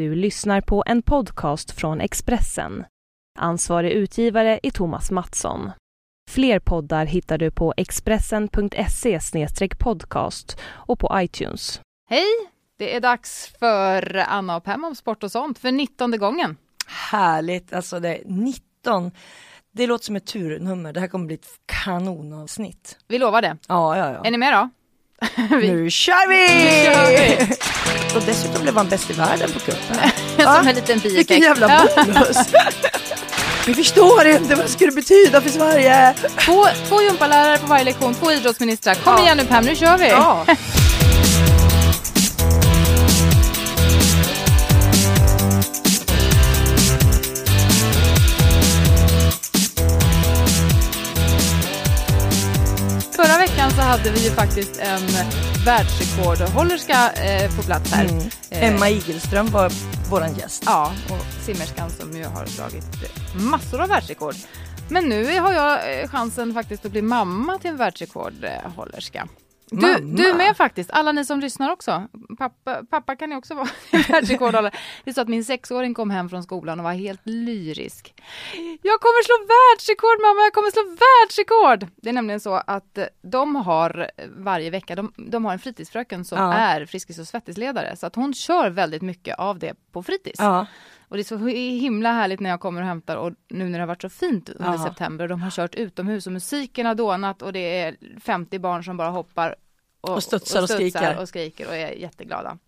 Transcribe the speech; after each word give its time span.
Du 0.00 0.14
lyssnar 0.14 0.60
på 0.60 0.82
en 0.86 1.02
podcast 1.02 1.70
från 1.70 2.00
Expressen. 2.00 2.84
Ansvarig 3.38 3.92
utgivare 3.92 4.60
är 4.62 4.70
Thomas 4.70 5.10
Mattsson. 5.10 5.70
Fler 6.30 6.58
poddar 6.58 7.04
hittar 7.04 7.38
du 7.38 7.50
på 7.50 7.74
expressen.se 7.76 9.20
podcast 9.78 10.60
och 10.64 10.98
på 10.98 11.10
iTunes. 11.14 11.80
Hej! 12.08 12.26
Det 12.78 12.96
är 12.96 13.00
dags 13.00 13.52
för 13.58 14.16
Anna 14.16 14.56
och 14.56 14.64
Pem 14.64 14.84
om 14.84 14.94
sport 14.94 15.22
och 15.22 15.32
sånt 15.32 15.58
för 15.58 15.72
nittonde 15.72 16.18
gången. 16.18 16.56
Härligt, 16.86 17.72
alltså 17.72 18.00
det 18.00 18.16
är 18.16 18.22
19. 18.24 19.10
Det 19.72 19.86
låter 19.86 20.04
som 20.04 20.16
ett 20.16 20.26
turnummer, 20.26 20.92
det 20.92 21.00
här 21.00 21.08
kommer 21.08 21.26
bli 21.26 21.34
ett 21.34 21.48
kanonavsnitt. 21.66 22.98
Vi 23.08 23.18
lovar 23.18 23.42
det. 23.42 23.56
Ja, 23.68 23.96
ja, 23.96 24.12
ja. 24.12 24.24
Är 24.24 24.30
ni 24.30 24.38
med 24.38 24.52
då? 24.52 24.70
Nu 25.50 25.90
kör 25.90 26.28
vi! 26.28 26.64
Nu 26.64 26.94
kör 26.94 27.06
vi! 27.06 27.54
Och 28.16 28.22
dessutom 28.26 28.62
blev 28.62 28.76
han 28.76 28.88
bäst 28.88 29.10
i 29.10 29.12
världen 29.12 29.50
på 29.52 29.58
cupen. 29.58 29.96
Som 30.36 30.46
en 30.68 30.74
liten 30.74 30.98
bieffekt. 30.98 31.18
Vilken 31.18 31.40
jävla 31.40 31.68
bonus! 31.96 32.36
Vi 33.66 33.74
förstår 33.74 34.26
inte 34.26 34.54
vad 34.54 34.64
det 34.64 34.68
skulle 34.70 34.92
betyda 34.92 35.40
för 35.40 35.50
Sverige. 35.50 36.14
Två, 36.44 36.66
två 36.88 37.02
gympalärare 37.02 37.58
på 37.58 37.66
varje 37.66 37.84
lektion, 37.84 38.14
två 38.14 38.32
idrottsministrar. 38.32 38.94
Kom 38.94 39.12
Ja. 39.16 39.22
igen 39.22 39.36
nu 39.36 39.44
Pam, 39.44 39.64
nu 39.64 39.76
kör 39.76 39.98
vi! 39.98 40.08
Ja. 40.08 40.46
Förra 53.24 53.38
veckan 53.38 53.70
så 53.70 53.80
hade 53.80 54.10
vi 54.10 54.24
ju 54.24 54.30
faktiskt 54.30 54.80
en 54.80 55.00
världsrekordhållerska 55.64 57.12
eh, 57.12 57.56
på 57.56 57.62
plats 57.62 57.92
här. 57.92 58.04
Mm. 58.04 58.24
Eh, 58.50 58.64
Emma 58.64 58.88
Igelström 58.88 59.46
var 59.46 59.72
våran 60.10 60.34
gäst. 60.34 60.62
Ja, 60.66 60.92
och 61.10 61.44
simmerskan 61.44 61.90
som 61.90 62.16
ju 62.16 62.24
har 62.24 62.46
slagit 62.46 62.84
massor 63.34 63.80
av 63.80 63.88
världsrekord. 63.88 64.34
Men 64.88 65.04
nu 65.04 65.38
har 65.38 65.52
jag 65.52 66.00
eh, 66.00 66.08
chansen 66.08 66.54
faktiskt 66.54 66.84
att 66.84 66.92
bli 66.92 67.02
mamma 67.02 67.58
till 67.58 67.70
en 67.70 67.76
världsrekordhållerska. 67.76 69.28
Du, 69.70 69.76
Mamma? 69.76 70.16
du 70.16 70.34
med 70.34 70.56
faktiskt, 70.56 70.90
alla 70.90 71.12
ni 71.12 71.24
som 71.24 71.40
lyssnar 71.40 71.70
också. 71.72 72.08
Pappa, 72.38 72.82
pappa 72.90 73.16
kan 73.16 73.30
ju 73.30 73.36
också 73.36 73.54
vara 73.54 73.68
världsrekordhållare. 74.08 74.72
Det 75.04 75.10
är 75.10 75.14
så 75.14 75.20
att 75.20 75.28
min 75.28 75.44
sexåring 75.44 75.94
kom 75.94 76.10
hem 76.10 76.28
från 76.28 76.42
skolan 76.42 76.78
och 76.80 76.84
var 76.84 76.92
helt 76.92 77.20
lyrisk. 77.24 78.14
Jag 78.82 79.00
kommer 79.00 79.24
slå 79.24 79.34
världsrekord 79.54 80.20
mamma, 80.20 80.40
jag 80.42 80.52
kommer 80.52 80.70
slå 80.70 80.82
världsrekord! 80.82 81.86
Det 81.96 82.08
är 82.08 82.12
nämligen 82.12 82.40
så 82.40 82.54
att 82.54 82.98
de 83.22 83.56
har 83.56 84.10
varje 84.36 84.70
vecka, 84.70 84.94
de, 84.94 85.12
de 85.16 85.44
har 85.44 85.52
en 85.52 85.58
fritidsfröken 85.58 86.24
som 86.24 86.38
Ja. 86.38 86.52
är 86.52 86.86
Friskis 86.86 87.18
och 87.18 87.28
svettisledare. 87.28 87.96
Så 87.96 88.06
att 88.06 88.14
hon 88.14 88.34
kör 88.34 88.70
väldigt 88.70 89.02
mycket 89.02 89.38
av 89.38 89.58
det 89.58 89.74
på 89.92 90.02
fritids. 90.02 90.38
Ja. 90.40 90.66
Och 91.10 91.16
det 91.16 91.22
är 91.22 91.24
så 91.24 91.36
himla 91.46 92.12
härligt 92.12 92.40
när 92.40 92.50
jag 92.50 92.60
kommer 92.60 92.80
och 92.82 92.86
hämtar 92.88 93.16
och 93.16 93.32
nu 93.48 93.64
när 93.68 93.78
det 93.78 93.82
har 93.82 93.86
varit 93.86 94.02
så 94.02 94.08
fint 94.08 94.48
under 94.48 94.72
Ja. 94.72 94.84
september. 94.84 95.28
De 95.28 95.42
har 95.42 95.50
kört 95.50 95.74
utomhus 95.74 96.26
och 96.26 96.32
musiken 96.32 96.86
har 96.86 96.94
dånat 96.94 97.42
och 97.42 97.52
det 97.52 97.80
är 97.80 97.96
50 98.20 98.58
barn 98.58 98.84
som 98.84 98.96
bara 98.96 99.08
hoppar 99.10 99.56
Och 100.00 100.22
studsar 100.22 100.62
och 100.62 100.68
skriker. 100.70 101.18
och 101.18 101.28
skriker 101.28 101.66
och 101.68 101.76
är 101.76 101.90
jätteglada. 101.92 102.58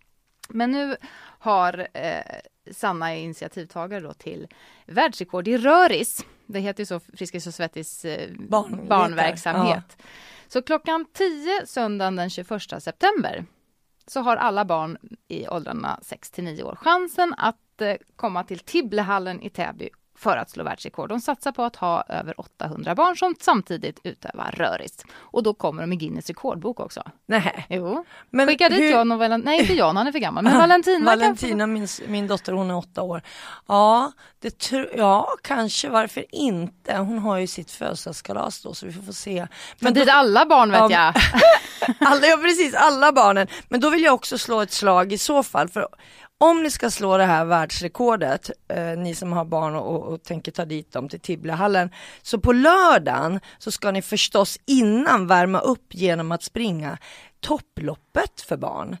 Men 0.49 0.71
nu 0.71 0.95
har 1.39 1.87
eh, 1.93 2.23
Sanna 2.71 3.13
är 3.15 3.17
initiativtagare 3.17 3.99
då 3.99 4.13
till 4.13 4.47
världsrekord 4.85 5.47
i 5.47 5.57
röris. 5.57 6.25
Det 6.45 6.59
heter 6.59 6.81
ju 6.81 6.85
så 6.85 6.99
Friskis 6.99 7.47
och 7.47 7.53
Svettis 7.53 8.05
eh, 8.05 8.29
Barn- 8.49 8.87
barnverksamhet. 8.89 9.97
Så 10.47 10.61
klockan 10.61 11.05
10 11.13 11.65
söndagen 11.65 12.15
den 12.15 12.29
21 12.29 12.83
september 12.83 13.45
så 14.07 14.19
har 14.21 14.35
alla 14.37 14.65
barn 14.65 14.97
i 15.27 15.47
åldrarna 15.47 15.99
6 16.01 16.31
till 16.31 16.43
9 16.43 16.63
år 16.63 16.75
chansen 16.75 17.33
att 17.37 17.55
eh, 17.81 17.95
komma 18.15 18.43
till 18.43 18.59
Tibblehallen 18.59 19.41
i 19.41 19.49
Täby 19.49 19.89
för 20.17 20.37
att 20.37 20.49
slå 20.49 20.63
världsrekord. 20.63 21.09
De 21.09 21.19
satsar 21.19 21.51
på 21.51 21.63
att 21.63 21.75
ha 21.75 22.03
över 22.09 22.39
800 22.39 22.95
barn 22.95 23.17
som 23.17 23.35
samtidigt 23.41 23.99
utövar 24.03 24.51
röris. 24.57 25.05
Och 25.15 25.43
då 25.43 25.53
kommer 25.53 25.81
de 25.83 25.93
i 25.93 25.95
Guinness 25.95 26.27
rekordbok 26.27 26.79
också. 26.79 27.03
Nej. 27.25 27.65
Jo. 27.69 28.05
Men 28.29 28.47
Skicka 28.47 28.69
dit 28.69 28.79
hur- 28.79 28.91
John 28.91 29.11
och 29.11 29.19
Valentina, 29.19 29.51
nej 29.51 29.61
inte 29.61 29.73
John, 29.73 29.97
han 29.97 30.07
är 30.07 30.11
för 30.11 30.19
gammal, 30.19 30.43
men 30.43 30.57
Valentina, 30.57 31.05
Valentina, 31.05 31.67
min, 31.67 31.87
min 32.07 32.27
dotter, 32.27 32.51
hon 32.53 32.69
är 32.71 32.75
åtta 32.77 33.01
år. 33.01 33.21
Ja, 33.67 34.11
det 34.39 34.49
tr- 34.61 34.89
ja, 34.97 35.35
kanske, 35.43 35.89
varför 35.89 36.25
inte? 36.29 36.97
Hon 36.97 37.19
har 37.19 37.37
ju 37.37 37.47
sitt 37.47 37.71
födelsedagskalas 37.71 38.61
då, 38.61 38.73
så 38.73 38.85
vi 38.85 38.91
får 38.93 39.01
få 39.01 39.13
se. 39.13 39.35
Men 39.39 39.47
Men 39.79 39.93
dit 39.93 40.05
då, 40.07 40.11
alla 40.13 40.45
barn 40.45 40.71
vet 40.71 40.79
Ja, 40.79 40.89
jag. 40.91 41.13
alla, 42.09 42.27
ja, 42.27 42.37
precis, 42.37 42.73
alla 42.75 43.11
barnen. 43.11 43.47
Men 43.69 43.79
då 43.79 43.89
vill 43.89 44.03
jag 44.03 44.13
också 44.13 44.37
slå 44.37 44.61
ett 44.61 44.71
slag 44.71 45.13
i 45.13 45.17
så 45.17 45.43
fall, 45.43 45.69
för 45.69 45.87
om 46.49 46.63
ni 46.63 46.71
ska 46.71 46.91
slå 46.91 47.17
det 47.17 47.25
här 47.25 47.45
världsrekordet, 47.45 48.51
eh, 48.67 48.97
ni 48.97 49.15
som 49.15 49.33
har 49.33 49.45
barn 49.45 49.75
och, 49.75 49.95
och, 49.95 50.13
och 50.13 50.23
tänker 50.23 50.51
ta 50.51 50.65
dit 50.65 50.91
dem 50.91 51.09
till 51.09 51.19
Tibblehallen, 51.19 51.89
så 52.21 52.39
på 52.39 52.53
lördagen 52.53 53.39
så 53.57 53.71
ska 53.71 53.91
ni 53.91 54.01
förstås 54.01 54.59
innan 54.65 55.27
värma 55.27 55.59
upp 55.59 55.95
genom 55.95 56.31
att 56.31 56.43
springa 56.43 56.97
topploppet 57.39 58.41
för 58.41 58.57
barn. 58.57 58.97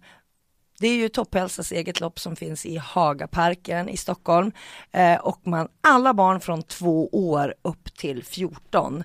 Det 0.79 0.87
är 0.87 0.95
ju 0.95 1.09
Topphälsas 1.09 1.71
eget 1.71 1.99
lopp 1.99 2.19
som 2.19 2.35
finns 2.35 2.65
i 2.65 2.77
Hagaparken 2.77 3.89
i 3.89 3.97
Stockholm 3.97 4.51
eh, 4.91 5.15
och 5.15 5.47
man, 5.47 5.67
alla 5.81 6.13
barn 6.13 6.39
från 6.39 6.63
två 6.63 7.09
år 7.11 7.53
upp 7.61 7.97
till 7.97 8.23
14 8.23 9.03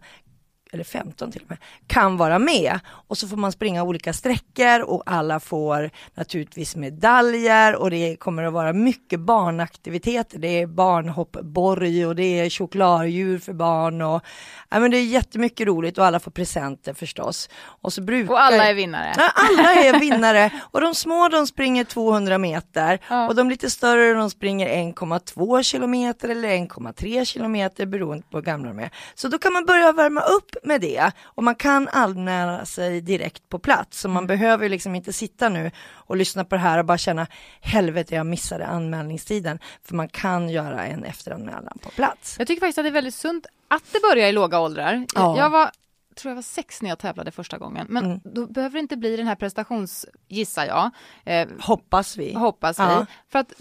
eller 0.72 0.84
15 0.84 1.32
till 1.32 1.42
och 1.42 1.50
med, 1.50 1.58
kan 1.86 2.16
vara 2.16 2.38
med. 2.38 2.80
Och 2.88 3.18
så 3.18 3.28
får 3.28 3.36
man 3.36 3.52
springa 3.52 3.82
olika 3.82 4.12
sträckor 4.12 4.80
och 4.80 5.02
alla 5.06 5.40
får 5.40 5.90
naturligtvis 6.14 6.76
medaljer 6.76 7.74
och 7.76 7.90
det 7.90 8.16
kommer 8.16 8.42
att 8.42 8.52
vara 8.52 8.72
mycket 8.72 9.20
barnaktiviteter. 9.20 10.38
Det 10.38 10.48
är 10.62 10.66
barnhoppborg 10.66 12.06
och 12.06 12.16
det 12.16 12.40
är 12.40 12.50
chokladdjur 12.50 13.38
för 13.38 13.52
barn 13.52 14.02
och 14.02 14.22
ja, 14.68 14.80
men 14.80 14.90
det 14.90 14.96
är 14.96 15.04
jättemycket 15.04 15.66
roligt 15.66 15.98
och 15.98 16.06
alla 16.06 16.20
får 16.20 16.30
presenter 16.30 16.94
förstås. 16.94 17.48
Och, 17.64 17.92
så 17.92 18.00
brukar, 18.02 18.32
Och 18.32 18.40
alla 18.42 18.68
är 18.68 18.74
vinnare. 18.74 19.12
Ja, 19.16 19.30
alla 19.34 19.74
är 19.74 20.00
vinnare 20.00 20.50
och 20.60 20.80
de 20.80 20.94
små 20.94 21.28
de 21.28 21.46
springer 21.46 21.84
200 21.84 22.38
meter 22.38 22.98
Ja. 23.08 23.28
och 23.28 23.34
de 23.34 23.50
lite 23.50 23.70
större 23.70 24.14
de 24.14 24.30
springer 24.30 24.68
1,2 24.68 25.62
kilometer 25.62 26.28
eller 26.28 26.48
1,3 26.48 27.24
kilometer 27.24 27.86
beroende 27.86 28.24
på 28.30 28.36
hur 28.36 28.42
gamla 28.44 28.68
de 28.68 28.78
är. 28.78 28.90
Så 29.14 29.28
då 29.28 29.38
kan 29.38 29.52
man 29.52 29.64
börja 29.66 29.92
värma 29.92 30.20
upp 30.20 30.50
med 30.62 30.80
det 30.80 31.10
och 31.24 31.44
man 31.44 31.54
kan 31.54 31.88
anmäla 31.88 32.64
sig 32.64 33.00
direkt 33.00 33.48
på 33.48 33.58
plats. 33.58 34.00
Så 34.00 34.08
man 34.08 34.26
behöver 34.26 34.68
liksom 34.68 34.94
inte 34.94 35.12
sitta 35.12 35.48
nu 35.48 35.70
och 35.90 36.16
lyssna 36.16 36.44
på 36.44 36.54
det 36.54 36.60
här 36.60 36.78
och 36.78 36.84
bara 36.84 36.98
känna 36.98 37.26
helvete 37.60 38.14
jag 38.14 38.26
missade 38.26 38.66
anmälningstiden. 38.66 39.58
För 39.82 39.94
man 39.94 40.08
kan 40.08 40.48
göra 40.48 40.86
en 40.86 41.04
efteranmälan 41.04 41.78
på 41.82 41.90
plats. 41.90 42.36
Jag 42.38 42.46
tycker 42.46 42.60
faktiskt 42.60 42.78
att 42.78 42.84
det 42.84 42.88
är 42.88 42.92
väldigt 42.92 43.14
sunt 43.14 43.46
att 43.68 43.82
det 43.92 44.00
börjar 44.02 44.28
i 44.28 44.32
låga 44.32 44.60
åldrar. 44.60 45.06
Ja. 45.14 45.38
Jag 45.38 45.50
var 45.50 45.70
tror 46.16 46.30
jag 46.30 46.34
var 46.34 46.42
sex 46.42 46.82
när 46.82 46.88
jag 46.88 46.98
tävlade 46.98 47.30
första 47.30 47.58
gången. 47.58 47.86
Men 47.90 48.04
Mm. 48.04 48.20
då 48.24 48.46
behöver 48.46 48.72
det 48.74 48.80
inte 48.80 48.96
bli 48.96 49.16
den 49.16 49.26
här 49.26 49.34
prestations, 49.34 50.06
gissar 50.28 50.64
jag, 50.66 50.90
eh, 51.24 51.48
Hoppas 51.60 52.16
vi. 52.16 52.34
hoppas 52.34 52.78
vi. 52.78 52.82
Ja. 52.82 53.06
För 53.28 53.38
att 53.38 53.52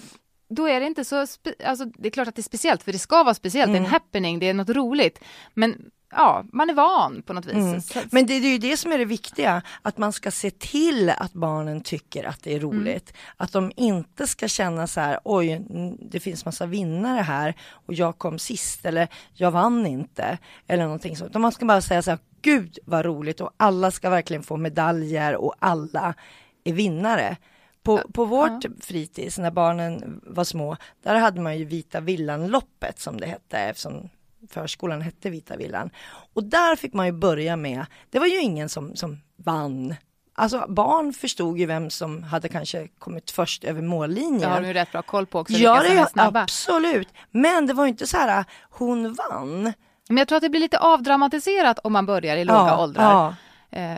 då 0.49 0.67
är 0.69 0.79
det 0.79 0.85
inte 0.85 1.05
så, 1.05 1.15
alltså 1.65 1.85
det 1.85 2.07
är 2.07 2.09
klart 2.09 2.27
att 2.27 2.35
det 2.35 2.39
är 2.39 2.43
speciellt, 2.43 2.83
för 2.83 2.91
det 2.91 2.99
ska 2.99 3.23
vara 3.23 3.33
speciellt, 3.33 3.71
det 3.71 3.75
är 3.75 3.77
en 3.77 3.83
Mm. 3.85 3.91
happening, 3.91 4.39
det 4.39 4.49
är 4.49 4.53
något 4.53 4.69
roligt. 4.69 5.19
Men 5.53 5.89
ja, 6.11 6.45
man 6.53 6.69
är 6.69 6.73
van 6.73 7.21
på 7.21 7.33
något 7.33 7.45
vis. 7.45 7.55
Mm. 7.95 8.07
Men 8.11 8.25
det, 8.25 8.39
det 8.39 8.47
är 8.47 8.51
ju 8.51 8.57
det 8.57 8.77
som 8.77 8.91
är 8.91 8.97
det 8.97 9.05
viktiga, 9.05 9.61
att 9.81 9.97
man 9.97 10.13
ska 10.13 10.31
se 10.31 10.51
till 10.51 11.09
att 11.09 11.33
barnen 11.33 11.81
tycker 11.81 12.23
att 12.23 12.43
det 12.43 12.55
är 12.55 12.59
roligt. 12.59 13.13
Att 13.37 13.51
de 13.51 13.71
inte 13.75 14.27
ska 14.27 14.47
känna 14.47 14.87
så 14.87 14.99
här, 14.99 15.19
oj, 15.23 15.51
mm, 15.51 15.97
det 16.01 16.19
finns 16.19 16.45
massa 16.45 16.65
vinnare 16.65 17.21
här 17.21 17.53
och 17.69 17.93
jag 17.93 18.17
kom 18.17 18.39
sist 18.39 18.85
eller 18.85 19.07
jag 19.33 19.51
vann 19.51 19.85
inte. 19.85 20.37
Eller 20.67 20.83
någonting 20.83 21.17
sånt. 21.17 21.29
Utan 21.29 21.41
Man 21.41 21.51
ska 21.51 21.65
bara 21.65 21.81
säga 21.81 22.01
så 22.01 22.11
här, 22.11 22.19
gud 22.41 22.79
vad 22.85 23.05
roligt 23.05 23.41
och 23.41 23.51
alla 23.57 23.91
ska 23.91 24.09
verkligen 24.09 24.43
få 24.43 24.57
medaljer 24.57 25.35
och 25.35 25.55
alla 25.59 26.13
är 26.63 26.73
vinnare. 26.73 27.37
På, 27.83 28.01
på 28.13 28.25
vårt 28.25 28.65
fritids 28.81 29.37
när 29.37 29.51
barnen 29.51 30.21
var 30.23 30.43
små, 30.43 30.77
där 31.03 31.15
hade 31.15 31.41
man 31.41 31.57
ju 31.57 31.65
Vita 31.65 31.99
villan-loppet 31.99 32.99
som 32.99 33.19
det 33.19 33.25
hette 33.27 33.57
eftersom 33.57 34.09
förskolan 34.49 35.01
hette 35.01 35.29
Vita 35.29 35.57
villan. 35.57 35.89
Och 36.33 36.43
där 36.43 36.75
fick 36.75 36.93
man 36.93 37.05
ju 37.05 37.11
börja 37.11 37.55
med, 37.55 37.85
det 38.09 38.19
var 38.19 38.27
ju 38.27 38.39
ingen 38.39 38.69
som, 38.69 38.95
som 38.95 39.17
vann. 39.35 39.95
Alltså 40.35 40.65
barn 40.69 41.13
förstod 41.13 41.59
ju 41.59 41.65
vem 41.65 41.89
som 41.89 42.23
hade 42.23 42.49
kanske 42.49 42.87
kommit 42.87 43.31
först 43.31 43.63
över 43.63 43.81
mållinjen. 43.81 44.39
det 44.39 44.47
har 44.47 44.61
du 44.61 44.67
ju 44.67 44.73
rätt 44.73 44.91
bra 44.91 45.01
koll 45.01 45.25
på 45.25 45.39
också, 45.39 45.53
Ja, 45.53 45.81
det 45.81 45.87
är 45.87 46.05
snabba. 46.05 46.41
absolut. 46.41 47.07
Men 47.31 47.65
det 47.67 47.73
var 47.73 47.85
ju 47.85 47.89
inte 47.89 48.07
så 48.07 48.17
här, 48.17 48.45
hon 48.69 49.13
vann. 49.13 49.73
Men 50.09 50.17
jag 50.17 50.27
tror 50.27 50.35
att 50.35 50.41
det 50.41 50.49
blir 50.49 50.61
lite 50.61 50.79
avdramatiserat 50.79 51.79
om 51.83 51.93
man 51.93 52.05
börjar 52.05 52.37
i 52.37 52.45
låga 52.45 52.59
ja, 52.59 52.83
åldrar. 52.83 53.35
Ja. 53.69 53.77
Eh, 53.79 53.97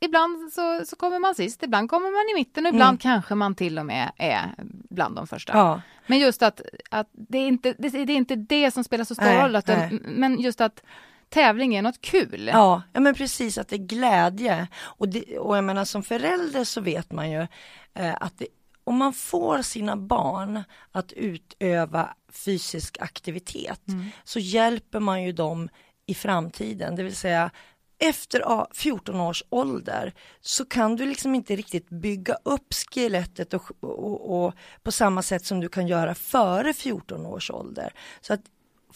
ibland 0.00 0.52
så, 0.52 0.84
så 0.86 0.96
kommer 0.96 1.18
man 1.18 1.34
sist, 1.34 1.62
ibland 1.62 1.90
kommer 1.90 2.10
man 2.10 2.30
i 2.36 2.40
mitten 2.40 2.66
och 2.66 2.72
ibland 2.74 2.88
Mm. 2.88 2.98
kanske 2.98 3.34
man 3.34 3.54
till 3.54 3.78
och 3.78 3.86
med 3.86 4.12
är 4.16 4.54
bland 4.90 5.16
de 5.16 5.26
första. 5.26 5.52
Ja. 5.52 5.80
Men 6.06 6.18
just 6.18 6.42
att, 6.42 6.60
att 6.90 7.08
det, 7.12 7.38
är 7.38 7.48
inte, 7.48 7.74
det, 7.78 7.88
det 7.88 8.12
är 8.12 8.16
inte 8.16 8.36
det 8.36 8.70
som 8.70 8.84
spelar 8.84 9.04
så 9.04 9.14
stor 9.14 9.24
Nej, 9.24 9.42
roll, 9.42 9.56
att 9.56 9.66
det, 9.66 9.76
nej. 9.76 10.00
men 10.04 10.40
just 10.40 10.60
att 10.60 10.82
tävling 11.28 11.74
är 11.74 11.82
något 11.82 12.00
kul. 12.00 12.50
Ja, 12.52 12.82
ja 12.92 13.00
men 13.00 13.14
precis 13.14 13.58
att 13.58 13.68
det 13.68 13.76
är 13.76 13.86
glädje. 13.86 14.68
Och, 14.78 15.08
det, 15.08 15.38
och 15.38 15.56
jag 15.56 15.64
menar 15.64 15.84
som 15.84 16.02
förälder 16.02 16.64
så 16.64 16.80
vet 16.80 17.12
man 17.12 17.30
ju 17.30 17.46
eh, 17.94 18.14
att 18.20 18.38
det 18.38 18.46
om 18.84 18.96
man 18.96 19.12
får 19.12 19.62
sina 19.62 19.96
barn 19.96 20.62
att 20.92 21.12
utöva 21.12 22.08
fysisk 22.32 22.96
aktivitet 23.00 23.80
så 24.24 24.38
hjälper 24.38 25.00
man 25.00 25.22
ju 25.22 25.32
dem 25.32 25.68
i 26.06 26.14
framtiden, 26.14 26.96
det 26.96 27.02
vill 27.02 27.16
säga 27.16 27.50
efter 27.98 28.40
ja, 28.40 28.68
14 28.72 29.20
års 29.20 29.42
ålder 29.48 30.14
så 30.40 30.64
kan 30.64 30.96
du 30.96 31.06
liksom 31.06 31.34
inte 31.34 31.56
riktigt 31.56 31.88
bygga 31.88 32.36
upp 32.42 32.74
skelettet 32.74 33.54
och, 33.54 33.62
och, 33.80 34.46
och 34.46 34.54
på 34.82 34.92
samma 34.92 35.22
sätt 35.22 35.44
som 35.44 35.60
du 35.60 35.68
kan 35.68 35.86
göra 35.86 36.14
före 36.14 36.72
14 36.72 37.26
års 37.26 37.50
ålder. 37.50 37.92
Så 38.20 38.32
att 38.32 38.40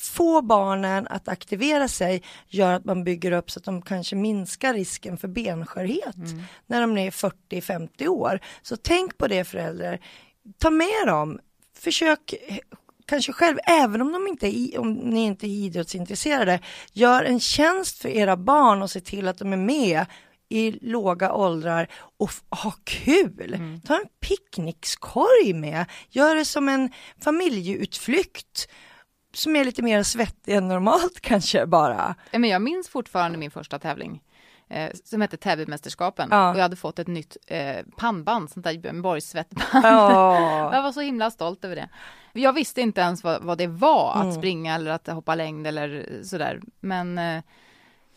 få 0.01 0.43
barnen 0.43 1.07
att 1.11 1.29
aktivera 1.29 1.89
sig 1.89 2.23
gör 2.49 2.73
att 2.73 2.85
man 2.85 3.05
bygger 3.05 3.33
upp 3.33 3.51
så 3.51 3.59
att 3.59 3.65
de 3.65 3.83
kanske 3.83 4.17
minskar 4.17 4.75
risken 4.75 5.17
för 5.17 5.29
benskörhet 5.29 6.17
när 6.67 6.81
de 6.81 6.99
är 6.99 7.11
40-50 7.11 8.07
år. 8.07 8.41
Så 8.63 8.77
tänk 8.77 9.19
på 9.19 9.29
det 9.29 9.45
föräldrar. 9.45 9.99
Ta 10.59 10.71
med 10.71 11.07
dem. 11.07 11.41
Försök 11.75 12.35
kanske 13.11 13.33
själv, 13.33 13.59
även 13.67 14.01
om, 14.01 14.13
de 14.13 14.27
inte 14.27 14.47
är, 14.47 14.79
om 14.79 14.93
ni 14.93 15.21
inte 15.21 15.47
är 15.47 15.49
idrottsintresserade, 15.49 16.61
gör 16.93 17.25
en 17.25 17.41
tjänst 17.41 17.99
för 17.99 18.09
era 18.09 18.37
barn 18.37 18.83
och 18.83 18.91
se 18.91 19.01
till 19.01 19.29
att 19.29 19.39
de 19.39 19.53
är 19.53 19.57
med 19.57 20.07
i 20.49 20.71
låga 20.71 21.33
åldrar 21.33 21.89
och 22.19 22.31
ha 22.51 22.73
kul. 22.85 23.59
Ta 23.87 23.95
en 23.95 24.07
picknickskorg 24.21 25.55
med, 25.55 25.85
gör 26.09 26.35
det 26.35 26.45
som 26.45 26.69
en 26.69 26.91
familjeutflykt 27.21 28.69
som 29.35 29.57
är 29.57 29.65
lite 29.65 29.83
mer 29.83 30.03
svettig 30.03 30.55
än 30.55 30.69
normalt 30.69 31.21
kanske 31.21 31.67
bara. 31.67 32.15
Men 32.33 32.45
jag 32.45 32.63
minns 32.63 32.89
fortfarande 32.89 33.39
min 33.39 33.51
första 33.51 33.79
tävling. 33.79 34.21
Eh, 34.71 34.91
som 35.05 35.21
hette 35.21 35.37
Täbymästerskapen. 35.37 36.29
Ja. 36.31 36.51
Och 36.51 36.57
jag 36.57 36.63
hade 36.63 36.77
fått 36.77 36.99
ett 36.99 37.07
nytt 37.07 37.37
eh, 37.47 37.77
pannband, 37.97 38.51
sånt 38.51 38.65
där 38.65 38.79
Björn 38.79 39.03
Borgs 39.03 39.31
svettband. 39.31 39.85
Ja. 39.85 40.75
Jag 40.75 40.83
var 40.83 40.93
så 40.93 41.01
himla 41.01 41.31
stolt 41.31 41.65
över 41.65 41.77
det. 41.77 41.89
Jag 42.33 42.53
visste 42.53 42.81
inte 42.81 43.01
ens 43.01 43.25
vad, 43.25 43.43
vad 43.43 43.59
det 43.59 43.67
var 43.67 44.13
att 44.15 44.23
Mm. 44.23 44.35
springa 44.35 44.75
eller 44.75 44.91
att 44.91 45.07
hoppa 45.07 45.35
längd 45.35 45.67
eller 45.67 46.07
sådär. 46.25 46.61
Men 46.81 47.19
eh, 47.19 47.43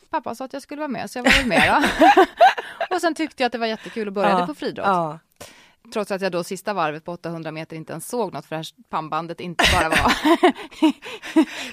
pappa 0.10 0.36
sa 0.36 0.46
att 0.46 0.54
jag 0.54 0.62
skulle 0.62 0.80
vara 0.80 0.88
med 0.88 1.10
så 1.10 1.18
jag 1.20 1.24
var 1.24 1.32
väl 1.32 1.48
med 1.48 1.82
då. 1.82 2.06
och 2.96 3.02
sen 3.02 3.16
tyckte 3.16 3.44
jag 3.44 3.46
att 3.48 3.52
det 3.52 3.58
var 3.58 3.68
jättekul 3.68 4.08
och 4.08 4.14
började 4.14 4.40
Ja. 4.42 4.48
på 4.48 4.54
friidrott. 4.56 5.20
Trots 5.94 6.12
att 6.12 6.22
jag 6.22 6.32
då 6.32 6.44
sista 6.44 6.74
varvet 6.74 7.06
på 7.06 7.12
800 7.12 7.52
meter 7.52 7.76
inte 7.76 7.92
ens 7.92 8.08
såg 8.10 8.34
något 8.34 8.46
för 8.46 8.56
det 8.56 8.60
här 8.60 8.66
pannbandet 8.90 9.40
inte 9.40 9.66
bara 9.74 9.90
var... 9.90 9.98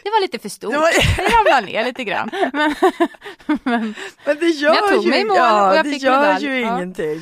det 0.04 0.10
var 0.10 0.20
lite 0.20 0.38
för 0.38 0.48
stort. 0.48 0.72
Det 0.72 0.78
var- 0.78 1.16
Det 1.16 1.22
ramlade 1.36 1.66
ner 1.66 1.84
lite 1.84 2.04
grann. 2.04 2.30
Men, 2.52 2.74
men 3.62 3.94
Men 4.26 4.36
det 4.40 4.46
gör 4.46 4.74
jag 4.74 4.88
tog 4.94 5.04
ju, 5.04 5.10
mig 5.10 5.20
i 5.20 5.24
mål 5.24 5.36
ja, 5.36 5.70
och 5.70 5.76
jag 5.76 5.84
det 5.84 5.90
fick 5.90 6.02
gör 6.02 6.20
medalj. 6.20 6.44
ju 6.46 6.60
Ja. 6.60 6.76
ingenting. 6.76 7.20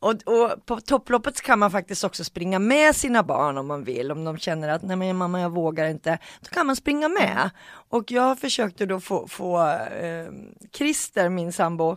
Och, 0.00 0.10
och 0.10 0.66
på 0.66 0.80
topploppet 0.80 1.40
kan 1.40 1.58
man 1.58 1.70
faktiskt 1.70 2.04
också 2.04 2.24
springa 2.24 2.58
med 2.58 2.96
sina 2.96 3.22
barn 3.22 3.58
om 3.58 3.66
man 3.66 3.84
vill. 3.84 4.12
Om 4.12 4.24
de 4.24 4.38
känner 4.38 4.68
att 4.68 4.82
nej 4.82 4.96
men 4.96 5.16
mamma 5.16 5.40
jag 5.40 5.50
vågar 5.50 5.88
inte. 5.88 6.18
Då 6.40 6.48
kan 6.50 6.66
man 6.66 6.76
springa 6.76 7.08
med. 7.08 7.50
Och 7.88 8.10
jag 8.10 8.38
försökte 8.38 8.86
då 8.86 9.00
få, 9.00 9.28
få 9.28 9.60
eh, 9.70 10.26
Christer, 10.76 11.28
min 11.28 11.52
sambo, 11.52 11.96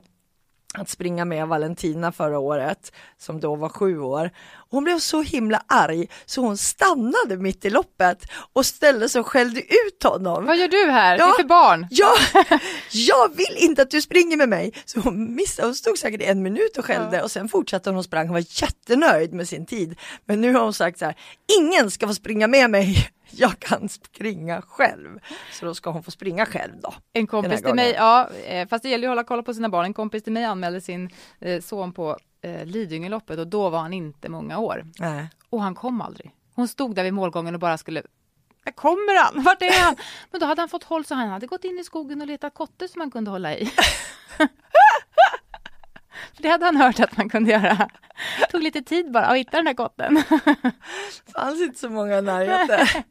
att 0.78 0.90
springa 0.90 1.26
med 1.26 1.48
Valentina 1.48 2.12
förra 2.12 2.40
året, 2.40 2.92
som 3.18 3.40
då 3.40 3.56
var 3.56 3.70
sju 3.70 4.00
år. 4.00 4.30
Hon 4.70 4.84
blev 4.84 5.00
så 5.00 5.22
himla 5.22 5.64
arg 5.68 6.08
så 6.26 6.42
hon 6.42 6.58
stannade 6.58 7.38
mitt 7.38 7.66
i 7.66 7.70
loppet 7.70 8.26
och 8.54 8.66
ställde 8.66 9.10
sig 9.10 9.22
och 9.22 9.28
skällde 9.28 9.62
ut 9.62 10.04
honom. 10.04 10.46
vad 10.46 10.58
gör 10.58 10.68
du 10.68 10.92
här? 10.92 11.18
Ja. 11.18 11.26
Det 11.26 11.32
är 11.32 11.36
för 11.36 11.44
barn. 11.44 11.88
Ja, 11.90 12.16
jag 12.92 13.36
vill 13.36 13.56
inte 13.58 13.82
att 13.82 13.92
du 13.92 14.02
springer 14.02 14.38
med 14.38 14.50
mig. 14.50 14.74
Så 14.86 15.00
hon 15.00 15.36
missade, 15.36 15.68
hon 15.68 15.76
stod 15.76 15.98
säkert 15.98 16.22
en 16.22 16.44
minut 16.44 16.78
och 16.78 16.86
skällde 16.86 17.22
och 17.24 17.32
sen 17.32 17.50
fortsatte 17.50 17.90
hon 17.90 17.98
och 17.98 18.06
sprang. 18.06 18.28
Hon 18.28 18.34
var 18.34 18.62
jättenöjd 18.62 19.34
med 19.34 19.48
sin 19.48 19.66
tid. 19.66 20.00
Men 20.26 20.42
nu 20.42 20.54
har 20.54 20.64
hon 20.64 20.74
sagt 20.74 21.00
så 21.00 21.06
här, 21.06 21.16
ingen 21.60 21.92
ska 21.92 22.08
få 22.08 22.14
springa 22.14 22.48
med 22.48 22.70
mig. 22.70 23.10
Jag 23.30 23.60
kan 23.60 23.90
springa 23.90 24.62
själv. 24.62 25.20
Så 25.54 25.66
då 25.66 25.74
ska 25.76 25.90
hon 25.90 26.04
få 26.04 26.12
springa 26.12 26.46
själv 26.46 26.74
då. 26.82 26.94
En 27.14 27.28
kompis 27.28 27.62
till 27.62 27.74
mig, 27.74 27.94
ja, 27.98 28.30
eh, 28.46 28.68
fast 28.68 28.84
det 28.84 28.90
gäller 28.90 29.04
ju 29.04 29.08
att 29.08 29.12
hålla 29.12 29.24
koll 29.24 29.44
på 29.44 29.54
sina 29.54 29.70
barn. 29.70 29.86
En 29.86 29.94
kompis 29.94 30.24
till 30.24 30.34
mig 30.34 30.46
anmälde 30.46 30.82
sin 30.82 31.10
eh, 31.42 31.62
son 31.62 31.94
på 31.94 32.18
eh, 32.42 32.66
Lidingöloppet 32.66 33.40
och 33.40 33.48
då 33.48 33.70
var 33.70 33.80
han 33.80 33.94
inte 33.94 34.30
många 34.30 34.60
år. 34.60 34.86
Nej. 35.00 35.30
Och 35.50 35.62
han 35.62 35.76
kom 35.76 36.02
aldrig. 36.02 36.32
Hon 36.54 36.68
stod 36.68 36.96
där 36.96 37.04
vid 37.04 37.14
målgången 37.14 37.54
och 37.54 37.60
bara 37.60 37.78
skulle 37.78 38.04
"Där 38.64 38.72
kommer 38.72 39.24
han? 39.24 39.44
Vart 39.44 39.62
är 39.62 39.84
han? 39.84 39.96
Men 40.32 40.40
då 40.40 40.46
hade 40.46 40.62
han 40.62 40.70
fått 40.70 40.84
håll 40.84 41.06
så 41.06 41.16
han 41.16 41.30
hade 41.30 41.48
gått 41.48 41.64
in 41.64 41.80
i 41.80 41.84
skogen 41.84 42.22
och 42.22 42.28
letat 42.28 42.54
kotte 42.54 42.88
som 42.88 43.02
han 43.02 43.12
kunde 43.12 43.32
hålla 43.32 43.56
i. 43.58 43.72
För 46.38 46.44
det 46.44 46.50
hade 46.50 46.66
han 46.66 46.76
hört 46.76 47.00
att 47.00 47.18
man 47.18 47.30
kunde 47.30 47.52
göra. 47.52 47.90
Tog 48.52 48.64
lite 48.64 48.82
tid 48.82 49.12
bara 49.12 49.26
att 49.26 49.38
hitta 49.38 49.58
den 49.58 49.66
där 49.66 49.74
kotten. 49.74 50.24
fanns 51.36 51.62
inte 51.62 51.80
så 51.80 51.90
många 51.90 52.18
i 52.18 52.22
närheten. 52.22 53.04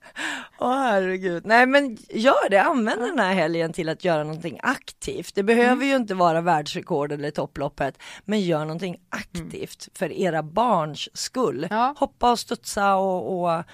Åh 0.58 0.74
herregud. 0.76 1.46
Nej 1.46 1.66
men 1.66 1.96
gör 2.08 2.50
det, 2.50 2.62
använd 2.62 3.00
den 3.02 3.18
här 3.18 3.34
helgen 3.34 3.72
till 3.72 3.88
att 3.88 4.04
göra 4.04 4.24
någonting 4.24 4.58
aktivt. 4.62 5.34
Det 5.34 5.42
behöver 5.42 5.72
Mm. 5.72 5.88
ju 5.88 5.96
inte 5.96 6.14
vara 6.14 6.40
världsrekord 6.40 7.12
eller 7.12 7.30
topploppet, 7.30 7.98
men 8.24 8.40
gör 8.40 8.60
någonting 8.60 8.96
aktivt 9.10 9.88
för 9.94 10.12
era 10.12 10.42
barns 10.42 11.08
skull. 11.18 11.64
Mm. 11.64 11.78
Ja. 11.78 11.94
Hoppa 11.98 12.30
och 12.30 12.38
studsa 12.38 12.94
och, 12.96 13.42
och 13.44 13.64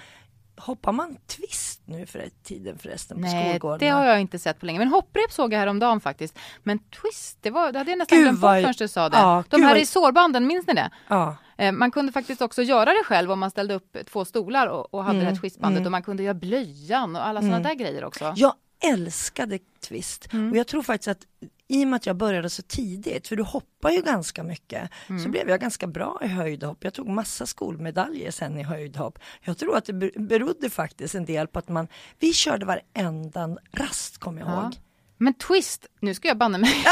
hoppar 0.65 0.91
man 0.91 1.17
twist 1.27 1.81
nu 1.85 2.05
för 2.05 2.29
tiden 2.43 2.77
förresten 2.77 3.17
på 3.17 3.21
Nej, 3.21 3.49
skolgården? 3.49 3.79
det 3.79 3.89
har 3.89 4.05
jag 4.05 4.21
inte 4.21 4.39
sett 4.39 4.59
på 4.59 4.65
länge. 4.65 4.79
Men 4.79 4.87
hopprep 4.87 5.31
såg 5.31 5.53
jag 5.53 5.59
häromdagen 5.59 6.01
faktiskt. 6.01 6.39
Men 6.63 6.79
twist, 6.79 7.37
det, 7.41 7.49
var, 7.49 7.71
det 7.71 7.77
hade 7.79 7.91
jag 7.91 7.97
nästan 7.97 8.19
glömt 8.19 8.39
bort 8.41 8.49
förrän 8.49 8.73
du 8.77 8.87
sa 8.87 9.09
det. 9.09 9.17
Ja, 9.17 9.43
De 9.49 9.61
här 9.63 9.69
vad- 9.69 9.81
i 9.81 9.85
sårbanden, 9.85 10.47
minns 10.47 10.67
ni 10.67 10.73
det? 10.73 10.89
Ja. 11.07 11.35
Eh, 11.57 11.71
Man 11.71 11.91
kunde 11.91 12.11
faktiskt 12.11 12.41
också 12.41 12.61
göra 12.63 12.85
det 12.85 13.03
själv 13.05 13.31
om 13.31 13.39
man 13.39 13.51
ställde 13.51 13.73
upp 13.73 13.97
två 14.11 14.25
stolar 14.25 14.67
och, 14.67 14.93
och 14.93 15.03
hade 15.03 15.15
Mm, 15.19 15.25
det 15.25 15.31
här 15.35 15.41
twistbandet 15.41 15.85
och 15.85 15.91
man 15.91 16.03
kunde 16.03 16.23
göra 16.23 16.33
blöjan 16.33 17.15
och 17.15 17.27
alla 17.27 17.41
sådana 17.41 17.59
där 17.59 17.73
grejer 17.73 18.03
också. 18.05 18.33
Jag 18.35 18.53
älskade 18.83 19.59
twist 19.87 20.33
Mm. 20.33 20.51
och 20.51 20.57
jag 20.57 20.67
tror 20.67 20.81
faktiskt 20.83 21.07
att 21.07 21.25
i 21.67 21.83
och 21.83 21.87
med 21.87 21.95
att 21.97 22.05
jag 22.05 22.15
började 22.15 22.49
så 22.49 22.61
tidigt, 22.61 23.27
för 23.27 23.35
du 23.35 23.43
hoppar 23.43 23.89
ju 23.91 24.01
ganska 24.01 24.43
mycket, 24.43 24.89
Mm. 25.09 25.23
så 25.23 25.29
blev 25.29 25.49
jag 25.49 25.59
ganska 25.61 25.87
bra 25.87 26.19
i 26.23 26.27
höjdhopp. 26.27 26.83
Jag 26.83 26.93
tog 26.93 27.07
massa 27.07 27.45
skolmedaljer 27.45 28.31
sen 28.31 28.57
i 28.57 28.63
höjdhopp. 28.63 29.19
Jag 29.41 29.57
tror 29.57 29.77
att 29.77 29.85
det 29.85 29.93
ber- 29.93 30.19
berodde 30.27 30.69
faktiskt 30.69 31.15
en 31.15 31.25
del 31.25 31.47
på 31.47 31.59
att 31.59 31.69
man, 31.69 31.87
vi 32.19 32.33
körde 32.33 32.65
varenda 32.65 33.57
rast 33.71 34.17
kommer 34.17 34.41
jag 34.41 34.49
Ja. 34.49 34.61
ihåg. 34.63 34.73
Men 35.17 35.33
twist, 35.33 35.85
nu 35.99 36.13
ska 36.13 36.27
jag 36.27 36.37
banne 36.37 36.57
mig 36.57 36.69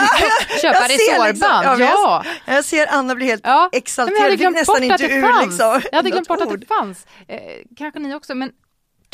köpa 0.62 0.80
ser 0.80 0.88
liksom- 0.88 1.26
resårband. 1.26 1.66
ja, 1.66 1.72
men 1.78 1.88
jag- 1.88 1.96
ja. 2.00 2.24
Jag 2.48 2.66
ser 2.66 2.88
Anna 2.94 3.16
bli 3.16 3.26
helt 3.26 3.42
Ja, 3.46 3.50
men 3.56 3.70
jag 3.72 3.78
exalterad, 3.78 4.32
hade 4.32 4.50
nästan 4.50 4.76
att 4.76 4.82
inte 4.82 5.04
ur 5.14 5.46
liksom. 5.46 5.82
Jag 5.92 5.98
hade 5.98 6.10
glömt 6.10 6.28
bort 6.28 6.42
att 6.42 6.48
ord. 6.48 6.60
det 6.60 6.66
fanns. 6.66 7.06
Eh, 7.28 7.40
kanske 7.78 8.00
ni 8.00 8.16
också, 8.16 8.36
men 8.36 8.52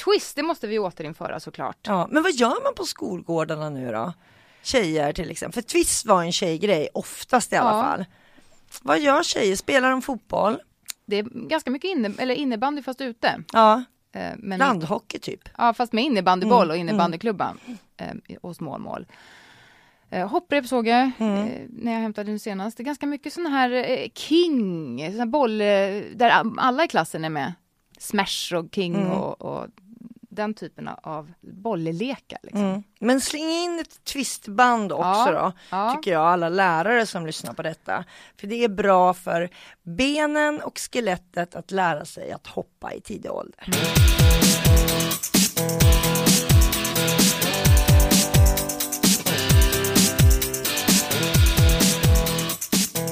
twist, 0.05 0.35
det 0.35 0.43
måste 0.43 0.67
vi 0.67 0.79
återinföra 0.79 1.39
såklart. 1.39 1.77
Ja, 1.81 2.07
men 2.11 2.23
vad 2.23 2.31
gör 2.31 2.63
man 2.63 2.73
på 2.75 2.83
skolgårdarna 2.85 3.69
nu 3.69 3.91
då? 3.91 4.13
Tjejer 4.71 5.13
till 5.13 5.31
exempel, 5.31 5.53
för 5.63 5.69
twist 5.69 6.05
var 6.05 6.23
en 6.23 6.31
tjejgrej, 6.31 6.89
oftast 6.93 7.53
i 7.53 7.55
alla 7.55 7.69
Ja. 7.77 7.83
fall. 7.83 8.05
Vad 8.81 8.99
gör 8.99 9.23
tjejer? 9.23 9.55
Spelar 9.55 9.91
de 9.91 10.01
fotboll? 10.01 10.57
Det 11.05 11.15
är 11.17 11.23
ganska 11.47 11.71
mycket 11.71 11.89
inne, 11.91 12.11
eller 12.17 12.35
innebandy 12.35 12.81
fast 12.81 13.01
ute. 13.01 13.43
Ja, 13.53 13.83
Eh, 14.11 14.31
men 14.37 14.59
landhockey 14.59 15.19
typ. 15.19 15.49
Ja, 15.57 15.73
fast 15.73 15.93
med 15.93 16.03
innebandyboll 16.03 16.63
Mm, 16.63 16.69
och 16.69 16.77
innebandyklubban 16.77 17.59
eh, 17.97 18.07
och 18.41 18.55
småmål. 18.55 19.05
Eh, 20.09 20.27
hopprep 20.29 20.67
såg 20.67 20.87
jag 20.87 21.11
Mm. 21.19 21.47
eh, 21.47 21.61
när 21.69 21.93
jag 21.93 21.99
hämtade 21.99 22.31
den 22.31 22.39
senast. 22.39 22.77
Det 22.77 22.83
är 22.83 22.85
ganska 22.85 23.05
mycket 23.05 23.33
sådana 23.33 23.49
här 23.49 23.71
eh, 23.71 24.07
king, 24.13 25.11
såna 25.11 25.25
boll, 25.25 25.61
eh, 25.61 25.67
där 26.15 26.43
alla 26.57 26.83
i 26.83 26.87
klassen 26.87 27.25
är 27.25 27.29
med. 27.29 27.53
Smash 27.99 28.53
och 28.55 28.65
king 28.75 28.95
Mm. 28.95 29.11
och, 29.11 29.41
och 29.41 29.67
den 30.37 30.53
typen 30.53 30.87
av 30.87 31.31
bolllekar. 31.41 32.39
Liksom. 32.43 32.61
Mm. 32.63 32.83
Men 32.99 33.21
släng 33.21 33.49
in 33.49 33.79
ett 33.79 34.03
twistband 34.03 34.91
också 34.91 35.07
Ja, 35.07 35.31
då, 35.31 35.51
ja. 35.69 35.93
tycker 35.95 36.11
jag, 36.11 36.21
alla 36.21 36.49
lärare 36.49 37.05
som 37.05 37.25
lyssnar 37.25 37.53
på 37.53 37.61
detta. 37.61 38.03
För 38.39 38.47
det 38.47 38.63
är 38.63 38.69
bra 38.69 39.13
för 39.13 39.49
benen 39.83 40.61
och 40.61 40.77
skelettet 40.79 41.55
att 41.55 41.71
lära 41.71 42.05
sig 42.05 42.31
att 42.31 42.47
hoppa 42.47 42.93
i 42.93 43.01
tidig 43.01 43.31
ålder. 43.31 43.67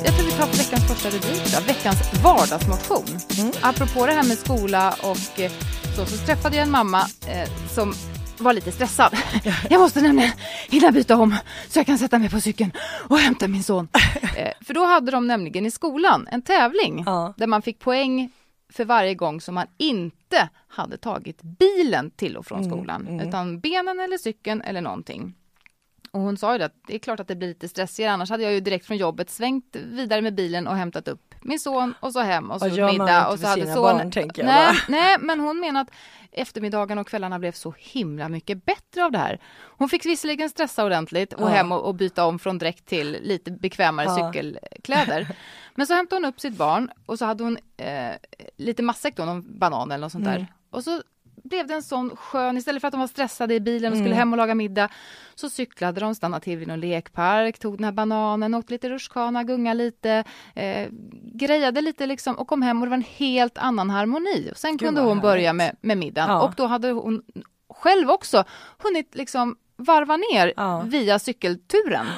Jag 0.06 0.14
tror 0.16 0.26
vi 0.26 0.32
tar 0.32 0.48
veckans 0.48 0.88
första 0.88 1.10
rubrik 1.10 1.56
då. 1.56 1.64
Veckans 1.68 2.24
vardagsmotion. 2.24 3.20
Mm. 3.40 3.52
Apropå 3.62 4.06
det 4.06 4.12
här 4.12 4.24
med 4.24 4.38
skola 4.38 4.96
och 5.04 5.40
eh, 5.40 5.52
så, 5.96 6.06
så 6.06 6.26
träffade 6.26 6.56
jag 6.56 6.64
en 6.66 6.72
mamma 6.72 7.02
eh, 7.28 7.50
som 7.70 7.94
var 8.38 8.54
lite 8.54 8.72
stressad. 8.72 9.14
Jag 9.70 9.80
måste 9.82 10.02
nämligen 10.02 10.32
hinna 10.70 10.92
byta 10.92 11.18
om 11.18 11.36
så 11.70 11.80
jag 11.80 11.86
kan 11.86 11.98
sätta 11.98 12.20
mig 12.20 12.30
på 12.30 12.42
cykeln 12.42 12.72
och 13.10 13.18
hämta 13.20 13.48
min 13.48 13.64
son. 13.64 13.88
Eh, 14.38 14.52
för 14.66 14.74
då 14.74 14.86
hade 14.86 15.12
de 15.12 15.28
nämligen 15.28 15.66
i 15.66 15.72
skolan 15.72 16.28
en 16.32 16.42
tävling 16.42 17.04
Ja. 17.06 17.34
där 17.38 17.48
man 17.48 17.62
fick 17.62 17.80
poäng 17.80 18.32
för 18.74 18.86
varje 18.86 19.14
gång 19.16 19.42
som 19.42 19.56
man 19.56 19.68
inte 19.78 20.50
hade 20.68 20.98
tagit 20.98 21.42
bilen 21.42 22.12
till 22.12 22.38
och 22.38 22.46
från 22.46 22.60
Mm, 22.60 22.72
skolan. 22.72 23.08
mm. 23.08 23.28
Utan 23.28 23.60
benen 23.60 24.00
eller 24.00 24.18
cykeln 24.18 24.62
eller 24.62 24.82
någonting. 24.82 25.34
Och 26.12 26.22
hon 26.22 26.38
sa 26.38 26.58
ju 26.58 26.64
att 26.64 26.74
det 26.88 26.96
är 26.96 27.00
klart 27.00 27.20
att 27.20 27.28
det 27.28 27.36
blir 27.36 27.48
lite 27.48 27.68
stressigare 27.70 28.12
annars 28.12 28.30
hade 28.30 28.44
jag 28.44 28.54
ju 28.54 28.60
direkt 28.60 28.86
från 28.86 28.98
jobbet 28.98 29.30
svängt 29.30 29.76
vidare 29.76 30.22
med 30.22 30.36
bilen 30.36 30.68
och 30.68 30.76
hämtat 30.76 31.08
upp 31.08 31.35
min 31.46 31.60
son 31.60 31.94
och 32.00 32.14
så 32.14 32.20
hem 32.20 32.52
och 32.52 32.60
så 32.60 32.68
man 32.68 32.86
middag 32.92 33.28
och 33.28 33.40
så 33.40 33.48
hade 33.48 33.74
son... 33.74 33.82
barn, 33.82 34.12
tänker 34.12 34.42
jag 34.44 34.48
nej, 34.48 34.76
nej, 34.88 35.18
men 35.20 35.40
hon 35.40 35.60
menar 35.60 35.82
att 35.82 35.92
eftermiddagen 36.32 36.98
och 36.98 37.08
kvällarna 37.08 37.40
blev 37.40 37.52
så 37.52 37.74
himla 37.78 38.30
mycket 38.30 38.66
bättre 38.66 39.06
av 39.06 39.12
det 39.12 39.18
här. 39.18 39.40
Hon 39.78 39.90
fick 39.90 40.06
visserligen 40.06 40.50
stressa 40.50 40.86
ordentligt 40.86 41.34
och 41.34 41.42
Ja. 41.42 41.48
hem 41.48 41.72
och, 41.72 41.82
och 41.86 41.96
byta 41.96 42.26
om 42.26 42.40
från 42.40 42.58
dräkt 42.58 42.86
till 42.86 43.18
lite 43.22 43.52
bekvämare 43.52 44.06
Ja. 44.06 44.32
cykelkläder. 44.34 45.28
Men 45.76 45.88
så 45.88 45.94
hämtade 45.94 46.22
hon 46.22 46.26
upp 46.30 46.40
sitt 46.40 46.58
barn 46.58 46.90
och 47.06 47.20
så 47.20 47.26
hade 47.26 47.44
hon 47.44 47.58
eh, 47.78 48.12
lite 48.58 48.84
matsäck 48.84 49.16
då, 49.18 49.26
någon 49.26 49.60
banan 49.60 49.92
eller 49.92 50.02
något 50.02 50.12
sånt 50.12 50.28
Mm. 50.28 50.40
där. 50.40 50.48
Och 50.70 50.84
så 50.84 51.02
blev 51.50 51.68
det 51.68 51.74
en 51.74 51.84
sån 51.84 52.16
skön, 52.16 52.58
istället 52.58 52.82
för 52.82 52.88
att 52.88 52.92
de 52.92 53.00
var 53.00 53.08
stressade 53.08 53.54
i 53.54 53.60
bilen 53.60 53.92
och 53.92 53.98
skulle 53.98 54.10
Mm. 54.10 54.18
hem 54.20 54.34
och 54.34 54.38
laga 54.38 54.56
middag, 54.56 54.90
så 55.36 55.50
cyklade 55.50 56.00
de, 56.02 56.16
stannade 56.16 56.44
till 56.44 56.58
vid 56.58 56.68
någon 56.68 56.80
lekpark, 56.80 57.60
tog 57.60 57.78
den 57.78 57.84
här 57.86 57.92
bananen, 57.92 58.54
åkte 58.54 58.74
lite 58.74 58.90
rutschkana, 58.90 59.44
gunga 59.44 59.74
lite, 59.74 60.24
eh, 60.56 60.88
grejade 61.34 61.82
lite 61.82 62.06
liksom 62.06 62.36
och 62.36 62.48
kom 62.48 62.62
hem 62.62 62.78
och 62.82 62.86
det 62.86 62.90
var 62.90 62.98
en 62.98 63.04
helt 63.18 63.58
annan 63.58 63.90
harmoni. 63.90 64.50
Och 64.52 64.58
sen 64.58 64.72
Gud, 64.78 64.80
kunde 64.88 65.02
hon 65.02 65.20
börja 65.20 65.54
med, 65.54 65.76
med 65.82 65.98
middagen 65.98 66.30
Ja. 66.30 66.42
och 66.42 66.54
då 66.58 66.66
hade 66.66 66.92
hon 66.92 67.22
själv 67.74 68.10
också 68.10 68.44
hunnit 68.84 69.16
liksom 69.16 69.56
varva 69.78 70.18
ner 70.18 70.54
Ja. 70.58 70.82
via 70.86 71.20
cykelturen. 71.20 72.06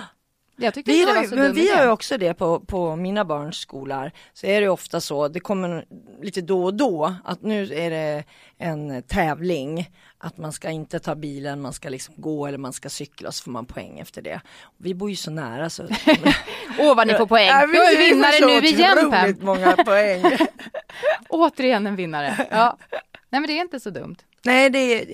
Jag 0.59 0.73
tyckte 0.73 0.91
Vi 0.91 0.99
inte 0.99 1.13
det 1.13 1.15
var 1.15 1.23
ju, 1.23 1.35
men 1.35 1.53
vi 1.53 1.75
har 1.75 1.83
ju 1.83 1.89
också 1.89 2.17
det 2.17 2.33
på, 2.33 2.59
på 2.59 2.95
mina 2.95 3.25
barns 3.25 3.57
skolor. 3.57 4.11
Så 4.33 4.47
är 4.47 4.61
det 4.61 4.69
ofta 4.69 5.01
så, 5.01 5.27
det 5.27 5.39
kommer 5.39 5.85
lite 6.21 6.41
då 6.41 6.63
och 6.63 6.73
då 6.73 7.15
att 7.23 7.41
nu 7.41 7.73
är 7.73 7.89
det 7.89 8.23
en 8.57 9.03
tävling. 9.03 9.91
Att 10.17 10.37
man 10.37 10.53
ska 10.53 10.69
inte 10.69 10.99
ta 10.99 11.15
bilen, 11.15 11.61
man 11.61 11.73
ska 11.73 11.89
liksom 11.89 12.13
gå 12.17 12.47
eller 12.47 12.57
man 12.57 12.73
ska 12.73 12.89
cykla 12.89 13.31
så 13.31 13.43
får 13.43 13.51
man 13.51 13.65
poäng 13.65 13.99
efter 13.99 14.21
det. 14.21 14.41
Vi 14.77 14.93
bor 14.93 15.09
ju 15.09 15.15
så 15.15 15.31
nära 15.31 15.69
så... 15.69 15.83
Åh 16.79 16.95
vad 16.95 17.07
ni 17.07 17.13
får 17.13 17.27
poäng! 17.27 17.47
Ja, 17.47 17.61
är 17.61 17.67
vi 17.67 17.77
får 17.77 18.15
vinnare 18.15 18.59
nu 18.61 18.67
igen 18.67 19.11
Pam! 19.11 19.35
många 19.41 19.75
poäng. 19.75 20.37
Återigen 21.29 21.87
en 21.87 21.95
vinnare. 21.95 22.47
Ja. 22.51 22.77
Nej 23.29 23.41
men 23.41 23.47
det 23.47 23.53
är 23.53 23.61
inte 23.61 23.79
så 23.79 23.89
dumt. 23.89 24.17
Nej, 24.43 24.69
det 24.69 24.79
är, 24.79 25.13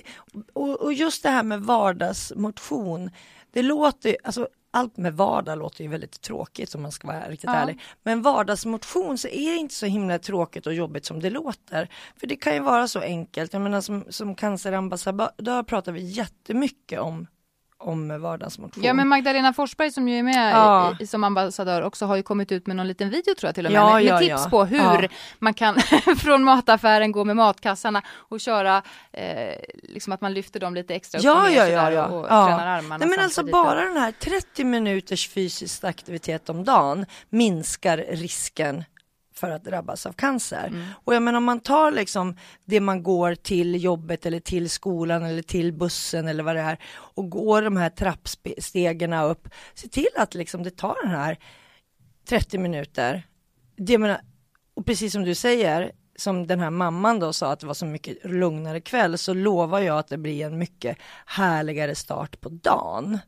och, 0.52 0.80
och 0.80 0.92
just 0.92 1.22
det 1.22 1.30
här 1.30 1.42
med 1.42 1.60
vardagsmotion. 1.60 3.10
Det 3.52 3.62
låter, 3.62 4.16
alltså 4.24 4.48
allt 4.74 4.96
med 4.96 5.14
vardag 5.14 5.58
låter 5.58 5.84
ju 5.84 5.90
väldigt 5.90 6.20
tråkigt 6.20 6.74
om 6.74 6.82
man 6.82 6.92
ska 6.92 7.06
vara 7.06 7.28
riktigt 7.28 7.50
Ja. 7.50 7.56
ärlig. 7.56 7.80
Men 8.02 8.22
vardagsmotion 8.22 9.18
så 9.18 9.28
är 9.28 9.50
det 9.50 9.56
inte 9.56 9.74
så 9.74 9.86
himla 9.86 10.18
tråkigt 10.18 10.66
och 10.66 10.74
jobbigt 10.74 11.04
som 11.04 11.20
det 11.20 11.30
låter. 11.30 11.88
För 12.20 12.26
det 12.26 12.36
kan 12.36 12.54
ju 12.54 12.60
vara 12.60 12.88
så 12.88 13.00
enkelt. 13.00 13.52
Jag 13.52 13.62
menar 13.62 13.80
som, 13.80 14.04
som 14.08 14.34
cancerambassadör 14.34 15.62
pratar 15.62 15.92
vi 15.92 16.00
jättemycket 16.00 17.00
om, 17.00 17.26
om 17.84 18.20
vardagsmotion. 18.20 18.84
Ja 18.84 18.92
men 18.94 19.08
Magdalena 19.08 19.52
Forsberg 19.52 19.90
som 19.90 20.08
ju 20.08 20.18
är 20.18 20.22
med 20.22 20.52
Ja. 20.52 20.96
i, 21.00 21.06
som 21.06 21.24
ambassadör 21.24 21.82
också 21.82 22.06
har 22.06 22.16
ju 22.16 22.22
kommit 22.22 22.52
ut 22.52 22.66
med 22.66 22.76
någon 22.76 22.88
liten 22.88 23.10
video 23.10 23.34
tror 23.34 23.48
jag 23.48 23.54
till 23.54 23.66
och 23.66 23.72
med. 23.72 23.78
Ja, 23.80 23.94
med, 23.94 24.04
med 24.04 24.12
ja, 24.12 24.18
tips 24.18 24.42
ja. 24.44 24.50
på 24.50 24.64
hur 24.64 25.02
Ja. 25.02 25.08
man 25.38 25.54
kan 25.54 25.74
från 26.18 26.44
mataffären 26.44 27.12
gå 27.12 27.24
med 27.24 27.36
matkassarna 27.36 28.02
och 28.10 28.40
köra 28.40 28.82
eh, 29.12 29.54
liksom 29.82 30.12
att 30.12 30.20
man 30.20 30.34
lyfter 30.34 30.60
dem 30.60 30.74
lite 30.74 30.94
extra 30.94 31.18
upp 31.18 31.24
Ja, 31.24 31.42
och 31.44 31.50
ner 31.50 31.56
ja, 31.56 31.66
ja, 31.66 31.90
ja. 31.90 32.06
och 32.06 32.26
Ja. 32.30 32.46
tränar 32.46 32.66
armarna 32.66 32.96
Nej 32.96 33.08
men 33.08 33.20
alltså 33.20 33.42
bara 33.44 33.80
den 33.84 33.96
här 33.96 34.12
30 34.12 34.64
minuters 34.64 35.28
fysisk 35.28 35.84
aktivitet 35.84 36.48
om 36.48 36.64
dagen 36.64 37.06
minskar 37.30 37.96
risken 38.10 38.84
för 39.44 39.50
att 39.50 39.64
drabbas 39.64 40.06
av 40.06 40.12
cancer. 40.12 40.66
Mm. 40.66 40.86
Och 41.04 41.14
jag 41.14 41.22
menar 41.22 41.36
om 41.36 41.44
man 41.44 41.60
tar 41.60 41.90
liksom 41.90 42.36
det 42.64 42.80
man 42.80 43.02
går 43.02 43.34
till 43.34 43.84
jobbet 43.84 44.26
eller 44.26 44.40
till 44.40 44.70
skolan 44.70 45.24
eller 45.24 45.42
till 45.42 45.72
bussen 45.72 46.28
eller 46.28 46.42
vad 46.42 46.56
det 46.56 46.62
är 46.62 46.78
och 46.94 47.30
går 47.30 47.62
de 47.62 47.76
här 47.76 47.90
trappstegen 47.90 49.12
upp, 49.12 49.48
se 49.74 49.88
till 49.88 50.08
att 50.16 50.34
liksom 50.34 50.62
det 50.62 50.76
tar 50.76 50.96
den 51.02 51.10
här 51.10 51.38
30 52.28 52.58
minuter. 52.58 53.22
Det 53.76 53.98
menar, 53.98 54.20
och 54.74 54.86
precis 54.86 55.12
som 55.12 55.24
du 55.24 55.34
säger, 55.34 55.92
som 56.16 56.46
den 56.46 56.60
här 56.60 56.70
mamman 56.70 57.18
då 57.18 57.32
sa 57.32 57.52
att 57.52 57.60
det 57.60 57.66
var 57.66 57.74
så 57.74 57.86
mycket 57.86 58.24
lugnare 58.24 58.80
kväll, 58.80 59.18
så 59.18 59.34
lovar 59.34 59.80
jag 59.80 59.98
att 59.98 60.08
det 60.08 60.18
blir 60.18 60.46
en 60.46 60.58
mycket 60.58 60.98
härligare 61.26 61.94
start 61.94 62.40
på 62.40 62.48
dagen. 62.48 63.18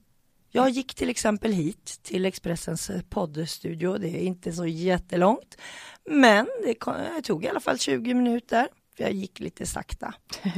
Jag 0.56 0.70
gick 0.70 0.94
till 0.94 1.10
exempel 1.10 1.52
hit 1.52 2.00
till 2.02 2.24
Expressens 2.26 2.90
eh, 2.90 3.00
poddstudio, 3.08 3.98
det 3.98 4.08
är 4.08 4.20
inte 4.20 4.52
så 4.52 4.66
jättelångt, 4.66 5.56
men 6.10 6.46
det 6.64 7.22
tog 7.22 7.44
i 7.44 7.48
alla 7.48 7.60
fall 7.60 7.78
20 7.78 8.14
minuter, 8.14 8.68
för 8.96 9.04
jag 9.04 9.12
gick 9.12 9.40
lite 9.40 9.66
sakta. 9.66 10.14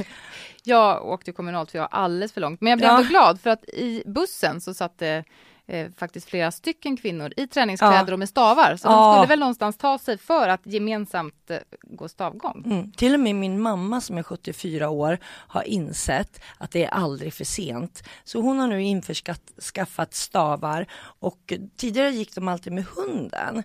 Jag 0.63 1.07
åkte 1.07 1.33
kommunalt 1.33 1.71
för 1.71 1.79
jag 1.79 1.83
var 1.83 1.99
alldeles 1.99 2.33
för 2.33 2.41
långt. 2.41 2.61
Men 2.61 2.71
jag 2.71 2.79
blev 2.79 2.89
Ja. 2.91 2.97
ändå 2.99 3.09
glad 3.09 3.41
för 3.41 3.51
att 3.51 3.65
i 3.65 4.03
bussen 4.07 4.61
så 4.61 4.75
satt 4.75 4.99
det 4.99 5.25
eh, 5.69 5.91
faktiskt 5.97 6.29
flera 6.29 6.51
stycken 6.51 6.97
kvinnor 6.97 7.33
i 7.37 7.47
träningskläder 7.47 8.05
Ja. 8.09 8.13
och 8.13 8.19
med 8.19 8.29
stavar. 8.29 8.77
Så 8.77 8.89
de 8.89 8.95
Ja. 8.95 9.15
skulle 9.15 9.29
väl 9.29 9.39
någonstans 9.39 9.77
ta 9.77 9.99
sig 9.99 10.19
för 10.19 10.49
att 10.49 10.61
gemensamt 10.65 11.51
eh, 11.51 11.59
gå 11.83 12.09
stavgång. 12.09 12.63
Mm. 12.67 12.93
Till 12.93 13.15
och 13.15 13.21
med 13.21 13.35
min 13.35 13.61
mamma 13.61 14.01
som 14.01 14.19
är 14.19 14.23
74 14.23 14.89
år 14.91 15.19
har 15.25 15.63
insett 15.63 16.41
att 16.59 16.71
det 16.71 16.85
är 16.85 16.91
aldrig 16.91 17.35
för 17.35 17.45
sent. 17.45 18.03
Så 18.25 18.41
hon 18.41 18.59
har 18.59 18.69
nu 18.69 18.83
införskaffat 18.83 20.15
stavar 20.15 20.87
och 21.01 21.53
tidigare 21.77 22.11
gick 22.11 22.35
de 22.35 22.49
alltid 22.49 22.73
med 22.73 22.85
hunden 22.85 23.63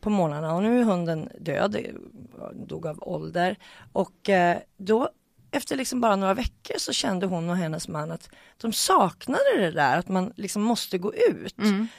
på 0.00 0.10
morgnarna 0.10 0.54
och 0.54 0.62
nu 0.62 0.80
är 0.80 0.84
hunden 0.84 1.28
död, 1.40 1.76
dog 2.54 2.86
av 2.86 2.98
ålder. 3.02 3.56
Och 3.92 4.28
eh, 4.28 4.58
då 4.76 5.08
efter 5.54 5.76
liksom 5.76 6.00
bara 6.00 6.16
några 6.16 6.34
veckor 6.34 6.78
så 6.78 6.92
kände 6.92 7.26
hon 7.26 7.50
och 7.50 7.56
hennes 7.56 7.88
man 7.88 8.10
att 8.10 8.28
de 8.60 8.72
saknade 8.72 9.56
det 9.56 9.70
där 9.70 9.98
att 9.98 10.08
man 10.08 10.32
liksom 10.36 10.62
måste 10.62 10.98
gå 10.98 11.14
ut. 11.14 11.56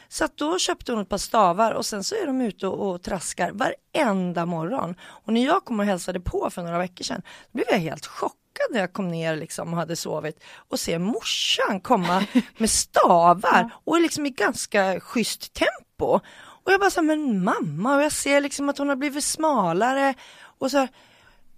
Så 0.07 0.25
att 0.25 0.37
då 0.37 0.59
köpte 0.59 0.91
hon 0.91 1.01
ett 1.01 1.09
par 1.09 1.17
stavar 1.17 1.71
och 1.71 1.85
sen 1.85 2.03
så 2.03 2.15
är 2.15 2.25
de 2.25 2.41
ute 2.41 2.67
och, 2.67 2.89
och 2.89 3.01
traskar 3.01 3.51
varenda 3.51 4.45
morgon. 4.45 4.95
Och 5.01 5.33
när 5.33 5.45
jag 5.45 5.65
kom 5.65 5.79
och 5.79 5.85
hälsade 5.85 6.19
på 6.19 6.49
för 6.49 6.63
några 6.63 6.77
veckor 6.77 7.03
sedan, 7.03 7.21
blev 7.51 7.65
jag 7.69 7.79
helt 7.79 8.05
chockad 8.05 8.67
när 8.71 8.79
jag 8.79 8.93
kom 8.93 9.07
ner 9.11 9.35
liksom 9.35 9.73
och 9.73 9.79
hade 9.79 9.95
sovit 9.95 10.43
och 10.69 10.79
se 10.79 10.99
morsan 10.99 11.79
komma 11.79 12.25
med 12.57 12.69
stavar 12.69 13.69
och 13.83 14.01
liksom 14.01 14.25
i 14.25 14.29
ganska 14.29 14.99
schysst 14.99 15.53
tempo. 15.53 16.19
Och 16.65 16.71
jag 16.71 16.79
bara 16.79 16.89
sa, 16.89 17.01
men 17.01 17.43
mamma, 17.43 17.95
och 17.95 18.03
jag 18.03 18.11
ser 18.11 18.41
liksom 18.41 18.69
att 18.69 18.77
hon 18.77 18.89
har 18.89 18.95
blivit 18.95 19.23
smalare 19.23 20.13
och 20.57 20.71
så 20.71 20.77
här, 20.77 20.89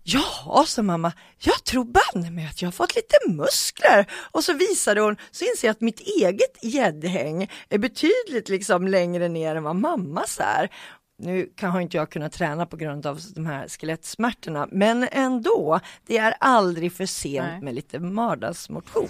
Ja, 0.09 0.63
sa 0.67 0.81
mamma, 0.81 1.13
jag 1.39 1.63
tror 1.63 1.83
banne 1.83 2.31
mig 2.31 2.45
att 2.45 2.61
jag 2.61 2.67
har 2.67 2.71
fått 2.71 2.95
lite 2.95 3.15
muskler. 3.27 4.05
Och 4.31 4.43
så 4.43 4.53
visade 4.53 5.01
hon, 5.01 5.15
så 5.31 5.45
inser 5.45 5.67
jag 5.67 5.71
att 5.71 5.81
mitt 5.81 5.99
eget 5.99 6.63
gäddhäng 6.63 7.49
är 7.69 7.77
betydligt 7.77 8.49
liksom 8.49 8.87
längre 8.87 9.27
ner 9.27 9.55
än 9.55 9.63
vad 9.63 9.75
mammas 9.75 10.39
är. 10.41 10.69
Nu 11.17 11.49
kan 11.55 11.71
har 11.71 11.81
inte 11.81 11.97
jag 11.97 12.09
kunnat 12.09 12.33
träna 12.33 12.65
på 12.65 12.77
grund 12.77 13.05
av 13.05 13.19
de 13.35 13.45
här 13.45 13.67
skelettsmärtorna, 13.67 14.67
men 14.71 15.07
ändå, 15.11 15.79
det 16.05 16.17
är 16.17 16.35
aldrig 16.39 16.93
för 16.93 17.05
sent 17.05 17.47
Nej. 17.47 17.61
med 17.61 17.75
lite 17.75 17.99
vardagsmotion. 17.99 19.09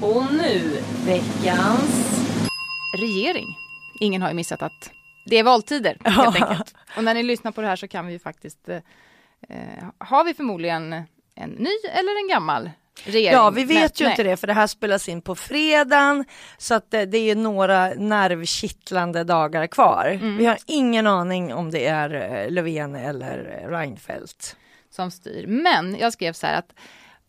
Och 0.00 0.24
nu, 0.32 0.82
veckans... 1.06 2.20
regering. 3.00 3.46
Ingen 4.00 4.22
har 4.22 4.28
ju 4.28 4.34
missat 4.34 4.62
att 4.62 4.90
det 5.26 5.36
är 5.36 5.44
valtider 5.44 5.96
helt 6.04 6.42
enkelt. 6.42 6.74
Och 6.96 7.04
när 7.04 7.14
ni 7.14 7.22
lyssnar 7.22 7.52
på 7.52 7.60
det 7.60 7.66
här 7.66 7.76
så 7.76 7.88
kan 7.88 8.06
vi 8.06 8.12
ju 8.12 8.18
faktiskt, 8.18 8.68
eh, 8.68 8.78
har 9.98 10.24
vi 10.24 10.34
förmodligen 10.34 10.92
en 11.34 11.50
ny 11.50 11.70
eller 11.92 12.22
en 12.22 12.28
gammal 12.28 12.70
regering? 13.04 13.32
Ja, 13.34 13.50
vi 13.50 13.64
vet 13.64 13.68
Men- 13.80 13.90
ju 13.96 14.04
nej. 14.04 14.12
inte 14.12 14.22
det 14.22 14.36
för 14.36 14.46
det 14.46 14.52
här 14.52 14.66
spelas 14.66 15.08
in 15.08 15.22
på 15.22 15.34
fredagen 15.34 16.24
så 16.58 16.74
att 16.74 16.90
det, 16.90 17.06
det 17.06 17.18
är 17.18 17.36
några 17.36 17.88
nervkittlande 17.88 19.24
dagar 19.24 19.66
kvar. 19.66 20.06
Mm. 20.06 20.36
Vi 20.36 20.46
har 20.46 20.58
ingen 20.66 21.06
aning 21.06 21.54
om 21.54 21.70
det 21.70 21.86
är 21.86 22.14
eh, 22.44 22.50
Löfven 22.50 22.94
eller 22.94 23.60
eh, 23.64 23.68
Reinfeldt. 23.70 24.56
som 24.90 25.10
styr. 25.10 25.46
Men 25.46 25.96
jag 25.98 26.12
skrev 26.12 26.32
så 26.32 26.46
här 26.46 26.58
att 26.58 26.74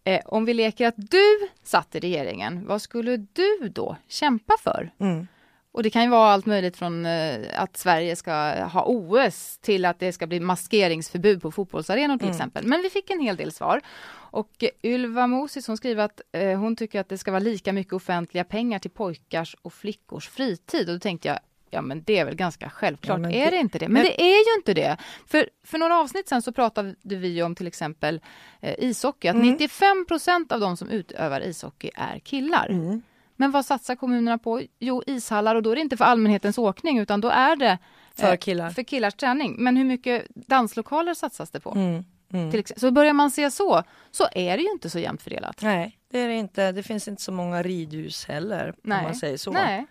eh, 0.03 0.22
om 0.25 0.46
vi 0.46 0.53
leker 0.53 0.88
att 0.88 0.94
du 0.98 1.39
satt 1.63 1.96
i 1.96 2.00
regeringen, 2.00 2.68
vad 2.68 2.82
skulle 2.82 3.18
du 3.18 3.70
då 3.74 3.98
kämpa 4.08 4.53
för? 4.63 4.91
Mm. 5.00 5.27
Och 5.74 5.84
det 5.84 5.90
kan 5.90 6.04
ju 6.04 6.10
vara 6.10 6.30
allt 6.34 6.46
möjligt 6.46 6.78
från 6.78 7.06
eh, 7.06 7.40
att 7.56 7.78
Sverige 7.78 8.16
ska 8.16 8.32
ha 8.66 8.84
OS 8.88 9.58
till 9.58 9.86
att 9.86 10.00
det 10.00 10.13
ska 10.13 10.28
bli 10.28 10.40
maskeringsförbud 10.40 11.42
på 11.42 11.51
fotbollsarenor 11.51 12.18
till 12.18 12.30
exempel. 12.30 12.66
Men 12.68 12.82
vi 12.82 12.90
fick 12.90 13.10
en 13.10 13.20
hel 13.20 13.36
del 13.36 13.51
svar. 13.51 13.82
Och 14.13 14.63
Ylva 14.84 15.28
Mosis 15.28 15.68
hon 15.68 15.78
skriver 15.78 16.04
att 16.04 16.22
eh, 16.32 16.60
hon 16.60 16.75
tycker 16.75 17.00
att 17.00 17.10
det 17.10 17.18
ska 17.18 17.32
vara 17.32 17.40
lika 17.40 17.74
mycket 17.74 17.94
offentliga 17.94 18.44
pengar 18.44 18.80
till 18.80 18.92
pojkars 18.92 19.56
och 19.62 19.74
flickors 19.74 20.30
fritid. 20.30 20.90
Och 20.90 20.96
då 20.96 21.00
tänkte 21.00 21.28
jag, 21.28 21.40
ja 21.70 21.82
men 21.82 22.04
det 22.04 22.18
är 22.18 22.25
väl 22.25 22.36
ganska 22.36 22.70
självklart, 22.70 23.20
Ja, 23.24 23.32
är 23.32 23.46
det- 23.46 23.51
det 23.51 23.58
inte 23.58 23.80
det? 23.80 23.88
Men, 23.88 23.94
men- 23.94 24.04
det 24.04 24.22
är 24.22 24.50
ju 24.50 24.56
inte 24.58 24.74
det. 24.74 24.98
För, 25.28 25.50
för 25.63 25.78
några 25.78 26.00
avsnitt 26.00 26.28
sen 26.30 26.42
så 26.42 26.51
pratade 26.51 26.96
vi 27.01 27.44
om 27.44 27.56
till 27.56 27.68
exempel 27.68 28.22
eh, 28.62 28.75
ishockey, 28.78 29.28
att 29.28 29.36
Mm. 29.36 29.48
95 29.51 30.06
procent 30.08 30.51
av 30.51 30.60
de 30.60 30.78
som 30.78 30.90
utövar 30.90 31.42
ishockey 31.42 31.90
är 31.96 32.20
killar. 32.20 32.68
Mm. 32.70 33.01
Men 33.41 33.51
vad 33.51 33.65
satsar 33.65 33.95
kommunerna 33.95 34.38
på? 34.38 34.62
Jo, 34.79 35.03
ishallar 35.07 35.55
och 35.55 35.63
då 35.63 35.69
är 35.71 35.75
det 35.75 35.81
inte 35.81 35.98
för 35.98 36.05
allmänhetens 36.05 36.57
åkning 36.57 37.00
utan 37.00 37.21
då 37.21 37.29
är 37.29 37.55
det 37.55 37.77
För 38.15 38.31
eh, 38.31 38.38
killar. 38.38 38.69
för 38.69 38.83
killars 38.83 39.13
träning. 39.13 39.55
Men 39.60 39.77
hur 39.77 39.86
mycket 39.86 40.27
danslokaler 40.29 41.13
satsas 41.13 41.51
det 41.51 41.60
på? 41.60 41.71
Mm. 41.71 42.03
Exempel. 42.50 42.79
Så 42.79 42.91
börjar 42.91 43.13
man 43.13 43.31
se 43.31 43.51
så, 43.51 43.83
så 44.12 44.27
är 44.36 44.57
det 44.57 44.63
ju 44.63 44.71
inte 44.71 44.89
så 44.89 45.00
jämnt 45.00 45.21
fördelat. 45.21 45.62
Nej, 45.62 45.98
det 46.12 46.19
är 46.19 46.27
det 46.27 46.36
inte. 46.36 46.71
Det 46.71 46.83
finns 46.83 47.07
inte 47.07 47.21
så 47.21 47.31
många 47.31 47.63
ridhus 47.63 48.25
heller, 48.25 48.74
Nej. 48.83 48.98
om 48.98 49.03
man 49.03 49.15
säger 49.15 49.38
så. 49.38 49.51
Nej. 49.51 49.86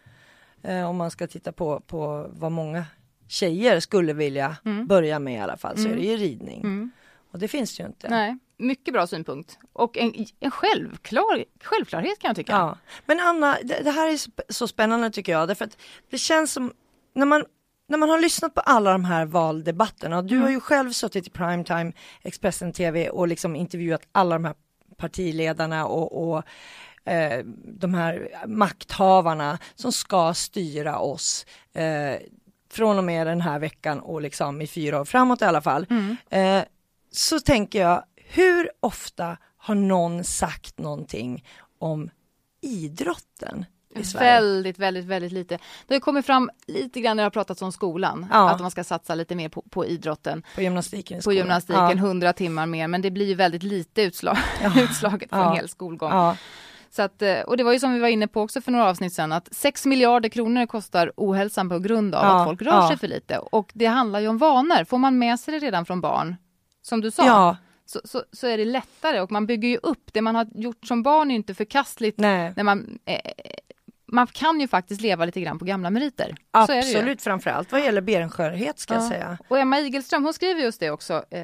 Eh, 0.63 0.89
om 0.91 0.97
man 0.97 1.11
ska 1.11 1.27
titta 1.27 1.53
på, 1.53 1.81
på 1.81 2.27
vad 2.33 2.53
många 2.53 2.85
tjejer 3.29 3.81
skulle 3.81 4.13
vilja 4.13 4.57
Mm. 4.65 4.87
börja 4.87 5.19
med 5.19 5.35
i 5.35 5.39
alla 5.39 5.57
fall, 5.57 5.77
så 5.79 5.89
är 5.89 5.95
det 5.97 6.03
ju 6.07 6.17
ridning. 6.17 6.61
Mm. 6.61 6.91
Och 7.33 7.39
det 7.39 7.49
finns 7.49 7.77
det 7.77 7.83
ju 7.83 7.87
inte. 7.87 8.09
Nej. 8.09 8.39
Mycket 8.61 8.95
bra 8.95 9.07
synpunkt. 9.07 9.59
Och 9.73 9.99
en, 9.99 10.27
en 10.41 10.51
självklar, 10.51 11.45
självklarhet 11.63 12.19
kan 12.19 12.29
jag 12.29 12.37
tycka. 12.37 12.53
Ja. 12.53 12.79
Men 13.07 13.21
Anna, 13.21 13.57
det, 13.63 13.81
det 13.85 13.91
här 13.91 14.09
är 14.09 14.19
så 14.53 14.69
spännande 14.69 15.11
tycker 15.11 15.33
jag, 15.33 15.49
därför 15.49 15.65
att 15.65 15.77
det 16.11 16.19
känns 16.19 16.53
som, 16.53 16.73
när 17.15 17.27
man 17.27 17.45
när 17.89 17.99
man 17.99 18.11
har 18.11 18.19
lyssnat 18.19 18.55
på 18.55 18.61
alla 18.61 18.93
de 18.93 19.05
här 19.05 19.25
valdebatterna, 19.27 20.19
och 20.19 20.25
du 20.25 20.35
Mm. 20.35 20.45
har 20.45 20.51
ju 20.51 20.61
själv 20.61 20.93
suttit 20.93 21.27
i 21.27 21.31
primetime, 21.31 21.93
Expressen 22.23 22.73
TV 22.73 23.09
och 23.11 23.29
liksom 23.29 23.57
intervjuat 23.57 24.03
alla 24.13 24.35
de 24.35 24.45
här 24.45 24.55
partiledarna 24.97 25.87
och, 25.87 26.29
och 26.33 26.43
eh, 27.11 27.45
de 27.65 27.95
här 27.95 28.29
makthavarna 28.47 29.59
som 29.75 29.93
ska 29.93 30.35
styra 30.35 30.99
oss 30.99 31.47
eh, 31.73 32.15
från 32.71 32.99
och 32.99 33.05
med 33.05 33.27
den 33.27 33.41
här 33.41 33.59
veckan 33.59 34.01
och 34.01 34.23
liksom 34.23 34.63
i 34.63 34.67
fyra 34.67 35.01
år 35.01 35.05
framåt 35.05 35.43
i 35.43 35.45
alla 35.45 35.63
fall. 35.63 35.87
Mm. 35.91 36.17
Eh, 36.31 36.65
så 37.13 37.41
tänker 37.41 37.81
jag, 37.81 38.03
hur 38.33 38.71
ofta 38.81 39.37
har 39.57 39.75
någon 39.75 40.25
sagt 40.25 40.79
någonting 40.79 41.45
om 41.79 42.11
idrotten? 42.61 43.65
Väldigt, 44.15 44.79
väldigt, 44.79 45.05
väldigt 45.05 45.33
lite. 45.33 45.59
Det 45.87 45.95
har 45.95 46.01
kommit 46.01 46.27
fram 46.27 46.51
lite 46.67 47.01
grann 47.01 47.17
när 47.17 47.23
det 47.23 47.27
har 47.27 47.31
pratats 47.31 47.63
om 47.63 47.73
skolan. 47.73 48.27
Ja. 48.31 48.51
Att 48.51 48.61
man 48.61 48.71
ska 48.71 48.85
satsa 48.85 49.15
lite 49.15 49.35
mer 49.35 49.49
på, 49.49 49.63
på 49.63 49.87
idrotten. 49.87 50.43
På 50.55 50.63
gymnastiken 50.63 51.21
På 51.23 51.33
gymnastiken, 51.33 51.85
Ja. 51.85 51.93
100 51.93 52.33
timmar 52.33 52.67
mer. 52.67 52.89
Men 52.89 53.03
det 53.03 53.11
blir 53.11 53.27
ju 53.27 53.35
väldigt 53.35 53.63
lite 53.63 54.03
utslag, 54.03 54.37
utslaget 54.77 55.31
på 55.31 55.37
Ja. 55.37 55.51
en 55.51 55.57
hel 55.57 55.69
skolgång. 55.69 56.11
Ja. 56.11 56.37
Så 56.91 57.03
att, 57.03 57.23
eh, 57.23 57.41
och 57.41 57.57
det 57.57 57.65
var 57.65 57.73
ju 57.73 57.79
som 57.81 57.93
vi 57.95 58.01
var 58.01 58.09
inne 58.09 58.29
på 58.29 58.41
också 58.43 58.61
för 58.61 58.73
några 58.73 58.89
avsnitt 58.89 59.13
sedan 59.13 59.33
att 59.33 59.49
6 59.55 59.87
miljarder 59.87 60.29
kronor 60.29 60.67
kostar 60.67 61.13
ohälsan 61.17 61.69
på 61.69 61.79
grund 61.79 62.15
av 62.15 62.25
Ja, 62.25 62.41
att 62.41 62.47
folk 62.47 62.63
rör 62.63 62.73
ja. 62.73 62.89
sig 62.89 62.97
för 62.99 63.09
lite. 63.09 63.39
Och 63.39 63.71
det 63.75 63.87
handlar 63.87 64.21
ju 64.21 64.29
om 64.29 64.39
vanor. 64.39 64.85
Får 64.85 64.99
man 64.99 65.19
med 65.19 65.41
sig 65.41 65.55
det 65.61 65.67
redan 65.67 65.87
från 65.87 66.01
barn, 66.01 66.37
som 66.83 67.01
du 67.01 67.11
sa, 67.11 67.27
ja, 67.27 67.57
så, 67.91 68.01
så, 68.05 68.25
så 68.33 68.47
är 68.47 68.59
det 68.59 68.65
lättare. 68.65 69.21
Och 69.21 69.33
man 69.33 69.47
bygger 69.47 69.69
ju 69.69 69.77
upp, 69.83 70.11
det 70.13 70.21
man 70.23 70.35
har 70.35 70.47
gjort 70.55 70.87
som 70.87 71.03
barn 71.03 71.31
är 71.31 71.35
ju 71.35 71.37
inte 71.37 71.55
förkastligt. 71.55 72.19
nej. 72.19 72.53
När 72.57 72.65
man, 72.65 72.99
eh, 73.05 73.19
man 74.13 74.27
kan 74.27 74.61
ju 74.61 74.69
faktiskt 74.69 75.01
leva 75.01 75.25
lite 75.25 75.41
grann 75.41 75.59
på 75.59 75.65
gamla 75.65 75.91
meriter. 75.91 76.35
Absolut, 76.51 77.23
framförallt 77.23 77.73
vad 77.73 77.81
gäller 77.85 78.01
benskörhet 78.01 78.79
ska 78.79 78.95
jag 78.95 79.03
Ja. 79.03 79.09
säga. 79.09 79.39
Och 79.49 79.59
Emma 79.59 79.81
Igelström 79.81 80.25
hon 80.25 80.35
skriver 80.35 80.63
just 80.63 80.81
det 80.81 80.91
också, 80.91 81.25
eh, 81.31 81.43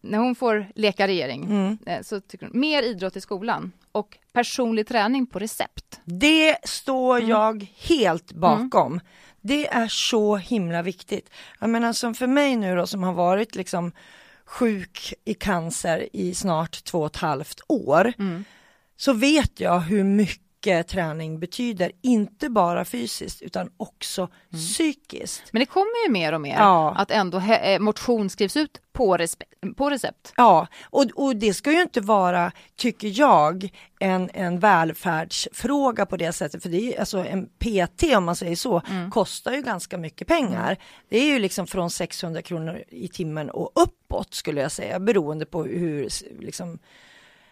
när 0.00 0.18
hon 0.18 0.34
får 0.34 0.66
leka 0.74 1.06
regering. 1.06 1.44
Mm. 1.44 1.78
Eh, 1.86 2.02
så 2.02 2.20
tycker 2.20 2.46
hon, 2.46 2.60
mer 2.60 2.82
idrott 2.82 3.16
i 3.16 3.20
skolan 3.20 3.72
och 3.92 4.18
personlig 4.32 4.88
träning 4.88 5.26
på 5.26 5.38
recept. 5.38 6.00
Det 6.04 6.56
står 6.64 7.16
Mm. 7.18 7.30
jag 7.30 7.66
helt 7.76 8.32
bakom. 8.32 9.00
Det 9.40 9.66
är 9.68 9.88
så 9.88 10.36
himla 10.36 10.82
viktigt. 10.82 11.30
Jag 11.60 11.70
menar 11.70 11.92
som 11.92 12.14
för 12.14 12.26
mig 12.26 12.56
nu 12.56 12.76
då 12.76 12.86
som 12.86 13.02
har 13.02 13.12
varit 13.12 13.54
liksom 13.54 13.92
sjuk 14.48 15.14
i 15.24 15.34
cancer 15.34 16.08
i 16.12 16.34
snart 16.34 16.84
två 16.84 17.00
och 17.00 17.06
ett 17.06 17.16
halvt 17.16 17.60
år. 17.68 18.12
Mm. 18.18 18.44
Så 18.96 19.12
vet 19.12 19.60
jag 19.60 19.80
hur 19.80 20.04
mycket 20.04 20.47
träning 20.60 21.40
betyder, 21.40 21.92
inte 22.02 22.48
bara 22.48 22.84
fysiskt 22.84 23.42
utan 23.42 23.70
också 23.76 24.28
psykiskt. 24.52 25.42
Men 25.52 25.60
det 25.60 25.66
kommer 25.66 26.06
ju 26.06 26.12
mer 26.12 26.32
och 26.32 26.40
mer 26.40 26.56
Ja. 26.58 26.94
att 26.96 27.10
ändå 27.10 27.38
eh, 27.38 27.80
motion 27.80 28.30
skrivs 28.30 28.56
ut 28.56 28.80
på, 28.92 29.18
på 29.76 29.90
recept. 29.90 30.32
Ja, 30.36 30.66
och, 30.84 31.04
och 31.14 31.36
det 31.36 31.54
ska 31.54 31.72
ju 31.72 31.82
inte 31.82 32.00
vara, 32.00 32.52
tycker 32.76 33.20
jag, 33.20 33.68
en, 34.00 34.30
en 34.34 34.58
välfärdsfråga 34.58 36.06
på 36.06 36.16
det 36.16 36.32
sättet. 36.32 36.62
För 36.62 36.68
det 36.68 36.94
är 36.94 37.00
alltså 37.00 37.18
en 37.18 37.46
PT 37.46 38.02
om 38.16 38.24
man 38.24 38.36
säger 38.36 38.56
så, 38.56 38.82
kostar 39.12 39.52
ju 39.52 39.62
ganska 39.62 39.98
mycket 39.98 40.28
pengar. 40.28 40.76
Det 41.08 41.18
är 41.18 41.24
ju 41.24 41.38
liksom 41.38 41.66
från 41.66 41.90
600 41.90 42.42
kronor 42.42 42.82
i 42.88 43.08
timmen 43.08 43.50
och 43.50 43.72
uppåt 43.74 44.34
skulle 44.34 44.60
jag 44.60 44.72
säga, 44.72 44.98
beroende 45.00 45.46
på 45.46 45.64
hur 45.64 46.08
liksom 46.40 46.78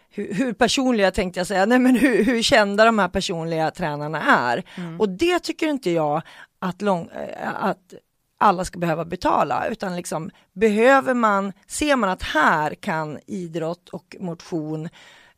hur, 0.09 0.33
hur 0.33 0.53
personliga 0.53 1.11
tänkte 1.11 1.39
jag 1.39 1.47
säga, 1.47 1.65
nej 1.65 1.79
men 1.79 1.95
hur, 1.95 2.23
hur 2.23 2.41
kända 2.41 2.85
de 2.85 2.99
här 2.99 3.07
personliga 3.07 3.71
tränarna 3.71 4.21
är. 4.21 4.63
Och 4.99 5.09
det 5.09 5.39
tycker 5.39 5.67
inte 5.67 5.91
jag 5.91 6.21
att, 6.59 6.81
lång, 6.81 7.09
eh, 7.09 7.65
att 7.65 7.93
alla 8.39 8.65
ska 8.65 8.79
behöva 8.79 9.05
betala, 9.05 9.67
utan 9.67 9.95
liksom 9.95 10.31
behöver 10.53 11.13
man, 11.13 11.53
ser 11.67 11.95
man 11.95 12.09
att 12.09 12.23
här 12.23 12.75
kan 12.75 13.19
idrott 13.27 13.89
och 13.89 14.15
motion 14.19 14.89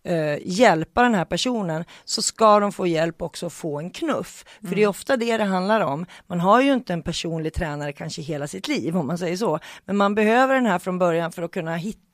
eh, 0.04 0.38
hjälpa 0.46 1.04
den 1.04 1.16
här 1.16 1.26
personen 1.26 1.84
så 2.06 2.22
ska 2.22 2.60
de 2.60 2.72
få 2.72 2.88
hjälp 2.88 3.22
också 3.22 3.46
att 3.46 3.54
få 3.54 3.80
en 3.80 3.90
knuff. 3.90 4.46
För 4.68 4.76
det 4.76 4.84
är 4.84 4.88
ofta 4.88 5.18
det 5.18 5.38
det 5.38 5.44
handlar 5.44 5.82
om. 5.82 6.06
Man 6.28 6.40
har 6.40 6.62
ju 6.62 6.74
inte 6.74 6.94
en 6.94 7.04
personlig 7.04 7.54
tränare 7.54 7.94
kanske 7.94 8.22
hela 8.22 8.48
sitt 8.48 8.68
liv 8.68 8.98
om 8.98 9.08
man 9.08 9.18
säger 9.18 9.38
så. 9.38 9.60
Men 9.86 9.98
man 9.98 10.16
behöver 10.16 10.56
den 10.56 10.66
här 10.66 10.80
från 10.80 11.00
början 11.00 11.32
för 11.32 11.44
att 11.44 11.52
kunna 11.52 11.76
hitta 11.76 12.09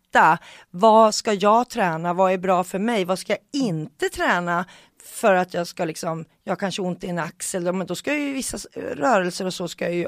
vad 0.70 1.16
ska 1.16 1.34
jag 1.34 1.70
träna, 1.70 2.14
vad 2.14 2.32
är 2.32 2.38
bra 2.38 2.64
för 2.64 2.80
mig, 2.80 3.06
vad 3.06 3.20
ska 3.20 3.34
jag 3.34 3.62
inte 3.62 4.10
träna 4.10 4.66
för 5.06 5.34
att 5.34 5.54
jag 5.54 5.68
ska 5.68 5.86
liksom, 5.86 6.26
jag 6.44 6.60
kanske 6.60 6.82
ont 6.82 7.04
i 7.04 7.08
en 7.08 7.20
axel, 7.20 7.74
men 7.74 7.88
då 7.88 7.96
ska 7.96 8.12
jag 8.12 8.20
ju 8.20 8.34
vissa 8.34 8.58
rörelser 8.76 9.46
och 9.46 9.54
så 9.54 9.68
ska 9.68 9.86
jag 9.86 9.94
ju, 9.94 10.08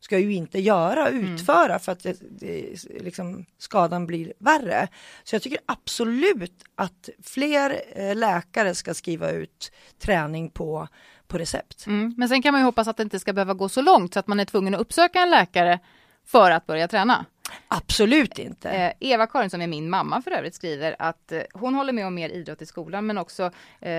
ska 0.00 0.14
jag 0.14 0.22
ju 0.22 0.32
inte 0.32 0.60
göra, 0.60 1.08
utföra 1.08 1.78
för 1.78 1.92
att 1.92 2.02
det, 2.02 2.16
det, 2.40 2.84
liksom, 3.00 3.44
skadan 3.58 4.06
blir 4.06 4.32
värre. 4.38 4.88
Så 5.24 5.34
jag 5.34 5.42
tycker 5.42 5.58
absolut 5.66 6.64
att 6.74 7.08
fler 7.24 7.82
eh, 7.94 8.16
läkare 8.16 8.74
ska 8.74 8.94
skriva 8.94 9.30
ut 9.30 9.72
träning 9.98 10.50
på, 10.50 10.88
på 11.26 11.38
recept. 11.38 11.86
Mm. 11.86 12.14
Men 12.16 12.28
sen 12.28 12.42
kan 12.42 12.52
man 12.52 12.60
ju 12.60 12.64
hoppas 12.64 12.88
att 12.88 12.96
det 12.96 13.02
inte 13.02 13.20
ska 13.20 13.32
behöva 13.32 13.54
gå 13.54 13.68
så 13.68 13.82
långt 13.82 14.14
så 14.14 14.20
att 14.20 14.26
man 14.26 14.40
är 14.40 14.44
tvungen 14.44 14.74
att 14.74 14.80
uppsöka 14.80 15.20
en 15.20 15.30
läkare 15.30 15.78
för 16.26 16.50
att 16.50 16.66
börja 16.66 16.88
träna. 16.88 17.24
Absolut 17.68 18.38
inte. 18.38 18.70
Eh, 18.70 18.92
Eva-Karin 19.00 19.50
som 19.50 19.60
är 19.60 19.66
min 19.66 19.90
mamma 19.90 20.22
för 20.22 20.30
övrigt 20.30 20.54
skriver 20.54 20.96
att 20.98 21.32
eh, 21.32 21.42
hon 21.52 21.74
håller 21.74 21.92
med 21.92 22.06
om 22.06 22.14
mer 22.14 22.28
idrott 22.28 22.62
i 22.62 22.66
skolan 22.66 23.06
men 23.06 23.18
också 23.18 23.50
eh, 23.80 23.92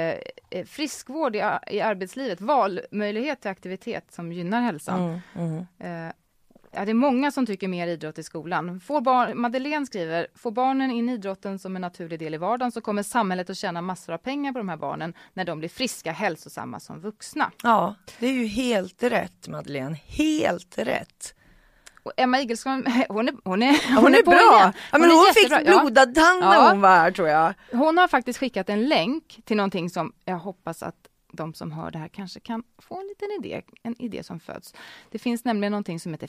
eh, 0.49 0.65
friskvård 0.65 1.35
i, 1.35 1.39
i 1.67 1.81
arbetslivet, 1.81 2.41
valmöjlighet 2.41 3.41
till 3.41 3.51
aktivitet 3.51 4.05
som 4.12 4.31
gynnar 4.31 4.62
hälsan. 4.62 5.21
Mm, 5.35 5.65
mm. 5.79 6.07
Eh, 6.07 6.13
ja, 6.71 6.85
det 6.85 6.91
är 6.91 6.93
många 6.93 7.31
som 7.31 7.45
tycker 7.45 7.67
mer 7.67 7.88
idrott 7.88 8.19
i 8.19 8.23
skolan. 8.23 8.79
Får 8.79 9.01
barn, 9.01 9.41
Madeleine 9.41 9.85
skriver, 9.85 10.27
får 10.35 10.51
barnen 10.51 10.91
in 10.91 11.09
idrotten 11.09 11.59
som 11.59 11.75
en 11.75 11.81
naturlig 11.81 12.19
del 12.19 12.33
i 12.33 12.38
vardagen 12.38 12.71
så 12.71 12.81
kommer 12.81 13.03
samhället 13.03 13.49
att 13.49 13.57
tjäna 13.57 13.81
massor 13.81 14.13
av 14.13 14.17
pengar 14.17 14.51
på 14.51 14.57
de 14.57 14.69
här 14.69 14.77
barnen 14.77 15.13
när 15.33 15.45
de 15.45 15.59
blir 15.59 15.69
friska, 15.69 16.12
hälsosamma 16.12 16.79
som 16.79 16.99
vuxna. 16.99 17.51
Ja, 17.63 17.95
det 18.19 18.27
är 18.27 18.33
ju 18.33 18.45
helt 18.45 19.03
rätt 19.03 19.47
Madeleine, 19.47 19.95
helt 20.05 20.77
rätt. 20.77 21.35
Emma 22.17 22.39
Igelström, 22.39 22.85
hon 23.09 23.27
är, 23.29 23.35
hon 23.43 23.63
är, 23.63 23.71
Ja, 23.89 23.99
hon, 23.99 24.15
är 24.15 24.21
på 24.23 24.31
bra. 24.31 24.73
Ja, 24.91 24.97
men 24.97 25.12
hon, 25.12 25.25
fick 25.33 25.51
jättebra. 25.51 25.73
Ja. 25.73 25.81
blodad 25.81 26.15
tand 26.15 26.39
när 26.39 26.53
Ja. 26.53 26.69
hon 26.69 26.81
var 26.81 26.89
här 26.89 27.12
tror 27.12 27.27
jag. 27.27 27.53
Hon 27.71 27.97
har 27.97 28.07
faktiskt 28.07 28.39
skickat 28.39 28.69
en 28.69 28.85
länk 28.88 29.39
till 29.45 29.57
någonting 29.57 29.89
som 29.89 30.13
jag 30.25 30.38
hoppas 30.38 30.83
att 30.83 30.95
de 31.33 31.53
som 31.53 31.71
hör 31.71 31.91
det 31.91 31.97
här 31.97 32.07
kanske 32.07 32.39
kan 32.39 32.63
få 32.77 32.99
en 32.99 33.07
liten 33.07 33.27
idé, 33.39 33.62
en 33.83 34.01
idé 34.01 34.23
som 34.23 34.39
föds. 34.39 34.73
Det 35.09 35.19
finns 35.19 35.45
nämligen 35.45 35.71
någonting 35.71 35.99
som 35.99 36.13
heter 36.13 36.27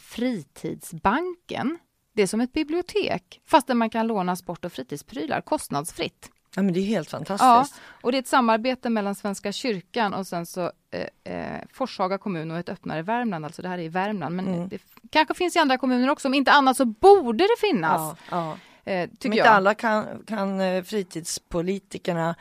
Fritidsbanken. 0.74 1.78
Det 2.12 2.22
är 2.22 2.26
som 2.26 2.40
ett 2.40 2.52
bibliotek, 2.52 3.40
fast 3.46 3.66
där 3.66 3.74
man 3.74 3.90
kan 3.90 4.06
låna 4.06 4.36
sport 4.36 4.64
och 4.64 4.72
fritidsprylar 4.72 5.40
kostnadsfritt. 5.40 6.30
Ja 6.56 6.62
men 6.62 6.74
det 6.74 6.80
är 6.80 6.84
helt 6.84 7.12
Ja, 7.12 7.18
fantastiskt. 7.18 7.80
och 8.02 8.12
det 8.12 8.18
är 8.18 8.22
ett 8.22 8.28
samarbete 8.28 8.90
mellan 8.90 9.14
Svenska 9.14 9.52
kyrkan 9.52 10.14
och 10.14 10.26
sen 10.26 10.46
så 10.46 10.72
eh, 10.90 11.34
eh, 11.34 11.60
Forshaga 11.72 12.18
kommun 12.18 12.50
och 12.50 12.58
ett 12.58 12.68
öppnare 12.68 13.02
Värmland, 13.02 13.44
alltså 13.44 13.62
det 13.62 13.68
här 13.68 13.78
är 13.78 13.82
i 13.82 13.88
Värmland, 13.88 14.36
men 14.36 14.48
Mm. 14.48 14.68
det 14.68 14.78
kanske 15.10 15.34
finns 15.34 15.56
i 15.56 15.58
andra 15.58 15.78
kommuner 15.78 16.10
också, 16.10 16.28
om 16.28 16.34
inte 16.34 16.52
annat 16.52 16.76
så 16.76 16.84
borde 16.84 17.44
det 17.44 17.60
finnas, 17.68 18.16
Ja, 18.30 18.56
ja. 18.84 18.92
eh, 18.92 19.10
tycker 19.18 19.36
inte 19.38 19.50
alla 19.50 19.74
kan, 19.74 20.06
kan 20.26 20.60
eh, 20.60 20.82
fritidspolitikerna 20.82 22.34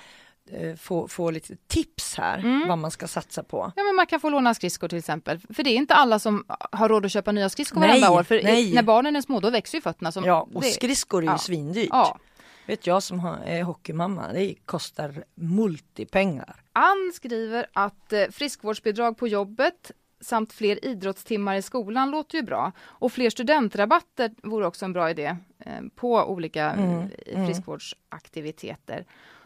eh, 0.52 0.76
få, 0.76 1.08
få 1.08 1.32
lite 1.32 1.56
tips 1.68 2.16
här 2.18 2.38
Mm. 2.40 2.68
vad 2.68 2.78
man 2.78 2.92
ska 2.92 3.08
satsa 3.08 3.44
på. 3.44 3.72
Ja 3.76 3.84
men 3.84 3.96
man 3.96 4.06
kan 4.08 4.20
få 4.20 4.30
låna 4.30 4.54
skridskor 4.54 4.88
till 4.88 4.98
exempel. 4.98 5.40
För 5.54 5.64
det 5.64 5.70
är 5.70 5.76
inte 5.76 5.94
alla 5.96 6.20
som 6.20 6.44
har 6.72 6.90
råd 6.90 7.06
att 7.06 7.12
köpa 7.12 7.32
nya 7.32 7.50
skridskor 7.50 7.80
Nej, 7.80 7.90
varenda 7.90 8.12
år. 8.12 8.24
För 8.24 8.42
nej. 8.44 8.74
när 8.74 8.84
barnen 8.84 9.16
är 9.16 9.22
små 9.22 9.40
då 9.40 9.50
växer 9.50 9.78
ju 9.78 9.82
fötterna. 9.82 10.12
Som 10.12 10.24
Ja, 10.26 10.48
och 10.54 10.62
det, 10.62 10.68
skridskor 10.68 11.18
är 11.20 11.24
ju 11.28 11.32
ja. 11.32 11.38
svindyrt. 11.38 11.90
Ja. 11.92 12.18
Vet 12.70 12.88
jag 12.88 13.04
som 13.04 13.20
är 13.46 13.64
hockeymamma, 13.64 14.34
det 14.34 14.56
kostar 14.66 15.24
multipengar. 15.36 16.56
Ann 16.74 17.12
skriver 17.14 17.66
att 17.74 18.14
eh, 18.14 18.26
friskvårdsbidrag 18.32 19.18
på 19.18 19.28
jobbet 19.28 19.92
samt 20.22 20.54
fler 20.54 20.86
idrottstimmar 20.86 21.56
i 21.56 21.62
skolan 21.62 22.12
låter 22.12 22.38
ju 22.38 22.44
bra. 22.44 22.72
Och 22.82 23.12
fler 23.12 23.30
studentrabatter 23.30 24.32
vore 24.44 24.68
också 24.68 24.86
en 24.86 24.94
bra 24.94 25.10
idé 25.10 25.38
eh, 25.60 25.82
på 25.96 26.16
olika 26.16 26.72
Mm, 26.72 27.00
eh, 27.00 27.36
mm. 27.36 27.48
friskvårdsaktiviteter. 27.48 29.06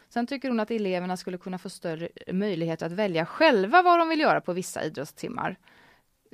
Sen 0.10 0.28
tycker 0.28 0.50
hon 0.50 0.60
att 0.60 0.72
eleverna 0.72 1.18
skulle 1.18 1.38
kunna 1.38 1.58
få 1.58 1.70
större 1.70 2.10
möjlighet 2.32 2.82
att 2.82 2.92
välja 2.92 3.26
själva 3.26 3.82
vad 3.82 4.00
de 4.00 4.10
vill 4.10 4.20
göra 4.20 4.42
på 4.42 4.54
vissa 4.54 4.84
idrottstimmar. 4.84 5.58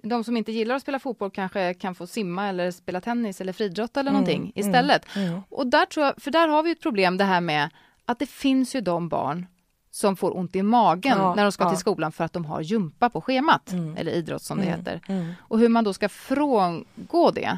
De 0.03 0.23
som 0.23 0.37
inte 0.37 0.51
gillar 0.51 0.75
att 0.75 0.81
spela 0.81 0.99
fotboll 0.99 1.31
kanske 1.31 1.73
kan 1.73 1.95
få 1.95 2.07
simma 2.07 2.47
eller 2.47 2.71
spela 2.71 3.01
tennis 3.01 3.41
eller 3.41 3.53
friidrotta 3.53 3.99
eller 3.99 4.09
Mm, 4.11 4.21
någonting 4.21 4.41
mm, 4.41 4.51
istället. 4.55 5.15
Mm. 5.15 5.41
Och 5.49 5.67
där 5.67 5.85
tror 5.85 6.05
jag, 6.05 6.21
för 6.21 6.31
där 6.31 6.47
har 6.47 6.63
vi 6.63 6.71
ett 6.71 6.81
problem 6.81 7.17
det 7.17 7.23
här 7.23 7.41
med 7.41 7.69
att 8.05 8.19
det 8.19 8.25
finns 8.29 8.75
ju 8.75 8.81
de 8.81 9.09
barn 9.09 9.45
som 9.91 10.15
får 10.15 10.37
ont 10.37 10.55
i 10.55 10.63
magen 10.63 11.17
Ja, 11.17 11.35
när 11.35 11.43
de 11.43 11.51
ska 11.51 11.63
ja. 11.63 11.69
till 11.69 11.79
skolan 11.79 12.11
för 12.11 12.23
att 12.23 12.33
de 12.33 12.45
har 12.45 12.61
gympa 12.61 13.09
på 13.09 13.21
schemat, 13.21 13.71
Mm. 13.71 13.97
eller 13.97 14.11
idrott 14.11 14.41
som 14.43 14.57
det 14.57 14.63
Mm, 14.63 14.79
heter. 14.79 15.01
mm. 15.07 15.33
Och 15.41 15.59
hur 15.59 15.69
man 15.69 15.83
då 15.83 15.93
ska 15.93 16.09
frångå 16.09 17.31
det. 17.31 17.57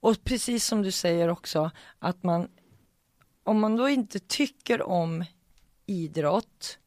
Och 0.00 0.24
precis 0.24 0.64
som 0.66 0.82
du 0.82 0.90
säger 0.92 1.28
också 1.28 1.70
att 1.98 2.22
man 2.22 2.48
om 3.44 3.60
man 3.60 3.76
då 3.76 3.88
inte 3.88 4.18
tycker 4.18 4.82
om 4.82 5.24
idrott 5.86 6.78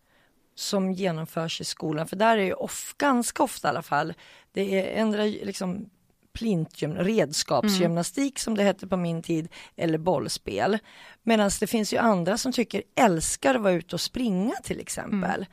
som 0.56 0.92
genomförs 0.92 1.62
i 1.62 1.64
skolan, 1.64 2.08
för 2.08 2.16
där 2.16 2.38
är 2.38 2.42
ju 2.44 2.54
of, 2.54 2.96
ganska 2.98 3.44
ofta 3.44 3.68
i 3.68 3.70
alla 3.70 3.82
fall, 3.82 4.14
det 4.52 4.96
är 4.96 5.02
ändra 5.02 5.24
liksom 5.24 5.90
plintgym, 6.34 6.96
redskapsgymnastik 6.96 8.40
som 8.40 8.56
det 8.58 8.64
hette 8.64 8.88
på 8.88 8.98
min 8.98 9.22
tid, 9.22 9.48
eller 9.76 9.98
bollspel. 9.98 10.78
Medan 11.24 11.52
det 11.60 11.68
finns 11.68 11.94
ju 11.94 11.98
andra 11.98 12.38
som 12.38 12.52
tycker 12.52 12.84
älskar 12.96 13.56
att 13.56 13.62
vara 13.62 13.74
ute 13.74 13.96
och 13.96 14.02
springa 14.02 14.56
till 14.64 14.80
exempel. 14.80 15.46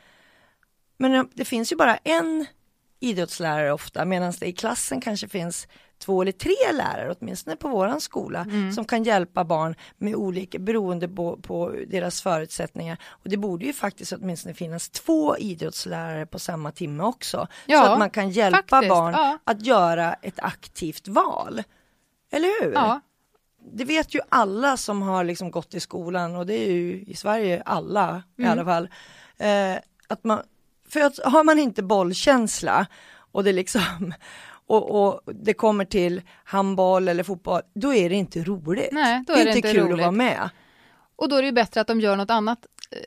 Men 0.96 1.14
eh, 1.14 1.24
det 1.34 1.44
finns 1.44 1.72
ju 1.72 1.76
bara 1.76 1.96
en 1.96 2.46
idrottslärare 3.00 3.72
ofta, 3.72 4.04
medan 4.04 4.32
det 4.40 4.46
i 4.46 4.52
klassen 4.52 5.00
kanske 5.00 5.28
finns 5.28 5.68
två 5.98 6.22
eller 6.22 6.32
tre 6.32 6.54
lärare, 6.72 7.14
åtminstone 7.20 7.56
på 7.56 7.68
våran 7.68 8.00
skola, 8.00 8.46
som 8.74 8.84
kan 8.84 9.04
hjälpa 9.04 9.44
barn 9.44 9.74
med 9.96 10.14
olika, 10.14 10.58
beroende 10.58 11.08
på, 11.08 11.36
på 11.36 11.74
deras 11.86 12.22
förutsättningar. 12.22 12.98
Och 13.08 13.28
det 13.30 13.36
borde 13.36 13.66
ju 13.66 13.72
faktiskt 13.72 14.12
åtminstone 14.12 14.54
finnas 14.54 14.88
två 14.90 15.36
idrottslärare 15.36 16.26
på 16.26 16.38
samma 16.38 16.72
timme 16.72 17.02
också. 17.04 17.36
så 17.38 17.72
Ja, 17.72 17.92
att 17.92 17.98
man 17.98 18.10
kan 18.10 18.30
hjälpa 18.30 18.62
faktiskt, 18.68 18.90
barn 18.90 19.12
ja. 19.12 19.38
att 19.44 19.66
göra 19.66 20.14
ett 20.14 20.38
aktivt 20.40 21.08
val. 21.08 21.62
Eller 22.32 22.64
hur? 22.64 22.72
Ja, 22.72 23.00
det 23.72 23.84
vet 23.84 24.14
ju 24.14 24.20
alla 24.28 24.76
som 24.76 25.02
har 25.02 25.24
liksom 25.24 25.50
gått 25.50 25.74
i 25.74 25.80
skolan 25.80 26.36
och 26.36 26.46
det 26.46 26.54
är 26.68 26.72
ju 26.72 27.04
i 27.06 27.14
Sverige 27.16 27.62
alla 27.66 28.22
i 28.36 28.42
Mm. 28.42 28.52
alla 28.52 28.64
fall. 28.64 28.88
Eh, 29.38 29.78
att 30.08 30.24
man, 30.24 30.40
för 30.88 31.00
att 31.00 31.18
har 31.24 31.44
man 31.44 31.58
inte 31.58 31.82
bollkänsla 31.82 32.86
och 33.32 33.44
det 33.44 33.52
liksom 33.52 34.14
och, 34.68 35.06
och 35.06 35.20
det 35.34 35.54
kommer 35.54 35.84
till 35.84 36.22
handboll 36.44 37.08
eller 37.08 37.22
fotboll, 37.22 37.62
då 37.74 37.94
är 37.94 38.08
det 38.08 38.14
inte 38.14 38.42
roligt. 38.44 38.88
Nej, 38.92 39.24
då 39.26 39.32
det 39.32 39.38
är 39.38 39.40
är 39.40 39.44
det 39.44 39.56
inte 39.56 39.68
inte 39.68 39.72
kul 39.72 39.82
att 39.82 39.88
roligt. 39.90 40.00
vara 40.00 40.10
med. 40.10 40.50
och 41.16 41.28
då 41.28 41.36
är 41.36 41.42
det 41.42 41.46
ju 41.46 41.52
bättre 41.52 41.80
att 41.80 41.86
de 41.86 42.00
gör 42.00 42.16
något 42.16 42.30
annat 42.30 42.58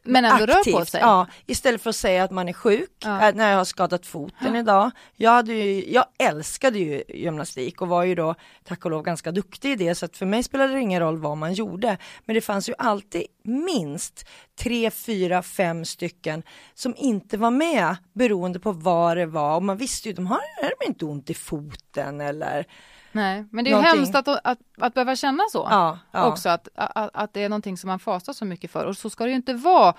men 0.04 0.26
ändå 0.26 0.46
rör 0.46 0.72
på 0.80 0.86
sig. 0.86 1.02
Ja, 1.02 1.28
istället 1.46 1.82
för 1.82 1.89
att 1.89 1.96
säga 1.96 2.24
att 2.24 2.32
man 2.32 2.50
är 2.50 2.54
sjuk, 2.54 2.89
Ja. 3.04 3.28
äh, 3.30 3.36
när 3.36 3.50
jag 3.52 3.58
har 3.58 3.65
skadat 3.65 4.06
foten 4.06 4.56
idag. 4.56 4.91
Jag, 5.15 5.32
hade 5.32 5.54
ju, 5.54 5.91
jag 5.91 6.06
älskade 6.20 6.80
ju 6.80 7.04
gymnastik 7.08 7.82
och 7.82 7.88
var 7.88 8.04
ju 8.04 8.15
då 8.15 8.36
tack 8.63 8.86
och 8.86 8.91
lov 8.91 9.04
ganska 9.04 9.32
duktig 9.32 9.72
i 9.72 9.76
det 9.76 9.96
så 9.96 10.06
att 10.06 10.17
för 10.17 10.26
mig 10.26 10.44
spelade 10.44 10.74
det 10.74 10.80
ingen 10.80 11.00
roll 11.00 11.17
vad 11.17 11.38
man 11.38 11.54
gjorde. 11.54 11.98
Men 12.26 12.34
det 12.34 12.41
fanns 12.41 12.70
ju 12.70 12.74
alltid 12.78 13.24
minst 13.44 14.26
tre, 14.60 14.91
fyra, 14.91 15.44
fem 15.44 15.86
stycken 15.86 16.44
som 16.74 16.94
inte 16.98 17.38
var 17.38 17.52
med 17.52 17.96
beroende 18.13 18.60
på 18.60 18.72
vad 18.72 19.17
det 19.17 19.26
var 19.26 19.56
och 19.56 19.63
man 19.63 19.78
visste 19.78 20.08
ju, 20.10 20.13
de 20.13 20.28
har 20.28 20.39
de 20.80 20.88
inte 20.88 21.06
ont 21.06 21.30
i 21.30 21.34
foten 21.34 22.22
eller 22.22 22.65
Nej, 23.12 23.45
men 23.52 23.63
det 23.63 23.69
är 23.69 23.71
ju 23.71 23.76
Någonting. 23.78 24.00
hemskt 24.00 24.15
att, 24.15 24.28
att, 24.43 24.60
att 24.78 24.93
behöva 24.93 25.15
känna 25.15 25.43
så. 25.52 25.67
ja, 25.69 26.00
ja. 26.12 26.26
Också 26.28 26.50
att, 26.50 26.67
att, 26.76 27.10
att 27.13 27.34
det 27.34 27.43
är 27.43 27.50
någonting 27.50 27.78
som 27.78 27.88
man 27.88 28.00
fasar 28.00 28.34
så 28.34 28.45
mycket 28.45 28.71
för. 28.71 28.86
Och 28.86 28.97
så 28.97 29.10
ska 29.10 29.24
det 29.24 29.30
ju 29.30 29.36
inte 29.36 29.54
vara 29.54 29.93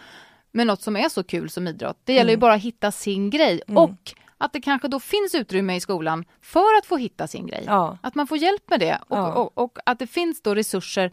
med 0.53 0.67
något 0.67 0.83
som 0.83 0.97
är 0.97 1.09
så 1.09 1.25
kul 1.25 1.51
som 1.51 1.69
idrott. 1.69 1.99
Det 2.05 2.13
gäller 2.13 2.31
ju 2.31 2.35
Mm. 2.35 2.41
bara 2.41 2.55
att 2.55 2.61
hitta 2.63 2.93
sin 2.93 3.31
grej. 3.31 3.63
Mm. 3.69 3.83
Och 3.83 4.13
att 4.39 4.53
det 4.53 4.61
kanske 4.61 4.89
då 4.89 5.01
finns 5.01 5.35
utrymme 5.35 5.77
i 5.77 5.81
skolan 5.81 6.25
för 6.43 6.79
att 6.79 6.87
få 6.87 6.97
hitta 6.97 7.27
sin 7.27 7.47
grej. 7.47 7.65
ja. 7.67 7.99
Att 8.03 8.15
man 8.15 8.27
får 8.27 8.39
hjälp 8.39 8.71
med 8.71 8.81
det. 8.81 8.99
Och, 9.09 9.37
och, 9.37 9.59
och 9.59 9.79
att 9.87 9.99
det 9.99 10.07
finns 10.07 10.43
då 10.43 10.55
resurser 10.55 11.11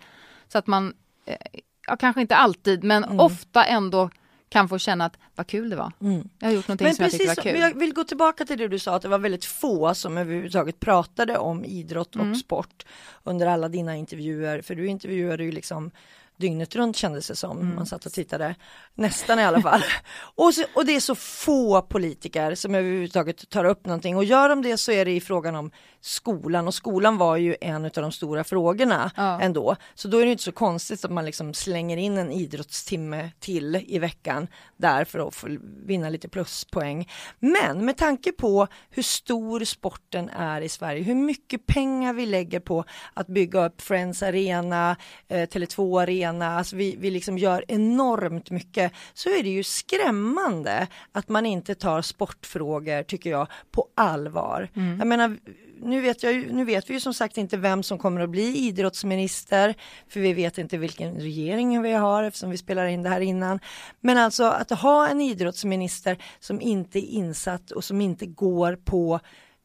så 0.47 0.57
att 0.57 0.67
man, 0.67 0.93
eh, 1.25 1.95
kanske 1.99 2.21
inte 2.21 2.35
alltid, 2.35 2.83
men 2.83 3.03
Mm. 3.03 3.19
ofta 3.19 3.65
ändå 3.65 4.09
kan 4.49 4.69
få 4.69 4.77
känna 4.77 5.05
att 5.05 5.17
vad 5.35 5.47
kul 5.47 5.69
det 5.69 5.75
var. 5.75 5.91
Mm. 6.01 6.29
Jag 6.39 6.47
har 6.47 6.53
gjort 6.53 6.67
någonting 6.67 6.85
Men 6.87 6.95
som 6.95 7.03
jag 7.03 7.11
tyckte 7.11 7.27
var 7.27 7.35
precis, 7.35 7.43
kul. 7.43 7.53
men 7.53 7.61
jag 7.61 7.79
vill 7.79 7.93
gå 7.93 8.03
tillbaka 8.03 8.45
till 8.45 8.57
det 8.57 8.67
du 8.67 8.79
sa 8.79 8.95
att 8.95 9.01
det 9.01 9.07
var 9.07 9.17
väldigt 9.19 9.45
få 9.45 9.93
som 9.95 10.17
överhuvudtaget 10.17 10.79
pratade 10.79 11.37
om 11.37 11.65
idrott 11.65 12.15
och 12.15 12.21
Mm. 12.21 12.35
sport 12.35 12.85
under 13.23 13.47
alla 13.47 13.69
dina 13.69 13.95
intervjuer, 13.95 14.61
för 14.61 14.75
du 14.75 14.87
intervjuade 14.87 15.43
ju 15.43 15.51
liksom 15.51 15.91
dygnet 16.39 16.75
runt 16.75 16.95
kändes 16.95 17.27
det 17.27 17.35
som, 17.35 17.57
Mm. 17.59 17.75
man 17.75 17.85
satt 17.85 18.05
och 18.05 18.11
tittade, 18.13 18.55
nästan 18.95 19.39
i 19.39 19.43
alla 19.43 19.61
fall. 19.61 19.81
och, 20.35 20.53
så, 20.53 20.63
och 20.75 20.85
det 20.85 20.95
är 20.95 20.99
så 20.99 21.15
få 21.15 21.81
politiker 21.81 22.55
som 22.55 22.75
överhuvudtaget 22.75 23.49
tar 23.49 23.65
upp 23.65 23.85
någonting 23.85 24.17
och 24.17 24.23
gör 24.23 24.49
de 24.49 24.61
det 24.61 24.77
så 24.77 24.91
är 24.91 25.05
det 25.05 25.11
i 25.11 25.21
frågan 25.21 25.55
om 25.55 25.71
skolan 26.01 26.67
och 26.67 26.73
skolan 26.73 27.17
var 27.17 27.37
ju 27.37 27.55
en 27.61 27.85
av 27.85 27.91
de 27.93 28.11
stora 28.11 28.43
frågorna 28.43 29.11
Ja. 29.15 29.41
ändå. 29.41 29.75
Så 29.95 30.07
då 30.07 30.17
är 30.17 30.25
det 30.25 30.31
inte 30.31 30.43
så 30.43 30.51
konstigt 30.51 31.05
att 31.05 31.11
man 31.11 31.25
liksom 31.25 31.53
slänger 31.53 31.97
in 31.97 32.17
en 32.17 32.31
idrottstimme 32.31 33.31
till 33.39 33.75
i 33.87 33.99
veckan 33.99 34.47
där 34.77 35.05
för 35.05 35.27
att 35.27 35.35
få 35.35 35.47
vinna 35.85 36.09
lite 36.09 36.29
pluspoäng. 36.29 37.09
Men 37.39 37.85
med 37.85 37.97
tanke 37.97 38.31
på 38.31 38.67
hur 38.89 39.03
stor 39.03 39.63
sporten 39.65 40.29
är 40.29 40.61
i 40.61 40.69
Sverige, 40.69 41.03
hur 41.03 41.15
mycket 41.15 41.65
pengar 41.65 42.13
vi 42.13 42.25
lägger 42.25 42.59
på 42.59 42.83
att 43.13 43.27
bygga 43.27 43.65
upp 43.65 43.81
Friends 43.81 44.23
Arena, 44.23 44.95
eh, 45.27 45.47
Tele2 45.47 46.01
Arena, 46.01 46.28
alltså 46.41 46.75
vi, 46.75 46.95
vi 46.99 47.11
liksom 47.11 47.37
gör 47.37 47.65
enormt 47.67 48.51
mycket, 48.51 48.91
så 49.13 49.29
är 49.29 49.43
det 49.43 49.49
ju 49.49 49.63
skrämmande 49.63 50.87
att 51.11 51.29
man 51.29 51.45
inte 51.45 51.75
tar 51.75 52.01
sportfrågor, 52.01 53.03
tycker 53.03 53.29
jag, 53.29 53.47
på 53.71 53.87
allvar. 53.95 54.69
Jag 54.73 55.07
menar, 55.07 55.37
nu 55.81 56.01
vet, 56.01 56.23
jag, 56.23 56.51
nu 56.51 56.65
vet 56.65 56.89
vi 56.89 56.93
ju 56.93 56.99
som 56.99 57.13
sagt 57.13 57.37
inte 57.37 57.57
vem 57.57 57.83
som 57.83 57.97
kommer 57.97 58.21
att 58.21 58.29
bli 58.29 58.57
idrottsminister, 58.57 59.75
för 60.09 60.19
vi 60.19 60.33
vet 60.33 60.57
inte 60.57 60.77
vilken 60.77 61.15
regering 61.15 61.81
vi 61.81 61.93
har 61.93 62.23
eftersom 62.23 62.49
vi 62.49 62.57
spelar 62.57 62.85
in 62.85 63.03
det 63.03 63.09
här 63.09 63.21
innan. 63.21 63.59
Men 63.99 64.17
alltså 64.17 64.43
att 64.43 64.69
ha 64.69 65.07
en 65.07 65.21
idrottsminister 65.21 66.17
som 66.39 66.61
inte 66.61 66.99
är 66.99 67.09
insatt 67.09 67.71
och 67.71 67.83
som 67.83 68.01
inte 68.01 68.25
går 68.25 68.75
på 68.75 69.19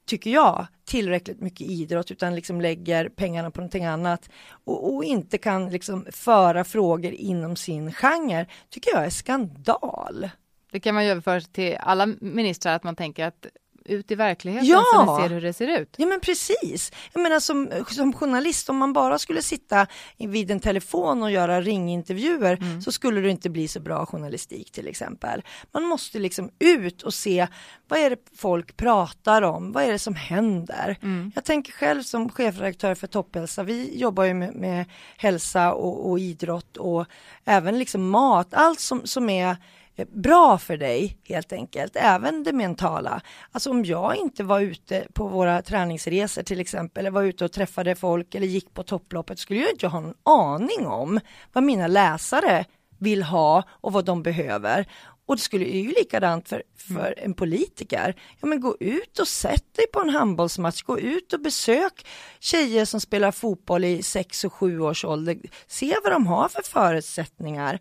tycker 0.06 0.30
jag, 0.30 0.66
tillräckligt 0.84 1.40
mycket 1.40 1.66
idrott 1.66 2.10
utan 2.10 2.34
liksom 2.34 2.60
lägger 2.60 3.08
pengarna 3.08 3.50
på 3.50 3.60
någonting 3.60 3.84
annat 3.84 4.30
och, 4.64 4.94
och 4.94 5.04
inte 5.04 5.38
kan 5.38 5.68
liksom 5.70 6.06
föra 6.12 6.64
frågor 6.64 7.12
inom 7.12 7.56
sin 7.56 7.92
genre, 7.92 8.46
tycker 8.70 8.90
jag 8.94 9.04
är 9.04 9.10
skandal. 9.10 10.30
Det 10.70 10.80
kan 10.80 10.94
man 10.94 11.04
ju 11.04 11.10
överföra 11.10 11.40
till 11.40 11.76
alla 11.80 12.06
ministrar, 12.20 12.74
att 12.76 12.84
man 12.84 12.96
tänker 12.96 13.24
att 13.24 13.46
ut 13.84 14.10
i 14.10 14.14
verkligheten 14.14 14.68
Ja! 14.68 14.84
så 14.92 15.16
ni 15.16 15.22
ser 15.22 15.34
hur 15.34 15.40
det 15.40 15.52
ser 15.52 15.80
ut. 15.80 15.94
Ja 15.96 16.06
men 16.06 16.20
precis. 16.20 16.92
Jag 17.12 17.22
menar 17.22 17.40
som, 17.40 17.70
som 17.88 18.12
journalist, 18.12 18.68
om 18.70 18.76
man 18.76 18.92
bara 18.92 19.18
skulle 19.18 19.42
sitta 19.42 19.86
vid 20.18 20.50
en 20.50 20.60
telefon 20.60 21.22
och 21.22 21.30
göra 21.30 21.60
ringintervjuer 21.60 22.80
så 22.80 22.92
skulle 22.92 23.20
det 23.20 23.30
inte 23.30 23.50
bli 23.50 23.68
så 23.68 23.80
bra 23.80 24.06
journalistik 24.06 24.72
till 24.72 24.88
exempel. 24.88 25.42
Man 25.72 25.84
måste 25.84 26.18
liksom 26.18 26.50
ut 26.58 27.02
och 27.02 27.14
se 27.14 27.46
vad 27.88 27.98
är 27.98 28.10
det 28.10 28.16
folk 28.36 28.76
pratar 28.76 29.42
om, 29.42 29.72
vad 29.72 29.84
är 29.84 29.92
det 29.92 29.98
som 29.98 30.14
händer. 30.14 30.96
Jag 31.34 31.44
tänker 31.44 31.72
själv 31.72 32.02
som 32.02 32.28
chefredaktör 32.30 32.94
för 32.94 33.06
Topphälsa, 33.06 33.62
vi 33.62 33.98
jobbar 33.98 34.24
ju 34.24 34.34
med, 34.34 34.54
med 34.54 34.84
hälsa 35.16 35.72
och, 35.72 36.10
och 36.10 36.18
idrott 36.18 36.76
och 36.76 37.06
även 37.44 37.78
liksom 37.78 38.10
mat, 38.10 38.54
allt 38.54 38.80
som, 38.80 39.06
som 39.06 39.30
är 39.30 39.56
bra 39.96 40.58
för 40.58 40.76
dig 40.76 41.18
helt 41.24 41.52
enkelt, 41.52 41.96
även 41.96 42.42
det 42.42 42.52
mentala. 42.52 43.20
Alltså 43.52 43.70
om 43.70 43.84
jag 43.84 44.16
inte 44.16 44.44
var 44.44 44.60
ute 44.60 45.06
på 45.12 45.28
våra 45.28 45.62
träningsresor 45.62 46.42
till 46.42 46.60
exempel, 46.60 47.00
eller 47.00 47.10
var 47.10 47.22
ute 47.22 47.44
och 47.44 47.52
träffade 47.52 47.94
folk 47.94 48.34
eller 48.34 48.46
gick 48.46 48.74
på 48.74 48.82
topploppet, 48.82 49.38
skulle 49.38 49.60
jag 49.60 49.70
inte 49.70 49.86
ha 49.86 50.00
någon 50.00 50.14
aning 50.22 50.86
om 50.86 51.20
vad 51.52 51.64
mina 51.64 51.86
läsare 51.86 52.64
vill 52.98 53.22
ha 53.22 53.62
och 53.68 53.92
vad 53.92 54.04
de 54.04 54.22
behöver. 54.22 54.86
Och 55.26 55.36
det 55.36 55.42
skulle 55.42 55.64
ju 55.64 55.88
likadant 55.88 56.48
för, 56.48 56.62
för 56.76 57.14
en 57.18 57.34
politiker. 57.34 58.14
Ja 58.40 58.46
men 58.46 58.60
gå 58.60 58.76
ut 58.80 59.18
och 59.18 59.28
sätt 59.28 59.74
dig 59.74 59.86
på 59.92 60.00
en 60.00 60.10
handbollsmatch, 60.10 60.82
gå 60.82 60.98
ut 60.98 61.32
och 61.32 61.40
besök 61.40 62.06
tjejer 62.40 62.84
som 62.84 63.00
spelar 63.00 63.32
fotboll 63.32 63.84
i 63.84 64.02
6 64.02 64.44
och 64.44 64.52
7 64.52 64.80
års 64.80 65.04
ålder. 65.04 65.38
Se 65.66 65.96
vad 66.02 66.12
de 66.12 66.26
har 66.26 66.48
för 66.48 66.62
förutsättningar. 66.62 67.80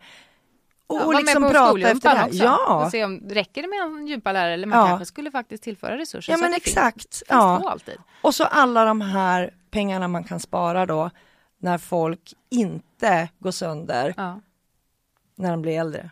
Och, 0.88 1.00
Ja, 1.02 1.06
och 1.06 1.14
liksom 1.16 1.44
prata 1.50 1.80
efter 1.90 2.10
det 2.10 2.16
här. 2.18 2.28
också. 2.28 2.44
Ja, 2.44 2.86
Och 2.86 2.92
se 2.92 3.04
om 3.06 3.20
räcker 3.30 3.62
det 3.62 3.68
med 3.68 3.80
en 4.00 4.08
gympalärare 4.08 4.54
eller 4.54 4.68
man 4.68 4.80
Ja. 4.80 4.88
kanske 4.88 5.06
skulle 5.06 5.32
faktiskt 5.32 5.64
tillföra 5.64 5.98
resurser. 5.98 6.34
ja 6.34 6.38
men 6.38 6.54
exakt. 6.54 6.96
Finns, 6.96 7.04
finns 7.18 7.24
ja. 7.30 7.60
två 7.62 7.70
alltid. 7.70 7.98
Och 8.22 8.36
så 8.36 8.44
alla 8.44 8.86
de 8.86 9.02
här 9.02 9.54
pengarna 9.72 10.08
man 10.08 10.24
kan 10.24 10.40
spara 10.40 10.86
då 10.86 11.10
när 11.58 11.78
folk 11.78 12.34
inte 12.50 13.30
går 13.40 13.52
sönder 13.52 14.14
Ja. 14.18 14.40
när 15.36 15.52
de 15.52 15.62
blir 15.62 15.80
äldre. 15.80 16.10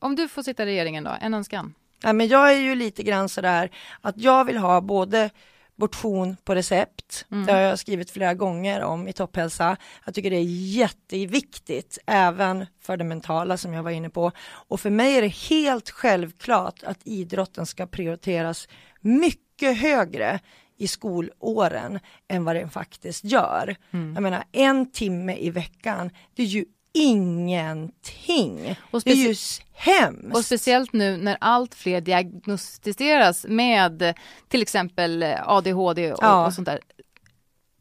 Om 0.00 0.16
du 0.16 0.28
får 0.28 0.42
sitta 0.42 0.62
i 0.62 0.66
regeringen 0.66 1.04
då, 1.04 1.10
en 1.20 1.34
önskan? 1.34 1.74
Ja, 2.02 2.12
men 2.12 2.28
jag 2.28 2.52
är 2.52 2.56
ju 2.58 2.74
lite 2.74 3.02
grann 3.02 3.28
sådär 3.28 3.70
att 4.00 4.18
jag 4.18 4.44
vill 4.44 4.56
ha 4.56 4.80
både 4.80 5.30
motion 5.76 6.36
på 6.44 6.54
recept, 6.54 7.26
det 7.46 7.52
har 7.52 7.60
jag 7.60 7.78
skrivit 7.78 8.10
flera 8.10 8.34
gånger 8.34 8.82
om 8.82 9.08
i 9.08 9.12
Topphälsa. 9.12 9.76
Jag 10.04 10.14
tycker 10.14 10.30
det 10.30 10.36
är 10.36 10.74
jätteviktigt, 10.76 11.98
även 12.06 12.66
för 12.80 12.96
det 12.96 13.04
mentala 13.04 13.56
som 13.56 13.72
jag 13.72 13.82
var 13.82 13.90
inne 13.90 14.10
på. 14.10 14.32
Och 14.68 14.80
för 14.80 14.90
mig 14.90 15.16
är 15.16 15.22
det 15.22 15.28
helt 15.28 15.90
självklart 15.90 16.82
att 16.82 16.98
idrotten 17.04 17.66
ska 17.66 17.86
prioriteras 17.86 18.68
mycket 19.00 19.78
högre 19.78 20.40
i 20.78 20.88
skolåren 20.88 21.98
än 22.28 22.44
vad 22.44 22.56
den 22.56 22.70
faktiskt 22.70 23.24
gör. 23.24 23.76
Jag 24.14 24.22
menar 24.22 24.44
en 24.52 24.90
timme 24.92 25.36
i 25.36 25.50
veckan, 25.50 26.10
det 26.34 26.42
är 26.42 26.46
ju 26.46 26.64
ingenting. 26.96 28.76
Och 28.90 29.02
det 29.04 29.10
är 29.10 29.14
ju 29.16 29.34
hemskt. 29.72 30.36
Och 30.36 30.44
speciellt 30.44 30.92
nu 30.92 31.16
när 31.16 31.36
allt 31.40 31.74
fler 31.74 32.00
diagnostiseras 32.00 33.46
med 33.48 34.14
till 34.48 34.62
exempel 34.62 35.22
ADHD 35.44 36.12
och, 36.12 36.18
Ja. 36.22 36.46
och 36.46 36.52
sånt 36.52 36.66
där. 36.66 36.80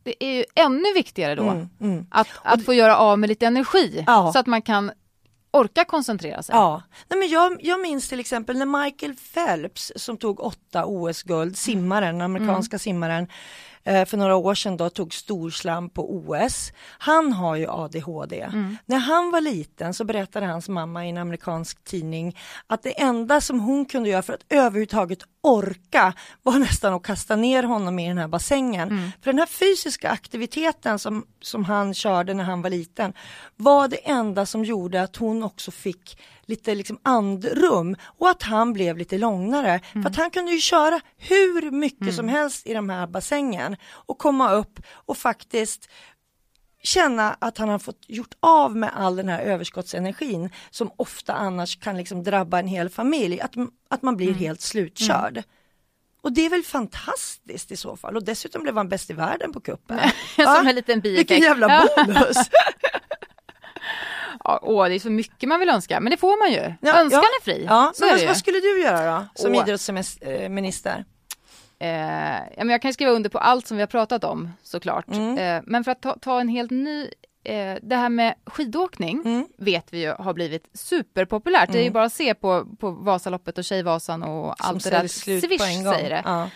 Det 0.04 0.24
är 0.26 0.32
ju 0.34 0.46
ännu 0.56 0.94
viktigare 0.96 1.36
då 1.36 1.44
Mm, 1.44 1.70
mm. 1.82 2.08
att, 2.12 2.28
att 2.44 2.66
få 2.66 2.74
göra 2.74 2.98
av 2.98 3.20
med 3.20 3.30
lite 3.30 3.46
energi 3.46 4.04
Ja. 4.08 4.32
så 4.34 4.40
att 4.40 4.48
man 4.48 4.62
kan 4.62 4.92
orka 5.52 5.86
koncentrera 5.86 6.44
sig. 6.44 6.56
Ja, 6.56 6.82
Nej, 7.08 7.20
men 7.20 7.30
jag, 7.30 7.58
jag 7.62 7.82
minns 7.82 8.10
till 8.10 8.20
exempel 8.20 8.58
när 8.58 8.84
Michael 8.84 9.16
Phelps 9.34 9.92
som 9.96 10.18
tog 10.18 10.40
åtta 10.40 10.86
OS-guld, 10.86 11.58
simmaren, 11.58 12.18
den 12.18 12.22
amerikanska 12.22 12.80
simmaren, 12.80 13.24
eh, 13.24 13.28
för 13.86 14.18
några 14.18 14.36
år 14.36 14.56
sedan 14.56 14.78
då 14.78 14.90
tog 14.90 15.14
storslam 15.14 15.90
på 15.90 16.16
OS. 16.16 16.72
Han 16.98 17.34
har 17.34 17.56
ju 17.56 17.68
ADHD. 17.70 18.50
När 18.86 18.98
han 18.98 19.32
var 19.32 19.42
liten 19.42 19.94
så 19.94 20.04
berättade 20.04 20.46
hans 20.46 20.70
mamma 20.70 21.06
i 21.06 21.10
en 21.10 21.18
amerikansk 21.18 21.84
tidning 21.84 22.38
att 22.68 22.84
det 22.84 23.02
enda 23.02 23.42
som 23.42 23.60
hon 23.60 23.86
kunde 23.86 24.10
göra 24.10 24.22
för 24.22 24.34
att 24.34 24.46
överhuvudtaget 24.50 25.20
orka 25.42 26.14
var 26.44 26.60
nästan 26.60 26.94
att 26.94 27.04
kasta 27.04 27.36
ner 27.36 27.64
honom 27.64 28.00
i 28.00 28.08
den 28.08 28.18
här 28.18 28.28
bassängen. 28.28 29.12
För 29.22 29.32
den 29.32 29.40
här 29.40 29.46
fysiska 29.46 30.10
aktiviteten 30.10 31.00
som, 31.00 31.26
som 31.42 31.66
han 31.66 31.94
körde 31.94 32.34
när 32.34 32.44
han 32.44 32.62
var 32.62 32.70
liten 32.70 33.14
var 33.56 33.88
det 33.88 34.10
enda 34.10 34.46
som 34.46 34.66
gjorde 34.66 35.02
att 35.04 35.16
hon 35.16 35.44
också 35.44 35.72
fick 35.72 36.18
lite 36.46 36.76
liksom 36.76 37.00
andrum 37.04 37.96
och 38.04 38.30
att 38.30 38.44
han 38.44 38.74
blev 38.74 38.98
lite 38.98 39.18
lugnare. 39.18 39.80
För 39.94 40.06
att 40.10 40.16
han 40.16 40.32
kunde 40.32 40.52
ju 40.52 40.60
köra 40.60 41.02
hur 41.18 41.72
mycket 41.72 42.16
som 42.16 42.28
helst 42.30 42.68
i 42.68 42.74
de 42.74 42.90
här 42.90 43.08
bassängen 43.08 43.76
och 43.92 44.18
komma 44.18 44.52
upp 44.52 44.80
och 44.90 45.18
faktiskt 45.18 45.90
känna 46.84 47.36
att 47.40 47.58
han 47.58 47.70
har 47.70 47.80
fått 47.80 48.04
gjort 48.08 48.34
av 48.40 48.76
med 48.76 48.92
all 48.96 49.16
den 49.16 49.30
här 49.30 49.40
överskottsenergin 49.42 50.50
som 50.70 50.92
ofta 50.98 51.34
annars 51.34 51.80
kan 51.80 51.98
liksom 51.98 52.24
drabba 52.24 52.60
en 52.60 52.68
hel 52.68 52.90
familj, 52.90 53.42
att, 53.42 53.54
att 53.90 54.02
man 54.02 54.18
blir 54.18 54.34
helt 54.34 54.62
slutkörd. 54.62 55.44
Och 56.22 56.32
det 56.32 56.46
är 56.46 56.50
väl 56.50 56.64
fantastiskt 56.64 57.72
i 57.72 57.78
så 57.78 57.98
fall 57.98 58.16
och 58.16 58.24
dessutom 58.24 58.64
blev 58.64 58.78
han 58.78 58.90
bäst 58.90 59.10
i 59.10 59.14
världen 59.14 59.54
på 59.54 59.60
kuppen. 59.60 60.00
Som 60.36 60.68
en 60.68 60.76
liten 60.76 61.00
bieffekt. 61.00 61.32
Vilken 61.32 61.48
jävla 61.48 61.88
bonus! 61.96 62.38
Ja, 64.48 64.60
åh, 64.62 64.88
det 64.88 64.96
är 64.96 65.00
så 65.00 65.10
mycket 65.10 65.50
man 65.50 65.60
vill 65.60 65.70
önska, 65.70 66.00
men 66.00 66.12
det 66.12 66.18
får 66.18 66.40
man 66.40 66.52
ju. 66.52 66.74
Ja, 66.82 67.00
Önskan 67.00 67.22
ja. 67.24 67.30
är 67.42 67.44
fri. 67.44 67.66
Ja, 67.70 67.92
så 67.96 68.06
men 68.06 68.20
är 68.20 68.28
vad, 68.28 68.38
skulle 68.38 68.60
du 68.60 68.82
göra 68.82 69.16
då 69.36 69.42
som 69.42 69.56
Åh. 69.56 69.62
idrottsminister? 69.62 71.06
Eh, 71.80 71.88
ja, 72.58 72.58
men 72.58 72.70
jag 72.70 72.82
kan 72.82 72.94
skriva 72.94 73.12
under 73.12 73.30
på 73.30 73.38
allt 73.38 73.68
som 73.68 73.78
vi 73.78 73.82
har 73.82 73.88
pratat 73.88 74.24
om 74.24 74.50
såklart. 74.64 75.08
Mm. 75.08 75.38
Eh, 75.38 75.64
men 75.68 75.84
för 75.84 75.92
att 75.92 76.02
ta, 76.02 76.18
ta 76.22 76.40
en 76.42 76.50
helt 76.50 76.72
ny, 76.72 77.02
eh, 77.44 77.76
det 77.82 77.96
här 77.96 78.10
med 78.10 78.36
skidåkning 78.46 79.22
Mm. 79.26 79.48
vet 79.58 79.94
vi 79.94 80.02
ju 80.02 80.12
har 80.20 80.34
blivit 80.34 80.70
superpopulärt. 80.74 81.72
Det 81.72 81.80
är 81.80 81.84
ju 81.84 81.92
bara 81.92 82.04
att 82.04 82.14
se 82.14 82.34
på, 82.34 82.66
på 82.80 82.90
Vasaloppet 82.92 83.58
och 83.58 83.64
Tjejvasan 83.64 84.24
och 84.24 84.56
Som 84.58 84.70
allt 84.76 84.84
det 84.84 84.90
där. 84.90 85.08
slut 85.08 85.42
på 85.42 85.48
Swish 85.48 85.78
en 85.78 85.84
gång. 85.84 85.94
säger 85.94 86.10
det. 86.10 86.22
Ja. 86.26 86.50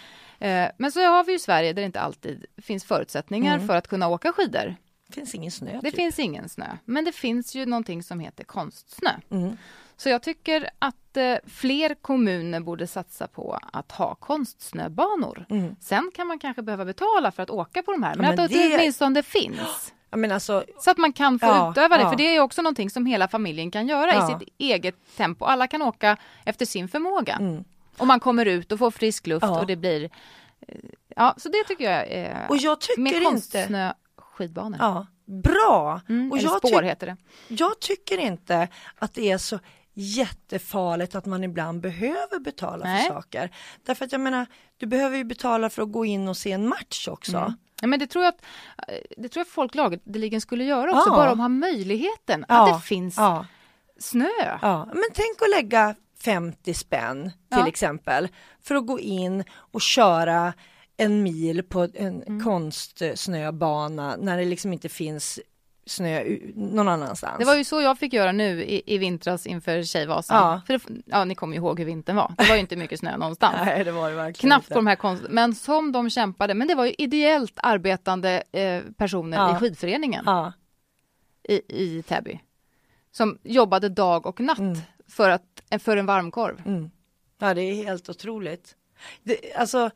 Eh, 0.47 0.69
men 0.78 0.91
så 0.91 0.99
har 1.06 1.23
vi 1.23 1.32
ju 1.32 1.39
Sverige 1.39 1.73
där 1.73 1.82
det 1.82 1.86
inte 1.86 1.99
alltid 2.02 2.45
finns 2.62 2.84
förutsättningar 2.86 3.56
Mm. 3.56 3.67
för 3.67 3.75
att 3.75 3.88
kunna 3.88 4.08
åka 4.08 4.32
skidor. 4.34 4.75
Det 5.10 5.15
finns 5.15 5.36
ingen 5.36 5.52
snö. 5.52 5.72
Det 5.82 5.82
typ. 5.91 5.95
finns 5.95 6.19
ingen 6.19 6.50
snö, 6.50 6.65
men 6.86 7.06
det 7.06 7.12
finns 7.12 7.56
ju 7.56 7.65
någonting 7.65 8.04
som 8.04 8.19
heter 8.19 8.43
konstsnö. 8.43 9.10
Mm. 9.32 9.58
Så 9.98 10.10
jag 10.10 10.22
tycker 10.24 10.69
att 10.80 11.17
eh, 11.17 11.36
fler 11.48 11.93
kommuner 12.02 12.60
borde 12.60 12.88
satsa 12.88 13.28
på 13.28 13.60
att 13.74 13.91
ha 13.91 14.15
konstsnöbanor. 14.15 15.45
Mm. 15.50 15.76
Sen 15.82 16.12
kan 16.15 16.28
man 16.28 16.39
kanske 16.39 16.62
behöva 16.62 16.86
betala 16.86 17.32
för 17.32 17.43
att 17.43 17.50
åka 17.50 17.84
på 17.84 17.91
de 17.91 18.04
här, 18.04 18.15
men, 18.15 18.22
men 18.36 18.39
att 18.39 18.50
det- 18.52 18.69
det 18.69 18.76
åtminstone 18.78 19.24
finns. 19.24 19.93
Ja, 20.12 20.17
men 20.17 20.32
alltså, 20.32 20.63
Så 20.80 20.91
att 20.91 20.98
man 20.98 21.13
kan 21.13 21.39
få 21.39 21.45
Ja, 21.45 21.72
utöva 21.72 21.98
det, 21.98 22.04
ja. 22.04 22.10
för 22.10 22.17
det 22.17 22.36
är 22.36 22.39
också 22.39 22.62
någonting 22.62 22.89
som 22.89 23.06
hela 23.06 23.28
familjen 23.28 23.72
kan 23.72 23.88
göra 23.88 24.13
Ja. 24.13 24.38
i 24.38 24.39
sitt 24.39 24.50
eget 24.58 24.95
tempo. 25.17 25.45
Alla 25.45 25.67
kan 25.67 25.82
åka 25.82 26.17
efter 26.45 26.65
sin 26.65 26.88
förmåga. 26.88 27.36
mm. 27.36 27.63
Och 27.98 28.08
man 28.08 28.19
kommer 28.19 28.45
ut 28.45 28.72
och 28.72 28.80
får 28.80 28.91
frisk 28.91 29.28
luft 29.28 29.43
Ja. 29.45 29.60
och 29.60 29.67
det 29.67 29.76
blir... 29.76 30.04
eh, 30.04 30.76
Ja, 31.15 31.34
så 31.38 31.50
det 31.50 31.63
tycker 31.67 31.91
jag 31.91 32.08
är... 32.08 32.45
och 32.50 32.58
jag 32.58 32.80
tycker 32.82 33.02
med 33.02 33.13
inte... 33.22 33.93
skidbanor. 34.43 34.78
Ja, 34.80 35.08
bra! 35.25 36.02
Mm, 36.10 36.32
och 36.32 36.38
eller 36.38 36.49
jag, 36.49 36.58
spår 36.67 36.82
heter 36.82 37.08
det. 37.08 37.17
jag 37.47 37.80
tycker 37.80 38.17
inte 38.17 38.67
att 38.95 39.13
det 39.13 39.32
är 39.32 39.38
så 39.38 39.60
jättefarligt 39.93 41.15
att 41.15 41.25
man 41.25 41.43
ibland 41.43 41.82
behöver 41.82 42.39
betala 42.39 42.86
Nej. 42.86 43.08
för 43.08 43.13
saker. 43.15 43.52
Därför 43.86 44.06
att 44.06 44.12
jag 44.12 44.21
menar, 44.21 44.45
du 44.78 44.86
behöver 44.86 45.17
ju 45.17 45.23
betala 45.23 45.69
för 45.69 45.82
att 45.82 45.91
gå 45.91 46.06
in 46.06 46.28
och 46.28 46.38
se 46.38 46.52
en 46.52 46.67
match 46.69 47.08
också. 47.08 47.38
Mm. 47.38 47.54
Ja, 47.82 47.88
men 47.88 47.99
det 47.99 48.08
tror 48.08 48.23
jag 48.25 48.34
att 48.34 48.41
eh, 48.88 48.95
det 49.17 49.30
tror 49.30 49.39
jag 49.41 49.47
folk 49.47 49.75
lagligen 49.75 50.41
skulle 50.41 50.63
göra 50.63 50.91
också, 50.91 51.10
Ja. 51.10 51.15
bara 51.15 51.30
de 51.30 51.39
har 51.39 51.49
möjligheten 51.49 52.45
Ja, 52.47 52.69
att 52.73 52.82
det 52.82 52.88
finns 52.88 53.17
Ja, 53.17 53.45
snö. 53.99 54.30
ja, 54.62 54.86
men 54.86 55.04
tänk 55.13 55.41
att 55.41 55.49
lägga 55.49 55.95
50 56.23 56.73
spänn 56.73 57.32
till 57.56 57.67
exempel 57.67 58.28
för 58.63 58.75
att 58.75 58.88
gå 58.88 58.99
in 58.99 59.43
och 59.52 59.82
köra 59.82 60.54
en 60.99 61.23
mil 61.23 61.63
på 61.63 61.88
en 61.93 62.23
Mm. 62.23 62.43
konstsnöbana 62.43 64.15
när 64.19 64.38
det 64.38 64.45
liksom 64.45 64.73
inte 64.73 64.89
finns 64.89 65.39
snö 65.85 66.23
någon 66.55 66.88
annanstans. 66.88 67.39
Det 67.39 67.45
var 67.45 67.55
ju 67.55 67.63
så 67.63 67.81
jag 67.81 67.97
fick 67.99 68.13
göra 68.13 68.31
nu 68.31 68.63
i, 68.63 68.83
i 68.85 68.97
vintras 68.97 69.47
inför 69.47 69.83
Tjejvasan. 69.83 70.38
Ja. 70.38 70.62
För 70.67 70.73
det, 70.73 71.01
ja, 71.05 71.25
ni 71.25 71.35
kommer 71.35 71.53
ju 71.53 71.57
ihåg 71.59 71.79
hur 71.79 71.85
vintern 71.85 72.15
var. 72.15 72.33
Det 72.38 72.47
var 72.47 72.55
ju 72.55 72.62
inte 72.62 72.75
mycket 72.75 72.99
snö 72.99 73.17
någonstans. 73.17 73.55
Nej, 73.65 73.83
det 73.83 73.91
var 73.91 74.09
det 74.09 74.15
verkligen 74.15 74.49
Knappt 74.49 74.65
inte. 74.65 74.73
de 74.75 74.88
här 74.88 74.95
konst... 74.95 75.23
Men 75.29 75.55
som 75.55 75.91
de 75.91 76.09
kämpade. 76.09 76.53
Men 76.53 76.67
det 76.67 76.75
var 76.75 76.85
ju 76.85 76.93
ideellt 76.97 77.53
arbetande 77.63 78.43
eh, 78.51 78.81
personer 78.97 79.38
Ja. 79.38 79.55
i 79.55 79.59
skidföreningen 79.59 80.23
Ja. 80.25 80.53
i, 81.49 81.62
i 81.83 82.03
Täby. 82.03 82.39
Som 83.12 83.38
jobbade 83.43 83.89
dag 83.89 84.25
och 84.25 84.39
natt 84.39 84.59
Mm. 84.59 84.77
för, 85.07 85.29
att, 85.29 85.62
för 85.79 85.97
en 85.97 86.05
varmkorv. 86.05 86.62
Mm. 86.65 86.91
Ja, 87.39 87.53
det 87.53 87.62
är 87.62 87.73
helt 87.73 88.09
otroligt. 88.09 88.75
Det, 89.23 89.53
alltså, 89.55 89.89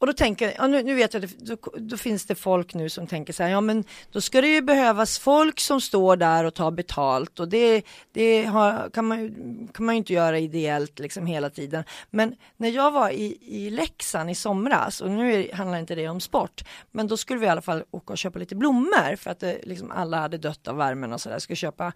och, 0.00 0.06
då 0.06 0.12
tänker 0.12 0.54
jag, 0.58 0.70
nu, 0.70 0.82
nu 0.82 0.94
vet 0.94 1.14
jag, 1.14 1.28
då, 1.38 1.56
då 1.76 1.96
finns 1.96 2.26
det 2.26 2.34
folk 2.34 2.74
nu 2.74 2.88
som 2.88 3.06
tänker 3.06 3.32
så 3.32 3.42
här, 3.42 3.50
ja 3.50 3.60
men 3.60 3.84
då 4.12 4.20
ska 4.20 4.40
det 4.40 4.48
ju 4.48 4.62
behövas 4.62 5.18
folk 5.18 5.60
som 5.60 5.80
står 5.80 6.16
där 6.16 6.44
och 6.44 6.54
tar 6.54 6.70
betalt 6.70 7.40
och 7.40 7.48
det, 7.48 7.82
det 8.12 8.44
har, 8.44 8.90
kan, 8.90 9.04
man, 9.06 9.20
ju- 9.20 9.34
kan 9.74 9.86
man 9.86 9.94
ju 9.94 9.98
inte 9.98 10.12
göra 10.12 10.38
ideellt 10.38 10.98
liksom 10.98 11.26
hela 11.26 11.50
tiden. 11.50 11.84
Men 12.10 12.34
när 12.56 12.68
jag 12.68 12.90
var 12.90 13.10
i, 13.10 13.38
i 13.40 13.70
Leksand 13.70 14.30
i 14.30 14.34
somras, 14.34 15.00
och 15.00 15.10
nu 15.10 15.34
är, 15.34 15.54
handlar 15.54 15.78
inte 15.78 15.94
det 15.94 16.08
om 16.08 16.20
sport, 16.20 16.64
men 16.90 17.06
då 17.08 17.16
skulle 17.16 17.40
vi 17.40 17.46
i 17.46 17.48
alla 17.48 17.62
fall 17.62 17.84
åka 17.90 18.12
och 18.12 18.18
köpa 18.18 18.38
lite 18.38 18.54
blommor 18.56 19.16
för 19.16 19.30
att 19.30 19.40
det, 19.40 19.58
liksom 19.62 19.90
alla 19.90 20.16
hade 20.20 20.38
dött 20.38 20.68
av 20.68 20.76
värmen 20.76 21.12
och 21.12 21.20
sådär, 21.20 21.38
skulle 21.38 21.56
köpa 21.56 21.92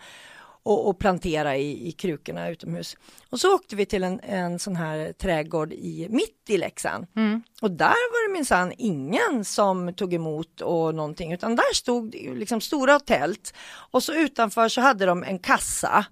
och, 0.64 0.88
och 0.88 0.98
plantera 0.98 1.56
i, 1.56 1.88
i 1.88 1.92
krukorna 1.92 2.48
utomhus. 2.48 2.96
Och 3.30 3.40
så 3.40 3.54
åkte 3.54 3.76
vi 3.76 3.86
till 3.86 4.04
en, 4.04 4.20
en 4.20 4.58
sån 4.58 4.76
här 4.76 5.12
trädgård 5.12 5.72
i, 5.72 6.06
mitt 6.10 6.44
i 6.50 6.56
Leksand. 6.58 7.06
Mm. 7.16 7.42
Och 7.62 7.70
där 7.70 7.86
var 8.12 8.28
det 8.28 8.32
minsann 8.32 8.72
ingen 8.78 9.44
som 9.44 9.94
tog 9.94 10.14
emot 10.14 10.60
och 10.60 10.94
någonting 10.94 11.32
utan 11.32 11.56
där 11.56 11.74
stod 11.74 12.14
liksom 12.14 12.60
stora 12.60 13.00
tält 13.00 13.54
och 13.90 14.02
så 14.02 14.12
utanför 14.14 14.68
så 14.68 14.80
hade 14.80 15.06
de 15.06 15.22
en 15.24 15.38
kassa 15.38 16.04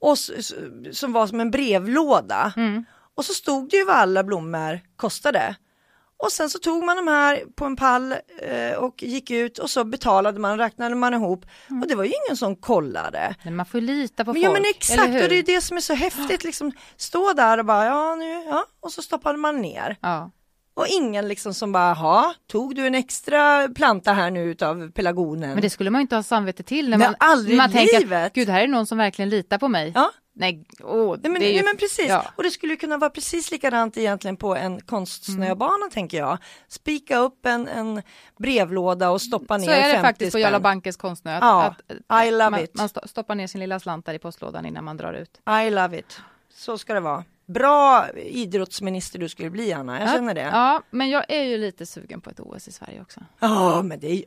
och 0.00 0.12
s- 0.12 0.30
s- 0.36 0.54
som 0.98 1.12
var 1.12 1.26
som 1.26 1.40
en 1.40 1.50
brevlåda. 1.50 2.52
Mm. 2.56 2.84
Och 3.14 3.24
så 3.24 3.34
stod 3.34 3.70
det 3.70 3.76
ju 3.76 3.84
vad 3.84 3.96
alla 3.96 4.24
blommor 4.24 4.80
kostade. 4.96 5.56
Och 6.18 6.32
sen 6.32 6.50
så 6.50 6.58
tog 6.58 6.84
man 6.84 6.96
de 6.96 7.08
här 7.08 7.42
på 7.56 7.64
en 7.64 7.76
pall 7.76 8.12
eh, 8.42 8.78
och 8.78 9.02
gick 9.02 9.30
ut 9.30 9.58
och 9.58 9.70
så 9.70 9.84
betalade 9.84 10.40
man, 10.40 10.58
räknade 10.58 10.94
man 10.94 11.14
ihop 11.14 11.44
och 11.82 11.88
det 11.88 11.94
var 11.94 12.04
ju 12.04 12.12
ingen 12.26 12.36
som 12.36 12.56
kollade. 12.56 13.34
Men 13.44 13.56
man 13.56 13.66
får 13.66 13.80
lita 13.80 14.24
på 14.24 14.32
Men, 14.32 14.42
folk. 14.42 14.46
ja 14.46 14.52
men 14.52 14.70
exakt 14.70 15.22
och 15.22 15.28
det 15.28 15.38
är 15.38 15.42
det 15.42 15.60
som 15.60 15.76
är 15.76 15.80
så 15.80 15.94
häftigt 15.94 16.44
liksom 16.44 16.72
stå 16.96 17.32
där 17.32 17.58
och 17.58 17.64
bara 17.64 17.84
ja 17.84 18.14
nu 18.14 18.30
ja 18.44 18.64
och 18.80 18.92
så 18.92 19.02
stoppade 19.02 19.38
man 19.38 19.60
ner 19.62 19.96
Ja. 20.00 20.30
och 20.74 20.86
ingen 20.88 21.28
liksom 21.28 21.54
som 21.54 21.72
bara 21.72 21.92
ha 21.94 22.34
tog 22.46 22.74
du 22.76 22.86
en 22.86 22.94
extra 22.94 23.68
planta 23.68 24.12
här 24.12 24.30
nu 24.30 24.42
utav 24.50 24.90
pelargonen? 24.90 25.50
Men 25.50 25.60
det 25.62 25.70
skulle 25.70 25.90
man 25.90 26.00
ju 26.00 26.02
inte 26.02 26.16
ha 26.16 26.22
samvete 26.22 26.62
till 26.62 26.90
när 26.90 26.98
Nej, 26.98 27.08
man, 27.08 27.16
aldrig 27.18 27.56
man 27.56 27.72
tänker 27.72 28.12
att 28.12 28.32
gud 28.32 28.48
här 28.48 28.60
är 28.62 28.68
någon 28.68 28.86
som 28.86 28.98
verkligen 28.98 29.28
litar 29.28 29.58
på 29.58 29.68
mig. 29.68 29.92
Ja. 29.94 30.10
Nej, 30.38 30.64
åh, 30.80 31.16
Nej 31.22 31.32
men, 31.32 31.42
ju, 31.42 31.48
nej, 31.54 31.62
men 31.64 31.76
precis, 31.76 32.08
ja. 32.08 32.24
och 32.36 32.42
det 32.42 32.50
skulle 32.50 32.72
ju 32.72 32.76
kunna 32.76 32.96
vara 32.98 33.10
precis 33.10 33.50
likadant 33.50 33.96
egentligen 33.96 34.36
på 34.36 34.56
en 34.56 34.80
konstsnöbana 34.80 35.74
Mm. 35.76 35.90
tänker 35.90 36.18
jag. 36.18 36.38
Spika 36.68 37.18
upp 37.18 37.46
en, 37.46 37.68
en 37.68 38.02
brevlåda 38.38 39.10
och 39.10 39.22
stoppa 39.22 39.56
ner 39.58 39.64
Så 39.64 39.70
är 39.70 39.76
det 39.88 39.92
50 39.94 40.02
faktiskt 40.02 40.28
på 40.28 40.30
spänn. 40.30 40.42
Jarla 40.42 40.60
Bankes 40.60 40.96
konstnö. 40.96 41.36
Att, 41.36 41.42
Ja, 41.42 41.74
att, 42.08 42.26
I 42.26 42.30
love 42.30 42.50
man, 42.50 42.60
it. 42.60 42.74
man 42.74 42.88
sto- 42.88 43.06
stoppar 43.08 43.34
ner 43.34 43.46
sin 43.46 43.60
lilla 43.60 43.80
slant 43.80 44.06
där 44.06 44.14
i 44.14 44.18
postlådan 44.18 44.66
innan 44.66 44.84
man 44.84 44.96
drar 44.96 45.12
ut. 45.12 45.40
I 45.66 45.70
love 45.70 45.98
it. 45.98 46.20
Så 46.54 46.78
ska 46.78 46.94
det 46.94 47.00
vara. 47.00 47.24
Bra 47.46 48.06
idrottsminister 48.16 49.18
du 49.18 49.28
skulle 49.28 49.50
bli 49.50 49.72
Anna, 49.72 50.00
jag 50.00 50.08
känner 50.10 50.34
det. 50.34 50.40
Ja, 50.40 50.50
Ja, 50.52 50.82
men 50.90 51.10
jag 51.10 51.24
är 51.28 51.42
ju 51.42 51.58
lite 51.58 51.86
sugen 51.86 52.20
på 52.20 52.30
ett 52.30 52.40
OS 52.40 52.68
i 52.68 52.72
Sverige 52.72 53.00
också. 53.00 53.20
men 53.82 54.00
det 54.00 54.06
är 54.06 54.14
ju... 54.14 54.24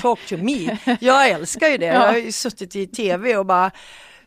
Talk 0.00 0.26
to 0.28 0.36
me. 0.36 0.78
Jag 1.00 1.28
älskar 1.30 1.68
ju 1.68 1.78
det. 1.78 1.86
Jag 1.86 2.00
har 2.06 2.16
ju 2.16 2.32
suttit 2.32 2.76
i 2.76 2.86
tv 2.86 3.36
och 3.36 3.46
bara 3.46 3.70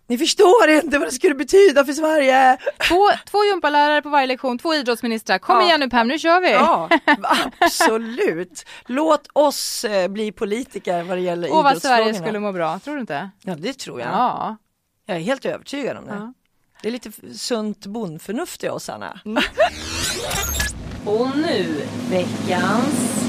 Ni 0.10 0.18
förstår 0.18 0.70
inte 0.70 1.00
vad 1.00 1.08
det 1.08 1.12
skulle 1.12 1.36
betyda 1.36 1.86
för 1.86 1.94
Sverige! 1.94 2.58
Två, 2.88 3.10
två 3.26 3.46
gympalärare 3.46 4.02
på 4.02 4.10
varje 4.10 4.28
lektion, 4.28 4.58
två 4.58 4.74
idrottsministrar. 4.76 5.40
Kom 5.40 5.56
Ja. 5.56 5.66
igen 5.66 5.80
nu 5.80 5.90
Pam, 5.90 6.08
nu 6.08 6.20
kör 6.20 6.42
vi! 6.42 6.52
Ja, 6.52 6.90
absolut! 7.60 8.66
Låt 8.88 9.28
oss 9.34 9.86
eh, 9.86 10.08
bli 10.08 10.32
politiker 10.32 11.04
vad 11.04 11.18
det 11.18 11.22
gäller 11.22 11.50
Och 11.52 11.64
vad 11.64 11.72
idrottsfrågorna. 11.72 12.04
Sverige 12.04 12.14
skulle 12.20 12.40
må 12.40 12.52
bra, 12.52 12.80
tror 12.80 12.96
du 12.96 13.02
inte? 13.02 13.30
Ja, 13.44 13.56
det 13.56 13.74
tror 13.74 14.00
jag. 14.00 14.10
Ja. 14.10 14.58
Jag 15.06 15.18
är 15.18 15.22
helt 15.22 15.46
övertygad 15.46 15.98
om 15.98 16.06
det. 16.06 16.14
Ja. 16.14 16.34
Det 16.82 16.88
är 16.88 16.92
lite 16.92 17.12
sunt 17.38 17.86
bondförnuft 17.86 18.64
i 18.64 18.70
oss, 18.70 18.90
Anna. 18.90 19.20
Och 21.06 21.38
nu 21.38 21.82
veckans... 22.10 23.26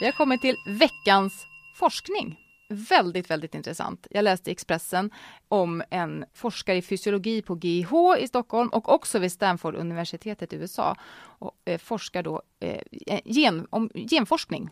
Vi 0.00 0.06
har 0.06 0.12
kommit 0.12 0.40
till 0.40 0.56
veckans 0.66 1.46
forskning. 1.78 2.38
Väldigt, 2.68 3.30
väldigt 3.30 3.54
intressant. 3.54 4.06
Jag 4.10 4.22
läste 4.22 4.50
i 4.50 4.52
Expressen 4.52 5.10
om 5.48 5.82
en 5.90 6.24
forskare 6.34 6.76
i 6.76 6.82
fysiologi 6.82 7.42
på 7.42 7.58
GIH 7.58 7.92
i 8.18 8.28
Stockholm 8.28 8.68
och 8.68 8.92
också 8.94 9.18
vid 9.18 9.32
Stanford-universitetet 9.32 10.52
i 10.52 10.56
USA. 10.56 10.96
Och, 11.16 11.52
eh, 11.64 11.78
forskar 11.78 12.22
då 12.22 12.42
eh, 12.60 12.80
gen, 13.24 13.66
om 13.70 13.90
genforskning. 13.94 14.70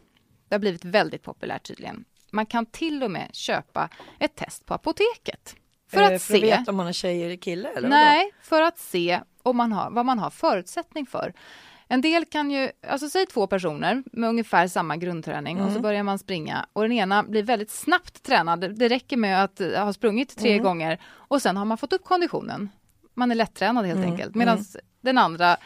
Det 0.48 0.54
har 0.54 0.60
blivit 0.60 0.84
väldigt 0.84 1.22
populärt 1.22 1.62
tydligen. 1.62 2.04
Man 2.30 2.46
kan 2.46 2.66
till 2.66 3.02
och 3.02 3.10
med 3.10 3.28
köpa 3.32 3.88
ett 4.18 4.36
test 4.36 4.66
på 4.66 4.74
apoteket. 4.74 5.56
För 5.90 6.02
att 6.02 6.08
för 6.08 6.14
att 6.14 6.22
se... 6.22 6.40
veta 6.40 6.70
om 6.70 6.76
man 6.76 6.86
är 6.86 6.92
tjej 6.92 7.24
eller 7.24 7.36
kille 7.36 7.68
eller? 7.68 7.88
Nej, 7.88 8.30
för 8.42 8.62
att 8.62 8.78
se 8.78 9.20
om 9.42 9.56
man 9.56 9.72
har, 9.72 9.90
vad 9.90 10.06
man 10.06 10.18
har 10.18 10.30
förutsättning 10.30 11.06
för. 11.06 11.34
En 11.88 12.00
del 12.00 12.24
kan 12.24 12.50
ju, 12.50 12.70
alltså 12.88 13.08
säg 13.08 13.26
två 13.26 13.46
personer 13.46 14.02
med 14.12 14.28
ungefär 14.28 14.66
samma 14.68 14.96
grundträning 14.96 15.60
och 15.60 15.72
så 15.72 15.80
börjar 15.80 16.02
man 16.02 16.18
springa 16.18 16.66
och 16.72 16.82
den 16.82 16.92
ena 16.92 17.22
blir 17.22 17.42
väldigt 17.42 17.70
snabbt 17.70 18.22
tränad. 18.22 18.78
Det- 18.78 18.88
räcker 18.88 19.16
med 19.16 19.44
att 19.44 19.60
eh, 19.60 19.84
ha 19.84 19.92
sprungit 19.92 20.36
tre 20.38 20.58
gånger 20.58 21.00
och 21.06 21.42
sen 21.42 21.56
har 21.56 21.64
man 21.64 21.78
fått 21.78 21.92
upp 21.92 22.04
konditionen. 22.04 22.68
Man 23.14 23.30
är 23.30 23.34
lättränad 23.34 23.86
helt 23.86 23.98
enkelt. 24.04 24.34
Medan 24.34 24.56
den 25.00 25.18
andra 25.18 25.56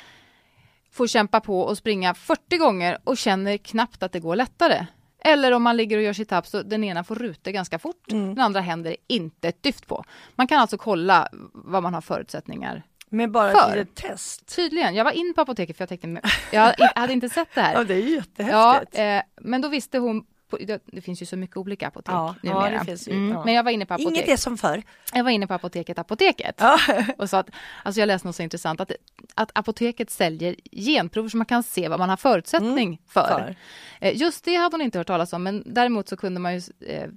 får 0.92 1.06
kämpa 1.06 1.40
på 1.40 1.60
och 1.60 1.78
springa 1.78 2.14
40 2.14 2.56
gånger 2.56 2.98
och 3.04 3.16
känner 3.16 3.56
knappt 3.56 4.02
att 4.02 4.12
det 4.12 4.20
går 4.20 4.36
lättare. 4.36 4.86
Eller 5.24 5.52
om 5.52 5.62
man 5.62 5.76
ligger 5.76 5.96
och 5.96 6.02
gör 6.02 6.12
sit-ups 6.12 6.44
så 6.50 6.62
den 6.62 6.84
ena 6.84 7.04
får 7.04 7.14
rutor 7.14 7.50
ganska 7.50 7.78
fort, 7.78 8.02
den 8.34 8.38
andra 8.40 8.60
händer 8.60 8.96
inte 9.06 9.48
ett 9.48 9.62
dyft 9.62 9.86
på. 9.86 10.04
Man 10.34 10.46
kan 10.46 10.58
alltså 10.60 10.78
kolla 10.78 11.28
vad 11.52 11.82
man 11.82 11.94
har 11.94 12.00
förutsättningar. 12.00 12.82
Med 13.10 13.30
bara 13.30 13.52
För. 13.52 13.70
ett 13.70 13.76
litet 13.76 13.94
test? 13.94 14.56
Tydligen, 14.56 14.94
jag 14.94 15.04
var 15.04 15.10
in 15.12 15.32
på 15.34 15.40
apoteket 15.40 15.76
för 15.76 15.82
jag 15.82 15.88
tänkte, 15.88 16.20
jag 16.52 16.74
hade 16.94 17.12
inte 17.12 17.28
sett 17.28 17.48
det 17.54 17.60
Ja, 17.60 17.66
här. 17.66 17.84
det 17.84 17.94
är 17.94 17.98
ju 17.98 18.08
Ja, 18.14 18.16
jättehäftigt. 18.16 18.98
eh, 18.98 19.20
men 19.48 19.60
då 19.60 19.68
visste 19.68 19.98
hon, 19.98 20.24
på, 20.50 20.56
det, 20.56 21.00
finns 21.00 21.22
ju 21.22 21.26
så 21.26 21.36
mycket 21.36 21.56
olika 21.56 21.88
apotek 21.88 22.12
Ja, 22.14 22.34
ja, 22.42 22.54
numera. 22.64 22.84
finns 22.84 23.08
ju, 23.08 23.12
mm, 23.12 23.32
ja. 23.32 23.44
Men 23.44 23.54
jag 23.54 23.62
var 23.62 23.70
inne 23.70 23.86
på 23.86 23.94
apotek. 23.94 24.12
Inget 24.12 24.28
är 24.28 24.36
som 24.36 24.58
förr. 24.58 24.82
Jag 25.12 25.24
var 25.24 25.30
inne 25.30 25.46
på 25.46 25.54
apoteket 25.54 25.98
Apoteket 25.98 26.54
Ja. 26.58 26.78
och 27.18 27.30
sa 27.30 27.38
att, 27.38 27.50
alltså 27.82 28.00
jag 28.00 28.06
läste 28.06 28.28
något 28.28 28.36
så 28.36 28.42
intressant, 28.42 28.80
att, 28.80 28.92
att 29.34 29.50
apoteket 29.54 30.10
säljer 30.10 30.56
genprover 30.72 31.28
så 31.28 31.36
man 31.36 31.46
kan 31.46 31.62
se 31.62 31.88
vad 31.88 31.98
man 31.98 32.08
har 32.08 32.16
förutsättning 32.16 33.00
för. 33.08 33.40
Mm, 33.40 33.54
för. 34.00 34.06
Eh, 34.06 34.16
Just 34.16 34.44
det 34.44 34.54
hade 34.54 34.74
hon 34.74 34.82
inte 34.82 34.98
hört 34.98 35.06
talas 35.06 35.32
om, 35.32 35.42
men 35.42 35.62
däremot 35.66 36.08
så 36.08 36.16
kunde 36.16 36.40
man 36.40 36.54
ju 36.54 36.62
eh, 36.86 37.08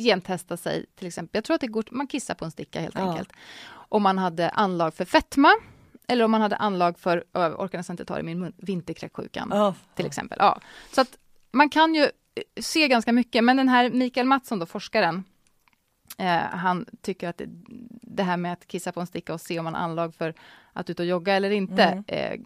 gentesta 0.00 0.56
sig 0.56 0.86
till 0.98 1.06
exempel. 1.06 1.30
Jag 1.38 1.44
tror 1.44 1.54
att 1.54 1.60
det 1.60 1.66
går, 1.66 1.84
man 1.90 2.06
kissar 2.06 2.34
på 2.34 2.44
en 2.44 2.50
sticka 2.50 2.80
helt 2.80 2.94
Ja. 2.98 3.10
enkelt. 3.10 3.32
Om 3.88 4.02
man 4.02 4.18
hade 4.18 4.48
anlag 4.50 4.94
för 4.94 5.04
fetma 5.04 5.48
eller 6.08 6.24
om 6.24 6.30
man 6.30 6.40
hade 6.40 6.56
anlag 6.56 6.98
för, 6.98 7.24
jag 7.32 7.60
orkar 7.60 7.78
nästan 7.78 7.94
inte 7.94 8.04
ta 8.04 8.16
det, 8.16 8.22
min 8.22 8.40
mun, 8.40 8.52
vinterkräksjukan 8.56 9.48
Ja. 9.52 9.74
till 9.94 10.06
exempel. 10.06 10.38
Ja. 10.40 10.60
Så 10.92 11.00
att 11.00 11.18
man 11.52 11.70
kan 11.70 11.94
ju 11.94 12.02
eh, 12.02 12.10
se 12.60 12.88
ganska 12.88 13.12
mycket, 13.12 13.44
men 13.44 13.56
den 13.56 13.68
här 13.68 13.90
Mikael 13.90 14.26
Mattsson 14.26 14.58
då, 14.58 14.66
forskaren, 14.66 15.24
eh, 16.18 16.26
han 16.50 16.86
tycker 17.02 17.28
att 17.28 17.40
det, 18.02 18.22
här 18.22 18.36
med 18.36 18.52
att 18.52 18.66
kissa 18.68 18.92
på 18.92 19.00
en 19.00 19.06
sticka 19.06 19.34
och 19.34 19.40
se 19.40 19.58
om 19.58 19.64
man 19.64 19.74
har 19.74 19.80
anlag 19.80 20.14
för 20.14 20.34
att 20.72 20.90
ut 20.90 21.00
och 21.00 21.06
jogga 21.06 21.34
eller 21.34 21.50
inte 21.50 21.82
Mm. 21.82 22.04
eh, 22.06 22.40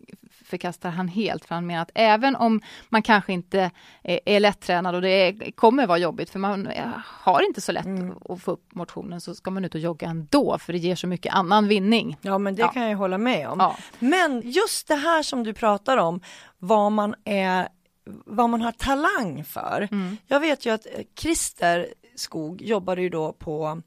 förkastar 0.45 0.91
han 0.91 1.09
helt. 1.09 1.45
För 1.45 1.55
han 1.55 1.67
menar 1.67 1.83
att 1.83 1.91
även 1.95 2.37
om 2.37 2.61
man 2.89 3.03
kanske 3.03 3.33
inte 3.33 3.71
är, 4.03 4.21
är 4.27 4.41
lättränad 4.41 4.95
och 4.95 5.03
det 5.03 5.09
är, 5.09 5.51
kommer 5.51 5.87
vara 5.87 5.99
jobbigt 5.99 6.31
för 6.31 6.39
man 6.39 6.67
eh, 6.67 6.87
har 7.05 7.43
inte 7.47 7.61
så 7.61 7.73
lätt 7.73 7.85
Mm. 7.87 8.15
att 8.29 8.43
få 8.43 8.51
upp 8.51 8.75
motionen 8.75 9.21
så 9.21 9.35
ska 9.35 9.51
man 9.51 9.65
ut 9.65 9.75
och 9.75 9.81
jogga 9.81 10.07
ändå 10.09 10.59
för 10.59 10.73
det 10.73 10.79
ger 10.79 10.97
så 10.97 11.07
mycket 11.07 11.35
annan 11.35 11.69
vinning. 11.69 12.17
Ja 12.21 12.39
men 12.39 12.55
det 12.55 12.63
Ja. 12.63 12.69
kan 12.69 12.83
jag 12.91 12.97
hålla 12.99 13.19
med 13.19 13.49
om. 13.49 13.61
Ja. 13.61 13.77
Men 13.99 14.43
just 14.45 14.89
det 14.89 14.95
här 14.97 15.23
som 15.23 15.45
du 15.45 15.53
pratar 15.55 15.97
om, 15.97 16.21
vad 16.59 16.93
man 16.93 17.15
är 17.25 17.69
vad 18.27 18.51
man 18.51 18.61
har 18.63 18.73
talang 18.73 19.45
för. 19.45 19.89
Mm. 19.93 20.17
Jag 20.27 20.41
vet 20.41 20.67
ju 20.67 20.71
att 20.75 20.87
eh, 20.87 20.93
Christer 21.19 21.87
Skog 22.23 22.63
jobbade 22.63 23.03
ju 23.03 23.09
då 23.09 23.33
på 23.33 23.83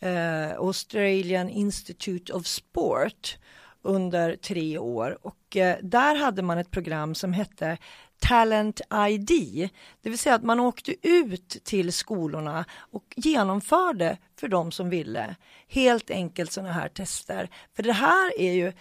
eh, 0.00 0.50
Australian 0.50 1.48
Institute 1.48 2.32
of 2.32 2.46
Sport 2.46 3.38
under 3.82 4.36
tre 4.36 4.78
år 4.78 5.18
och 5.22 5.56
eh, 5.56 5.76
där 5.82 6.14
hade 6.14 6.42
man 6.42 6.58
ett 6.58 6.70
program 6.70 7.14
som 7.14 7.32
hette 7.32 7.78
Talent 8.20 8.80
ID, 9.08 9.68
det 10.02 10.10
vill 10.10 10.18
säga 10.18 10.34
att 10.34 10.42
man 10.42 10.60
åkte 10.60 11.08
ut 11.08 11.64
till 11.64 11.92
skolorna 11.92 12.64
och 12.72 13.04
genomförde 13.16 14.18
för 14.40 14.48
de 14.48 14.72
som 14.72 14.90
ville 14.90 15.36
helt 15.68 16.10
enkelt 16.10 16.52
sådana 16.52 16.72
här 16.72 16.88
tester. 16.88 17.48
För 17.76 17.82
det 17.82 17.92
här 17.92 18.40
är 18.40 18.52
ju 18.52 18.72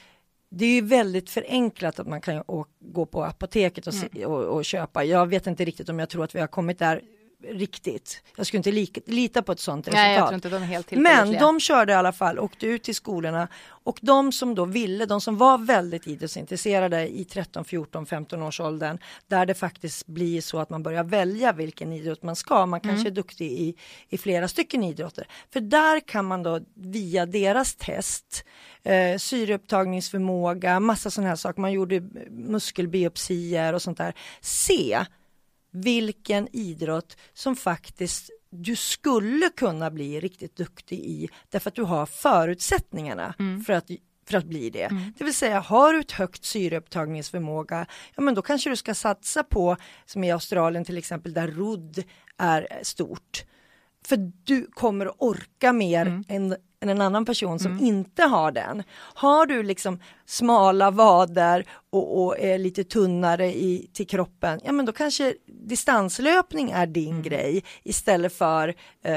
det 0.49 0.65
är 0.65 0.69
ju 0.69 0.81
väldigt 0.81 1.29
förenklat 1.29 1.99
att 1.99 2.07
man 2.07 2.21
kan 2.21 2.43
gå 2.79 3.05
på 3.05 3.23
apoteket 3.23 3.87
och, 3.87 3.93
se, 3.93 4.25
och, 4.25 4.43
och 4.43 4.65
köpa. 4.65 5.03
Jag 5.03 5.27
vet 5.27 5.47
inte 5.47 5.65
riktigt 5.65 5.89
om 5.89 5.99
jag 5.99 6.09
tror 6.09 6.23
att 6.23 6.35
vi 6.35 6.39
har 6.39 6.47
kommit 6.47 6.79
där 6.79 7.01
riktigt. 7.43 8.23
Jag 8.35 8.47
skulle 8.47 8.57
inte 8.57 8.71
lika, 8.71 9.01
lita 9.05 9.41
på 9.41 9.51
ett 9.51 9.59
sådant 9.59 9.87
resultat. 9.87 10.03
Nej, 10.03 10.15
jag 10.15 10.27
tror 10.27 10.35
inte 10.35 10.49
de 10.49 10.63
är 10.63 10.67
helt 10.67 10.91
Men 10.91 11.33
de 11.33 11.59
körde 11.59 11.91
i 11.91 11.95
alla 11.95 12.13
fall, 12.13 12.39
åkte 12.39 12.65
ut 12.65 12.83
till 12.83 12.95
skolorna 12.95 13.47
och 13.67 13.99
de 14.01 14.31
som 14.31 14.55
då 14.55 14.65
ville, 14.65 15.05
de 15.05 15.21
som 15.21 15.37
var 15.37 15.57
väldigt 15.57 16.07
idrottsintresserade 16.07 17.07
i 17.19 17.25
13, 17.25 17.65
14, 17.65 18.05
15 18.05 18.43
års 18.43 18.59
åldern 18.59 18.97
där 19.27 19.45
det 19.45 19.53
faktiskt 19.53 20.07
blir 20.07 20.41
så 20.41 20.59
att 20.59 20.69
man 20.69 20.83
börjar 20.83 21.03
välja 21.03 21.51
vilken 21.51 21.93
idrott 21.93 22.23
man 22.23 22.35
ska. 22.35 22.65
Man 22.65 22.79
kanske 22.79 23.09
är 23.09 23.11
duktig 23.11 23.51
i, 23.51 23.75
i 24.09 24.17
flera 24.17 24.47
stycken 24.47 24.83
idrotter. 24.83 25.27
För 25.53 25.59
där 25.59 25.99
kan 25.99 26.25
man 26.25 26.43
då 26.43 26.59
via 26.75 27.25
deras 27.25 27.75
test, 27.75 28.45
eh, 28.83 29.17
syreupptagningsförmåga, 29.17 30.79
massa 30.79 31.11
sådana 31.11 31.29
här 31.29 31.35
saker, 31.35 31.61
man 31.61 31.71
gjorde 31.71 32.01
muskelbiopsier 32.29 33.73
och 33.73 33.81
sånt 33.81 33.97
där, 33.97 34.13
se 34.41 35.05
vilken 35.83 36.47
idrott 36.51 37.17
som 37.33 37.55
faktiskt 37.55 38.29
du 38.49 38.75
skulle 38.75 39.49
kunna 39.49 39.91
bli 39.91 40.19
riktigt 40.19 40.55
duktig 40.55 40.99
i 40.99 41.29
därför 41.49 41.69
att 41.69 41.75
du 41.75 41.83
har 41.83 42.05
förutsättningarna 42.05 43.33
för 43.65 43.73
att 43.73 43.89
för 44.29 44.37
att 44.37 44.45
bli 44.45 44.69
det. 44.69 44.89
Det 45.17 45.23
vill 45.23 45.33
säga 45.33 45.59
har 45.59 45.93
du 45.93 45.99
ett 45.99 46.11
högt 46.11 46.45
syreupptagningsförmåga, 46.45 47.85
ja 48.15 48.21
men 48.21 48.33
då 48.33 48.41
kanske 48.41 48.69
du 48.69 48.75
ska 48.75 48.93
satsa 48.93 49.43
på, 49.43 49.77
som 50.05 50.23
i 50.23 50.31
Australien 50.31 50.85
till 50.85 50.97
exempel, 50.97 51.33
där 51.33 51.47
rodd 51.47 52.03
är 52.37 52.67
stort. 52.81 53.43
För 54.05 54.31
du 54.43 54.67
kommer 54.71 55.11
orka 55.17 55.73
mer 55.73 56.23
än, 56.27 56.55
än 56.81 56.89
en 56.89 57.01
annan 57.01 57.25
person 57.25 57.59
som 57.59 57.79
inte 57.79 58.23
har 58.23 58.51
den. 58.51 58.83
Har 59.13 59.45
du 59.45 59.63
liksom 59.63 59.99
smala 60.25 60.91
vader 60.91 61.65
och, 61.89 62.23
och 62.25 62.39
är 62.39 62.57
lite 62.57 62.83
tunnare 62.83 63.47
i, 63.55 63.89
till 63.93 64.07
kroppen, 64.07 64.59
ja 64.63 64.71
men 64.71 64.85
då 64.85 64.91
kanske 64.91 65.33
distanslöpning 65.45 66.71
är 66.71 66.87
din 66.87 67.21
grej 67.21 67.63
istället 67.83 68.33
för 68.33 68.75
eh, 69.03 69.13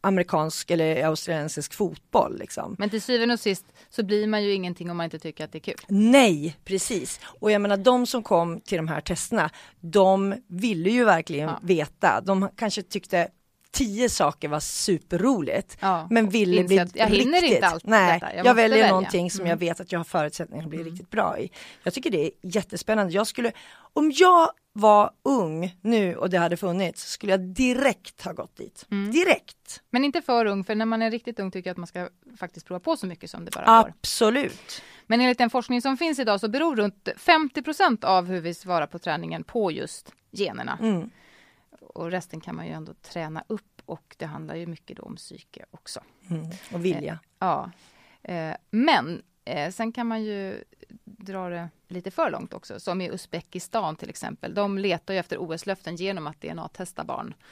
amerikansk 0.00 0.70
eller 0.70 1.04
australiensisk 1.04 1.74
fotboll. 1.74 2.38
Liksom. 2.38 2.76
Men 2.78 2.90
till 2.90 3.02
syvende 3.02 3.32
och 3.34 3.40
sist 3.40 3.64
så 3.90 4.02
blir 4.04 4.26
man 4.26 4.44
ju 4.44 4.52
ingenting 4.52 4.90
om 4.90 4.96
man 4.96 5.04
inte 5.04 5.18
tycker 5.18 5.44
att 5.44 5.52
det 5.52 5.58
är 5.58 5.60
kul. 5.60 5.80
Nej, 5.88 6.56
precis. 6.64 7.20
Och 7.40 7.50
jag 7.50 7.60
menar 7.62 7.76
de 7.76 8.06
som 8.06 8.22
kom 8.22 8.60
till 8.60 8.76
de 8.76 8.88
här 8.88 9.00
testerna, 9.00 9.50
de 9.80 10.34
ville 10.48 10.90
ju 10.90 11.04
verkligen 11.04 11.48
Ja. 11.48 11.58
veta. 11.62 12.20
De 12.20 12.48
kanske 12.56 12.82
tyckte 12.82 13.28
tio 13.76 14.08
saker 14.08 14.48
var 14.48 14.60
superroligt. 14.60 15.76
Ja, 15.80 16.06
men 16.10 16.28
ville 16.28 16.64
bli 16.64 16.78
att 16.78 16.96
jag 16.96 17.06
hinner 17.06 17.40
riktigt. 17.40 17.54
inte 17.56 17.66
allt 17.66 17.84
Nej, 17.86 18.20
detta. 18.20 18.36
Jag 18.36 18.46
jag, 18.46 18.54
väljer 18.54 18.78
välja. 18.78 18.88
någonting 18.88 19.30
som 19.30 19.40
Mm. 19.40 19.50
jag 19.50 19.56
vet 19.56 19.80
att 19.80 19.92
jag 19.92 19.98
har 19.98 20.04
förutsättningar 20.04 20.64
att 20.64 20.70
bli 20.70 20.82
riktigt 20.84 21.10
bra 21.10 21.38
i. 21.38 21.50
Jag 21.82 21.94
tycker 21.94 22.10
det 22.10 22.24
är 22.26 22.30
jättespännande. 22.42 23.12
Jag 23.12 23.26
skulle, 23.26 23.52
om 23.92 24.12
jag 24.14 24.50
var 24.72 25.10
ung 25.22 25.76
nu 25.80 26.16
och 26.16 26.30
det 26.30 26.38
hade 26.38 26.56
funnits, 26.56 27.08
skulle 27.10 27.32
jag 27.32 27.40
direkt 27.40 28.22
ha 28.24 28.32
gått 28.32 28.56
dit. 28.56 28.86
Mm. 28.90 29.10
Direkt. 29.12 29.82
Men 29.90 30.04
inte 30.04 30.22
för 30.22 30.46
ung, 30.46 30.64
för 30.64 30.74
när 30.74 30.86
man 30.86 31.02
är 31.02 31.10
riktigt 31.10 31.38
ung 31.40 31.50
tycker 31.50 31.70
jag 31.70 31.74
att 31.74 31.78
man 31.78 31.86
ska 31.86 32.08
faktiskt 32.38 32.66
prova 32.66 32.80
på 32.80 32.96
så 32.96 33.06
mycket 33.06 33.30
som 33.30 33.44
det 33.44 33.50
bara 33.50 33.82
går. 33.82 33.88
Absolut. 33.98 34.82
Men 35.06 35.20
enligt 35.20 35.38
den 35.38 35.50
forskning 35.50 35.82
som 35.82 35.96
finns 35.96 36.18
idag 36.18 36.40
så 36.40 36.48
beror 36.48 36.76
runt 36.76 37.08
50 37.16 37.62
procent 37.62 38.04
av 38.04 38.26
hur 38.26 38.40
vi 38.40 38.54
svarar 38.54 38.86
på 38.86 38.98
träningen 38.98 39.44
på 39.44 39.72
just 39.72 40.12
generna. 40.32 40.78
Mm. 40.82 41.10
Och 41.96 42.10
resten 42.10 42.40
kan 42.40 42.56
man 42.56 42.66
ju 42.66 42.72
ändå 42.72 42.94
träna 42.94 43.44
upp 43.46 43.82
och 43.86 44.14
det 44.18 44.26
handlar 44.26 44.54
ju 44.54 44.66
mycket 44.66 44.98
om 44.98 45.16
psyke 45.16 45.64
också. 45.70 46.00
Mm. 46.30 46.46
Och 46.72 46.84
vilja. 46.84 47.18
Ja, 47.38 47.70
eh, 48.22 48.54
men 48.70 49.22
eh, 49.44 49.70
sen 49.72 49.92
kan 49.92 50.06
man 50.06 50.24
ju 50.24 50.64
dra 51.04 51.48
det 51.48 51.68
lite 51.88 52.10
för 52.10 52.30
långt 52.30 52.54
också, 52.54 52.80
som 52.80 53.00
i 53.00 53.08
Uzbekistan 53.10 53.96
till 53.96 54.08
exempel. 54.10 54.54
De 54.54 54.78
letar 54.78 55.14
ju 55.14 55.20
efter 55.20 55.36
OS-löften 55.38 55.96
genom 55.96 56.26
att 56.26 56.40
DNA-testa 56.40 57.04
barn. 57.04 57.34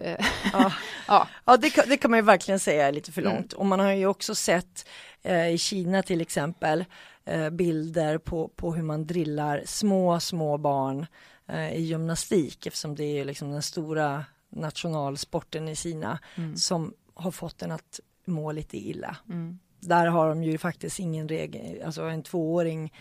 Eh, 0.00 0.26
Ja, 0.52 0.72
ja. 1.08 1.28
ja 1.44 1.56
det, 1.56 1.70
kan, 1.70 1.84
det 1.88 1.96
kan 1.96 2.10
man 2.10 2.18
ju 2.18 2.22
verkligen 2.22 2.60
säga 2.60 2.88
är 2.88 2.92
lite 2.92 3.12
för 3.12 3.22
Mm. 3.22 3.34
långt. 3.34 3.52
Och 3.52 3.66
man 3.66 3.80
har 3.80 3.92
ju 3.92 4.06
också 4.06 4.34
sett 4.34 4.88
eh, 5.22 5.48
i 5.48 5.58
Kina 5.58 6.02
till 6.02 6.20
exempel 6.20 6.84
eh, 7.24 7.50
bilder 7.50 8.18
på, 8.18 8.48
på 8.48 8.74
hur 8.74 8.82
man 8.82 9.06
drillar 9.06 9.62
små, 9.66 10.20
små 10.20 10.58
barn 10.58 11.00
eh, 11.00 11.06
i 11.52 11.80
gymnastik 11.82 12.66
eftersom 12.66 12.94
det 12.94 13.04
är 13.04 13.24
liksom 13.24 13.50
den 13.50 13.62
stora 13.62 14.24
nationalsporten 14.48 15.68
i 15.68 15.76
Kina 15.76 16.18
Mm. 16.36 16.56
som 16.56 16.94
har 17.14 17.30
fått 17.30 17.62
en 17.62 17.70
att 17.70 18.00
må 18.24 18.52
lite 18.52 18.76
illa. 18.78 19.16
Mm. 19.28 19.58
Där 19.80 20.06
har 20.06 20.28
de 20.28 20.42
ju 20.44 20.58
faktiskt 20.58 20.98
ingen 20.98 21.28
regel, 21.28 21.82
alltså 21.82 22.02
en 22.02 22.22
tvååring 22.22 22.92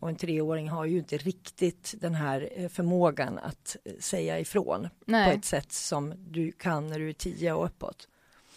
och 0.00 0.08
en 0.08 0.16
treåring 0.16 0.68
har 0.68 0.84
ju 0.84 0.98
inte 0.98 1.16
riktigt 1.16 1.94
den 2.00 2.14
här 2.14 2.48
eh, 2.56 2.68
förmågan 2.68 3.38
att 3.38 3.76
eh, 3.84 3.92
säga 4.00 4.38
ifrån 4.40 4.82
på 4.82 4.88
Nej, 5.10 5.36
ett 5.36 5.44
sätt 5.44 5.72
som 5.72 6.14
du 6.30 6.52
kan 6.52 6.86
när 6.86 6.98
du 6.98 7.08
är 7.08 7.12
tio 7.12 7.52
och 7.52 7.64
uppåt. 7.66 8.08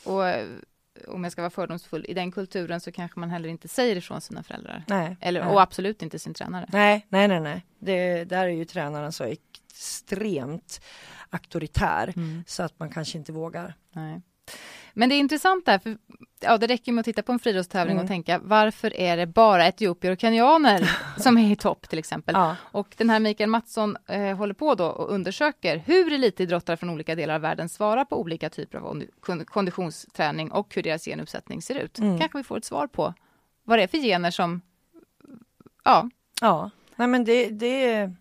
och 0.03 0.27
eh, 0.27 0.47
om 1.07 1.23
jag 1.23 1.31
ska 1.31 1.41
vara 1.41 1.49
fördomsfull, 1.49 2.05
i 2.09 2.13
den 2.13 2.31
kulturen 2.31 2.81
så 2.81 2.91
kanske 2.91 3.19
man 3.19 3.29
heller 3.29 3.49
inte 3.49 3.67
säger 3.67 3.95
ifrån 3.95 4.21
sina 4.21 4.43
föräldrar. 4.43 4.83
Nej, 4.87 5.17
Eller, 5.21 5.43
nej. 5.45 5.53
och 5.53 5.61
absolut 5.61 6.01
inte 6.01 6.19
sin 6.19 6.33
tränare. 6.33 6.69
nej, 6.71 7.05
nej, 7.09 7.27
nej, 7.27 7.39
nej. 7.39 7.65
Det, 7.79 8.23
där 8.23 8.43
är 8.45 8.49
ju 8.49 8.65
tränaren 8.65 9.11
så 9.11 9.23
extremt 9.23 10.81
auktoritär 11.29 12.13
Mm. 12.15 12.43
så 12.47 12.63
att 12.63 12.79
man 12.79 12.89
kanske 12.89 13.17
inte 13.17 13.31
vågar. 13.31 13.73
Nej. 13.91 14.21
Men 14.93 15.09
det 15.09 15.15
är 15.15 15.19
intressant 15.19 15.65
där, 15.65 15.79
för 15.79 15.97
ja, 16.39 16.57
det 16.57 16.67
räcker 16.67 16.91
med 16.91 16.99
att 16.99 17.05
titta 17.05 17.21
på 17.23 17.31
en 17.31 17.39
friidrottstävling 17.39 17.91
Mm. 17.95 18.03
och 18.03 18.07
tänka 18.07 18.39
varför 18.43 18.93
är 18.97 19.17
det 19.17 19.27
bara 19.27 19.67
etiopier 19.67 20.11
och 20.11 20.19
kenyaner 20.19 20.91
som 21.17 21.37
är 21.37 21.51
i 21.51 21.55
topp 21.55 21.89
till 21.89 21.99
exempel. 21.99 22.35
Ja, 22.37 22.55
Och 22.71 22.93
den 22.97 23.09
här 23.09 23.19
Mikael 23.19 23.49
Mattsson 23.49 23.97
eh, 24.07 24.37
håller 24.37 24.53
på 24.53 24.75
då 24.75 24.85
och 24.85 25.13
undersöker 25.13 25.77
hur 25.77 26.13
elitidrottare 26.13 26.77
från 26.77 26.89
olika 26.89 27.15
delar 27.15 27.35
av 27.35 27.41
världen 27.41 27.69
svarar 27.69 28.05
på 28.05 28.19
olika 28.21 28.49
typer 28.49 28.77
av 28.77 28.83
kondi- 28.83 29.09
kon- 29.19 29.45
konditionsträning 29.45 30.51
och 30.51 30.75
hur 30.75 30.83
deras 30.83 31.05
genuppsättning 31.05 31.61
ser 31.61 31.75
ut. 31.75 31.99
Mm. 31.99 32.19
Kanske 32.19 32.37
vi 32.37 32.43
får 32.43 32.57
ett 32.57 32.65
svar 32.65 32.87
på 32.87 33.13
vad 33.63 33.79
det 33.79 33.83
är 33.83 33.87
för 33.87 33.97
gener 33.97 34.31
som, 34.31 34.61
ja, 35.83 36.09
ja. 36.41 36.69
Nej 36.95 37.07
men 37.07 37.23
det, 37.23 37.49
det, 37.49 38.11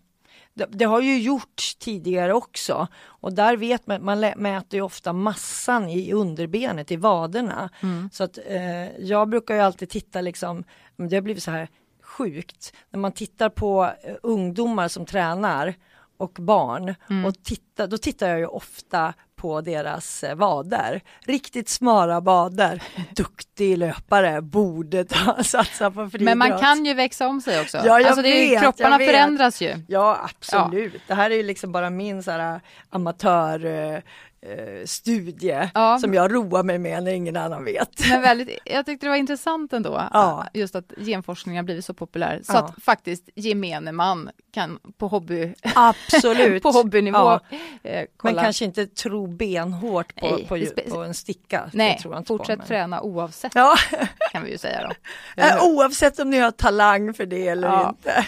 det, 0.53 0.65
det 0.71 0.85
har 0.85 1.01
ju 1.01 1.19
gjorts 1.21 1.75
tidigare 1.75 2.33
också. 2.33 2.87
Och 3.03 3.33
där 3.33 3.57
vet 3.57 3.87
man, 3.87 4.05
man 4.05 4.19
mäter 4.19 4.77
ju 4.77 4.81
ofta 4.81 5.13
massan 5.13 5.89
i 5.89 6.13
underbenet, 6.13 6.91
i 6.91 6.95
vaderna. 6.95 7.69
Så 8.11 8.23
att 8.23 8.37
eh, 8.47 8.97
jag 8.99 9.29
brukar 9.29 9.55
ju 9.55 9.61
alltid 9.61 9.89
titta 9.89 10.21
liksom, 10.21 10.63
det 10.97 11.15
har 11.15 11.21
blivit 11.21 11.43
så 11.43 11.51
här 11.51 11.67
sjukt, 12.03 12.73
när 12.89 12.99
man 12.99 13.11
tittar 13.11 13.49
på 13.49 13.91
eh, 14.03 14.15
ungdomar 14.23 14.87
som 14.87 15.05
tränar 15.05 15.75
och 16.17 16.37
barn 16.39 16.95
och 17.25 17.43
titta, 17.43 17.87
då 17.87 17.97
tittar 17.97 18.29
jag 18.29 18.39
ju 18.39 18.45
ofta 18.45 19.13
på 19.41 19.61
deras 19.61 20.23
eh, 20.23 20.35
vader. 20.35 21.01
Riktigt 21.19 21.69
smala 21.69 22.19
vader, 22.19 22.83
duktig 23.15 23.77
löpare, 23.77 24.41
borde 24.41 25.05
ta, 25.05 25.43
satsa 25.43 25.91
på 25.91 26.09
friidrott. 26.09 26.21
men 26.21 26.37
man 26.37 26.59
kan 26.59 26.85
ju 26.85 26.93
växa 26.93 27.27
om 27.27 27.41
sig 27.41 27.61
också. 27.61 27.77
Ja, 27.77 27.83
jag 27.85 28.03
alltså 28.03 28.21
det 28.21 28.29
är, 28.29 28.49
vet, 28.49 28.61
kropparna 28.61 28.99
jag 29.01 29.07
förändras 29.07 29.61
ju. 29.61 29.83
Ja 29.87 30.29
absolut, 30.29 31.01
det 31.07 31.13
här 31.13 31.31
är 31.31 31.35
ju 31.35 31.43
liksom 31.43 31.71
bara 31.71 31.89
min 31.89 32.23
så 32.23 32.31
här 32.31 32.61
amatör 32.89 34.01
eh, 34.45 34.51
eh, 34.51 34.85
studie 34.85 35.69
Ja. 35.73 35.97
som 35.99 36.13
jag 36.13 36.33
roar 36.33 36.63
mig 36.63 36.77
med 36.79 37.03
när 37.03 37.11
ingen 37.11 37.37
annan 37.37 37.63
vet. 37.65 38.09
Men 38.09 38.21
väldigt, 38.21 38.59
jag 38.65 38.85
tyckte 38.85 39.05
det 39.05 39.09
var 39.09 39.15
intressant 39.17 39.73
ändå, 39.73 40.03
Ja. 40.13 40.45
just 40.53 40.75
att 40.75 40.93
genforskning 40.97 41.55
har 41.55 41.63
blivit 41.63 41.85
så 41.85 41.93
populär, 41.93 42.39
så 42.43 42.53
Ja. 42.53 42.59
att 42.59 42.83
faktiskt 42.83 43.29
gemene 43.35 43.91
man 43.91 44.29
kan 44.53 44.79
på, 44.97 45.07
hobby, 45.07 45.53
Absolut. 45.75 46.63
på 46.63 46.71
hobbynivå 46.71 47.17
Ja. 47.17 47.39
eh, 47.83 48.05
kolla. 48.17 48.33
Men 48.33 48.43
kanske 48.43 48.65
inte 48.65 48.87
tro 48.87 49.27
benhårt 49.27 50.15
på, 50.15 50.27
Nej, 50.35 50.45
på, 50.47 50.57
spe- 50.57 50.89
på 50.89 51.03
en 51.03 51.13
sticka. 51.13 51.69
Nej, 51.73 52.01
fortsätt 52.27 52.59
på, 52.59 52.65
träna 52.65 53.01
oavsett 53.01 53.55
Ja, 53.55 53.75
kan 54.31 54.43
vi 54.43 54.51
ju 54.51 54.57
säga 54.57 54.87
då. 54.87 54.93
Eller 55.41 55.49
eh, 55.57 55.61
hur? 55.63 55.69
oavsett 55.75 56.19
om 56.19 56.29
ni 56.29 56.39
har 56.39 56.51
talang 56.51 57.13
för 57.13 57.25
det 57.25 57.47
eller 57.47 57.67
Ja. 57.67 57.89
inte. 57.89 58.25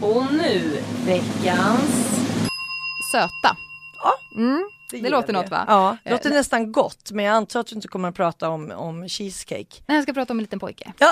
Och 0.00 0.32
nu 0.32 0.82
veckans... 1.06 2.04
Söta. 3.12 3.56
Ja, 4.02 4.14
Mm. 4.36 4.70
Det 4.90 4.96
gillar 4.96 5.10
låter 5.10 5.26
vi. 5.26 5.32
något, 5.32 5.50
va? 5.50 5.64
Ja, 5.68 5.96
det 6.04 6.10
låter 6.10 6.30
nästan 6.30 6.72
gott 6.72 7.10
men 7.12 7.24
jag 7.24 7.34
antar 7.34 7.60
att 7.60 7.66
du 7.66 7.74
inte 7.76 7.88
kommer 7.88 8.08
att 8.08 8.14
prata 8.14 8.48
om, 8.48 8.70
om 8.70 9.08
cheesecake. 9.08 9.82
Nej, 9.86 9.96
jag 9.96 10.02
ska 10.02 10.12
prata 10.12 10.32
om 10.32 10.38
en 10.38 10.42
liten 10.42 10.58
pojke. 10.58 10.92
Ja. 10.98 11.10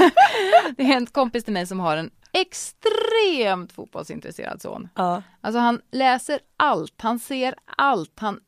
det 0.76 0.82
är 0.82 0.96
en 0.96 1.06
kompis 1.06 1.44
till 1.44 1.52
mig 1.52 1.66
som 1.66 1.80
har 1.80 1.96
en 1.96 2.10
extremt 2.32 3.72
fotbollsintresserad 3.72 4.62
son. 4.62 4.88
Ja, 4.94 5.22
Alltså 5.40 5.58
han 5.58 5.80
läser 5.90 6.40
allt, 6.56 6.94
han 6.98 7.18
ser 7.18 7.54
allt 7.76 8.12
han, 8.20 8.40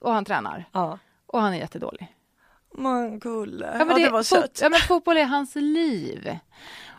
och 0.00 0.12
han 0.12 0.24
tränar. 0.24 0.64
ja. 0.72 0.98
Och 1.26 1.40
han 1.40 1.52
är 1.52 1.58
jättedålig. 1.58 2.14
Man 2.78 3.20
kulle. 3.20 3.66
Ja, 3.72 3.78
Ja, 3.78 3.84
men 3.84 3.96
det, 3.96 4.08
var 4.10 4.18
fot- 4.18 4.26
sött. 4.26 4.58
Ja, 4.62 4.68
men 4.68 4.80
fotboll 4.80 5.16
är 5.16 5.24
hans 5.24 5.54
liv. 5.54 6.36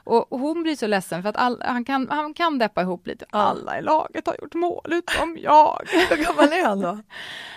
Och, 0.09 0.33
och 0.33 0.39
hon 0.39 0.63
blir 0.63 0.75
så 0.75 0.87
ledsen 0.87 1.21
för 1.21 1.29
att 1.29 1.37
all, 1.37 1.61
han, 1.65 1.85
kan, 1.85 2.07
han 2.09 2.33
kan 2.33 2.57
deppa 2.57 2.81
ihop 2.81 3.07
lite. 3.07 3.25
Alla 3.29 3.79
i 3.79 3.81
laget 3.81 4.27
har 4.27 4.35
gjort 4.41 4.53
mål 4.53 4.85
utom 4.93 5.37
jag. 5.41 5.81
Hur 6.09 6.23
gammal 6.23 6.45
är 6.53 6.65
han 6.65 6.79
då? 6.81 6.99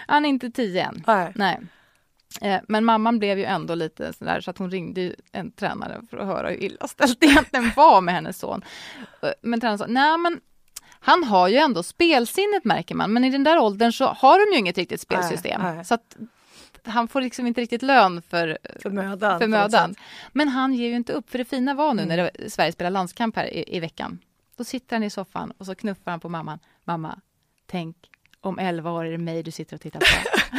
Han 0.07 0.25
är 0.25 0.29
inte 0.29 0.51
tio 0.51 0.83
än. 0.85 1.03
Nej. 1.07 1.33
Nej. 1.35 1.61
Eh, 2.43 2.61
Men 2.69 2.85
mamman 2.85 3.19
blev 3.19 3.39
ju 3.39 3.45
ändå 3.45 3.75
lite 3.75 4.13
sådär 4.13 4.41
så 4.41 4.51
att 4.51 4.59
hon 4.59 4.71
ringde 4.71 5.15
en 5.33 5.53
tränare 5.53 6.01
för 6.11 6.17
att 6.17 6.27
höra 6.27 6.49
hur 6.49 6.63
illa 6.63 6.89
ställt 6.89 7.21
det 7.21 7.27
egentligen 7.31 7.71
var 7.77 8.01
med 8.01 8.15
hennes 8.15 8.39
son. 8.39 8.65
Eh, 9.23 9.31
Men 9.43 9.61
tränaren 9.61 9.79
sa, 9.79 9.87
nej 9.89 10.19
men 10.19 10.41
han 11.01 11.25
har 11.25 11.49
ju 11.49 11.57
ändå 11.57 11.83
spelsinnet 11.83 12.65
märker 12.65 12.95
man, 12.95 13.13
men 13.13 13.25
i 13.25 13.31
den 13.31 13.45
där 13.45 13.59
åldern 13.59 13.93
så 13.93 14.05
har 14.07 14.47
de 14.47 14.53
ju 14.55 14.59
inget 14.59 14.79
riktigt 14.79 15.01
spelsystem. 15.01 15.61
Nej, 15.63 15.75
nej. 15.77 15.85
Så 15.85 15.95
att 15.95 16.17
han 16.85 17.09
får 17.09 17.20
liksom 17.20 17.47
inte 17.47 17.61
riktigt 17.61 17.83
lön 17.83 18.22
för, 18.22 18.59
För 18.83 18.91
mödan. 18.91 19.39
för 19.41 19.47
mödan. 19.47 19.95
Men 20.33 20.49
han 20.49 20.74
ger 20.74 20.89
ju 20.89 20.95
inte 20.97 21.12
upp, 21.12 21.30
för 21.30 21.39
det 21.39 21.45
fina 21.45 21.74
var 21.74 21.95
nu 21.95 22.03
Mm. 22.03 22.16
när 22.16 22.30
det, 22.35 22.51
Sverige 22.51 22.72
spelar 22.72 22.91
landskamp 22.91 23.37
här 23.37 23.47
i, 23.55 23.76
i 23.76 23.80
veckan. 23.80 24.18
Då 24.57 24.64
sitter 24.64 24.97
han 24.97 25.03
i 25.03 25.11
soffan 25.11 25.53
och 25.59 25.66
så 25.66 25.74
knuffar 25.74 26.11
han 26.11 26.20
på 26.20 26.28
mamman. 26.28 26.59
Mamma, 26.85 27.20
tänk 27.66 27.97
om 28.41 28.59
11 28.59 28.91
år 28.91 29.05
är 29.05 29.11
det 29.12 29.18
mig 29.18 29.43
du 29.43 29.51
sitter 29.51 29.74
och 29.76 29.80
tittar 29.80 30.01
på. 30.01 30.07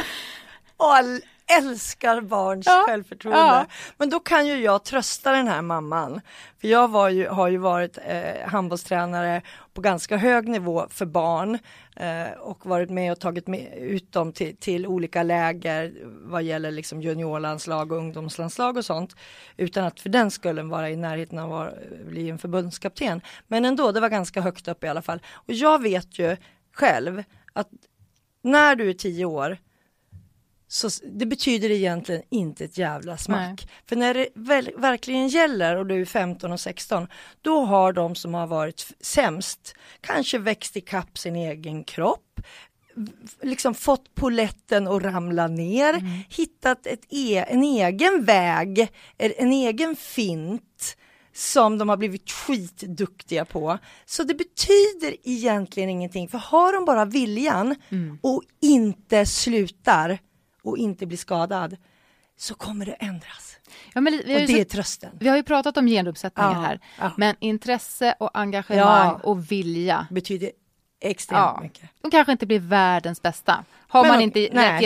All- 0.76 1.20
älskar 1.46 2.20
barns 2.20 2.66
Ja, 2.66 2.84
självförtroende. 2.86 3.38
ja. 3.40 3.66
Men 3.96 4.10
då 4.10 4.20
kan 4.20 4.46
ju 4.46 4.54
jag 4.56 4.84
trösta 4.84 5.32
den 5.32 5.48
här 5.48 5.62
mamman. 5.62 6.20
För 6.60 6.68
jag 6.68 7.12
ju, 7.12 7.28
har 7.28 7.48
ju 7.48 7.56
varit 7.58 7.98
eh, 8.06 8.48
handbollstränare 8.48 9.42
på 9.74 9.80
ganska 9.80 10.16
hög 10.16 10.48
nivå 10.48 10.86
för 10.90 11.06
barn 11.06 11.58
eh, 11.96 12.38
och 12.40 12.66
varit 12.66 12.90
med 12.90 13.12
och 13.12 13.20
tagit 13.20 13.46
med, 13.46 13.74
ut 13.78 14.12
dem 14.12 14.32
till, 14.32 14.56
till 14.56 14.86
olika 14.86 15.22
läger 15.22 15.94
vad 16.04 16.42
gäller 16.42 16.70
liksom 16.70 17.02
juniorlandslag 17.02 17.92
och 17.92 17.98
ungdomslandslag 17.98 18.76
och 18.76 18.84
sånt. 18.84 19.16
Utan 19.56 19.84
att 19.84 20.00
för 20.00 20.08
den 20.08 20.30
skulle 20.30 20.62
vara 20.62 20.90
i 20.90 20.96
närheten 20.96 21.38
av 21.38 21.52
att 21.52 21.74
bli 22.06 22.30
en 22.30 22.38
förbundskapten. 22.38 23.20
Men 23.46 23.64
ändå, 23.64 23.92
det 23.92 24.00
var 24.00 24.08
ganska 24.08 24.40
högt 24.40 24.68
upp 24.68 24.84
i 24.84 24.88
alla 24.88 25.02
fall. 25.02 25.20
Och 25.32 25.54
jag 25.54 25.82
vet 25.82 26.18
ju 26.18 26.36
själv 26.72 27.22
att 27.52 27.68
när 28.42 28.76
du 28.76 28.90
är 28.90 28.94
tio 28.94 29.24
år 29.24 29.58
så 30.74 30.88
det 31.04 31.26
betyder 31.26 31.70
egentligen 31.70 32.22
inte 32.30 32.64
ett 32.64 32.78
jävla 32.78 33.16
smack. 33.16 33.64
Nej. 33.64 33.68
För 33.86 33.96
när 33.96 34.14
det 34.14 34.28
väl, 34.34 34.70
verkligen 34.76 35.28
gäller 35.28 35.76
och 35.76 35.86
du 35.86 36.00
är 36.00 36.04
15 36.04 36.52
och 36.52 36.60
16, 36.60 37.06
då 37.42 37.64
har 37.64 37.92
de 37.92 38.14
som 38.14 38.34
har 38.34 38.46
varit 38.46 38.86
sämst 39.00 39.74
kanske 40.00 40.38
växt 40.38 40.76
ikapp 40.76 41.18
sin 41.18 41.36
egen 41.36 41.84
kropp, 41.84 42.40
liksom 43.42 43.74
fått 43.74 44.14
poletten 44.14 44.88
att 44.88 45.02
ramla 45.02 45.48
ner, 45.48 46.24
hittat 46.28 46.86
ett 46.86 47.06
e 47.08 47.44
en 47.48 47.62
egen 47.62 48.24
väg, 48.24 48.88
en 49.18 49.32
en 49.38 49.52
egen 49.52 49.96
fint 49.96 50.96
som 51.32 51.78
de 51.78 51.88
har 51.88 51.96
blivit 51.96 52.30
skitduktiga 52.30 53.44
på. 53.44 53.78
Så 54.04 54.22
det 54.22 54.34
betyder 54.34 55.16
egentligen 55.24 55.90
ingenting, 55.90 56.28
för 56.28 56.38
har 56.38 56.72
de 56.72 56.84
bara 56.84 57.04
viljan 57.04 57.76
och 58.22 58.42
inte 58.60 59.26
slutar 59.26 60.18
och 60.64 60.78
inte 60.78 61.06
blir 61.06 61.18
skadad 61.18 61.76
så 62.36 62.54
kommer 62.54 62.86
det 62.86 62.92
ändras. 62.92 63.56
Ja, 63.94 64.00
men 64.00 64.12
vi, 64.26 64.34
har 64.34 64.40
Och 64.40 64.46
det 64.46 64.60
är 64.60 64.64
trösten. 64.64 65.10
vi 65.20 65.28
har 65.28 65.36
ju 65.36 65.42
pratat 65.42 65.76
om 65.76 65.86
genuppsättningar 65.86 66.50
Ja, 66.52 66.60
här, 66.60 66.80
ja. 66.98 67.12
men 67.16 67.36
intresse 67.38 68.14
och 68.20 68.38
engagemang 68.38 69.06
Ja. 69.06 69.20
och 69.22 69.52
vilja, 69.52 70.06
betyder 70.10 70.50
extremt 71.00 71.38
Ja. 71.40 71.58
mycket. 71.62 71.90
de 72.02 72.10
kanske 72.10 72.32
inte 72.32 72.46
blir 72.46 72.58
världens 72.60 73.22
bästa. 73.22 73.64
Har 73.88 74.02
Men 74.02 74.12
man 74.12 74.20
inte 74.20 74.48
nej. 74.52 74.72
rätt 74.72 74.80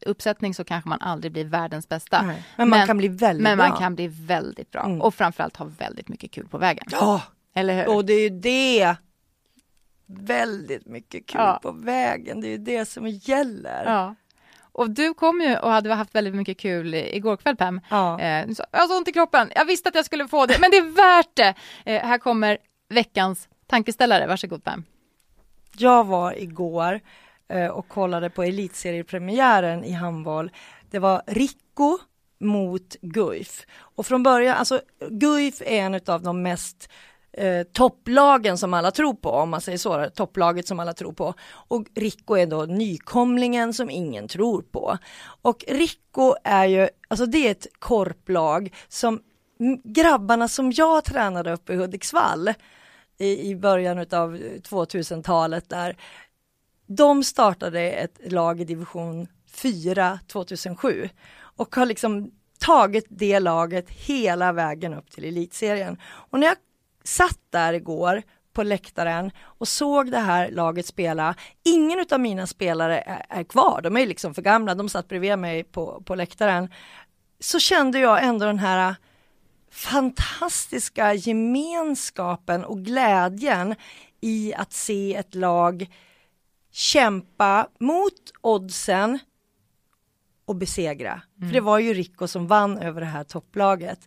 genuppsättning 0.00 0.54
så 0.54 0.64
kanske 0.64 0.88
man 0.88 1.00
aldrig 1.00 1.32
blir 1.32 1.44
världens 1.44 1.88
bästa. 1.88 2.22
Nej, 2.22 2.42
men 2.56 2.68
man 2.68 2.86
kan 2.86 2.98
bli 2.98 3.08
väldigt 3.08 3.42
Men 3.42 3.58
man 3.58 3.68
bra. 3.70 3.78
kan 3.78 3.94
bli 3.94 4.06
väldigt 4.08 4.70
bra 4.70 4.84
Mm. 4.84 5.00
och 5.02 5.14
framförallt 5.14 5.56
ha 5.56 5.64
väldigt 5.78 6.08
mycket 6.08 6.30
kul 6.30 6.48
på 6.48 6.58
vägen. 6.58 6.84
Ja, 6.90 7.22
Eller 7.54 7.76
hur? 7.76 7.94
och 7.96 8.04
det 8.04 8.12
är 8.12 8.20
ju 8.30 8.40
det. 8.40 8.96
Väldigt 10.06 10.86
mycket 10.86 11.26
kul 11.26 11.40
på 11.62 11.72
vägen, 11.72 12.40
det 12.40 12.46
är 12.46 12.50
ju 12.50 12.58
det 12.58 12.84
som 12.88 13.08
gäller. 13.08 13.84
Och 14.78 14.90
du 14.90 15.14
kom 15.14 15.40
ju 15.40 15.56
och 15.56 15.70
hade 15.70 15.94
haft 15.94 16.14
väldigt 16.14 16.34
mycket 16.34 16.58
kul 16.58 16.94
igår 16.94 17.36
kväll 17.36 17.56
Pam. 17.56 17.80
Ja. 17.90 18.20
Eh, 18.20 18.46
jag 18.72 18.80
har 18.80 18.88
så 18.88 18.98
ont 18.98 19.08
i 19.08 19.12
kroppen, 19.12 19.50
jag 19.54 19.64
visste 19.64 19.88
att 19.88 19.94
jag 19.94 20.04
skulle 20.04 20.28
få 20.28 20.46
det, 20.46 20.58
men 20.60 20.70
det 20.70 20.76
är 20.76 20.90
värt 20.90 21.36
det. 21.36 21.54
Eh, 21.84 22.02
här 22.02 22.18
kommer 22.18 22.58
veckans 22.88 23.48
tankeställare, 23.66 24.26
varsågod 24.26 24.64
Pam. 24.64 24.84
Jag 25.78 26.04
var 26.04 26.38
igår 26.42 27.00
eh, 27.48 27.66
och 27.66 27.88
kollade 27.88 28.30
på 28.30 28.42
elitseriepremiären 28.42 29.84
i 29.84 29.92
handboll. 29.92 30.50
Det 30.90 30.98
var 30.98 31.22
Rico 31.26 31.98
mot 32.40 32.96
Guif. 33.00 33.66
Och 33.78 34.06
från 34.06 34.22
början, 34.22 34.56
alltså 34.56 34.80
Guif 35.10 35.60
är 35.60 35.80
en 35.80 36.00
av 36.06 36.22
de 36.22 36.42
mest 36.42 36.88
eh, 37.32 37.62
topplagen 37.62 38.58
som 38.58 38.74
alla 38.74 38.90
tror 38.90 39.14
på, 39.14 39.30
om 39.30 39.50
man 39.50 39.60
säger 39.60 39.78
så, 39.78 40.10
topplaget 40.14 40.68
som 40.68 40.80
alla 40.80 40.94
tror 40.94 41.12
på. 41.12 41.34
Och 41.50 41.86
Rico 41.94 42.34
är 42.34 42.46
då 42.46 42.62
nykomlingen 42.62 43.74
som 43.74 43.90
ingen 43.90 44.28
tror 44.28 44.62
på. 44.62 44.98
Och 45.42 45.64
Rico 45.68 46.34
är 46.44 46.66
ju, 46.66 46.88
alltså 47.08 47.26
det 47.26 47.46
är 47.46 47.50
ett 47.50 47.66
korplag 47.78 48.74
som 48.88 49.20
grabbarna 49.84 50.48
som 50.48 50.72
jag 50.72 51.04
tränade 51.04 51.52
uppe 51.52 51.72
i 51.72 51.76
Hudiksvall 51.76 52.54
i, 53.18 53.50
i 53.50 53.56
början 53.56 53.98
av 53.98 54.36
2000-talet 54.36 55.68
där, 55.68 55.96
de 56.86 57.24
startade 57.24 57.80
ett 57.80 58.32
lag 58.32 58.60
i 58.60 58.64
division 58.64 59.26
4 59.50 60.18
2007 60.26 61.08
och 61.40 61.76
har 61.76 61.86
liksom 61.86 62.30
tagit 62.58 63.06
det 63.08 63.40
laget 63.40 63.90
hela 63.90 64.52
vägen 64.52 64.94
upp 64.94 65.10
till 65.10 65.24
elitserien. 65.24 65.98
Och 66.02 66.40
när 66.40 66.46
jag 66.46 66.56
satt 67.08 67.40
där 67.50 67.72
igår 67.72 68.22
på 68.52 68.62
läktaren 68.62 69.30
och 69.40 69.68
såg 69.68 70.10
det 70.10 70.18
här 70.18 70.50
laget 70.50 70.86
spela, 70.86 71.34
ingen 71.64 72.06
av 72.10 72.20
mina 72.20 72.46
spelare 72.46 73.00
är, 73.00 73.26
är 73.28 73.44
kvar, 73.44 73.80
de 73.82 73.96
är 73.96 74.06
liksom 74.06 74.34
för 74.34 74.42
gamla, 74.42 74.74
de 74.74 74.88
satt 74.88 75.08
bredvid 75.08 75.38
mig 75.38 75.64
på, 75.64 76.02
på 76.04 76.14
läktaren, 76.14 76.68
så 77.40 77.58
kände 77.58 77.98
jag 77.98 78.24
ändå 78.24 78.46
den 78.46 78.58
här 78.58 78.96
fantastiska 79.70 81.14
gemenskapen 81.14 82.64
och 82.64 82.84
glädjen 82.84 83.74
i 84.20 84.54
att 84.54 84.72
se 84.72 85.14
ett 85.14 85.34
lag 85.34 85.86
kämpa 86.72 87.68
mot 87.80 88.32
oddsen 88.40 89.18
och 90.44 90.56
besegra. 90.56 91.22
För 91.40 91.52
det 91.52 91.60
var 91.60 91.78
ju 91.78 91.94
Rico 91.94 92.28
som 92.28 92.46
vann 92.46 92.78
över 92.78 93.00
det 93.00 93.06
här 93.06 93.24
topplaget. 93.24 94.00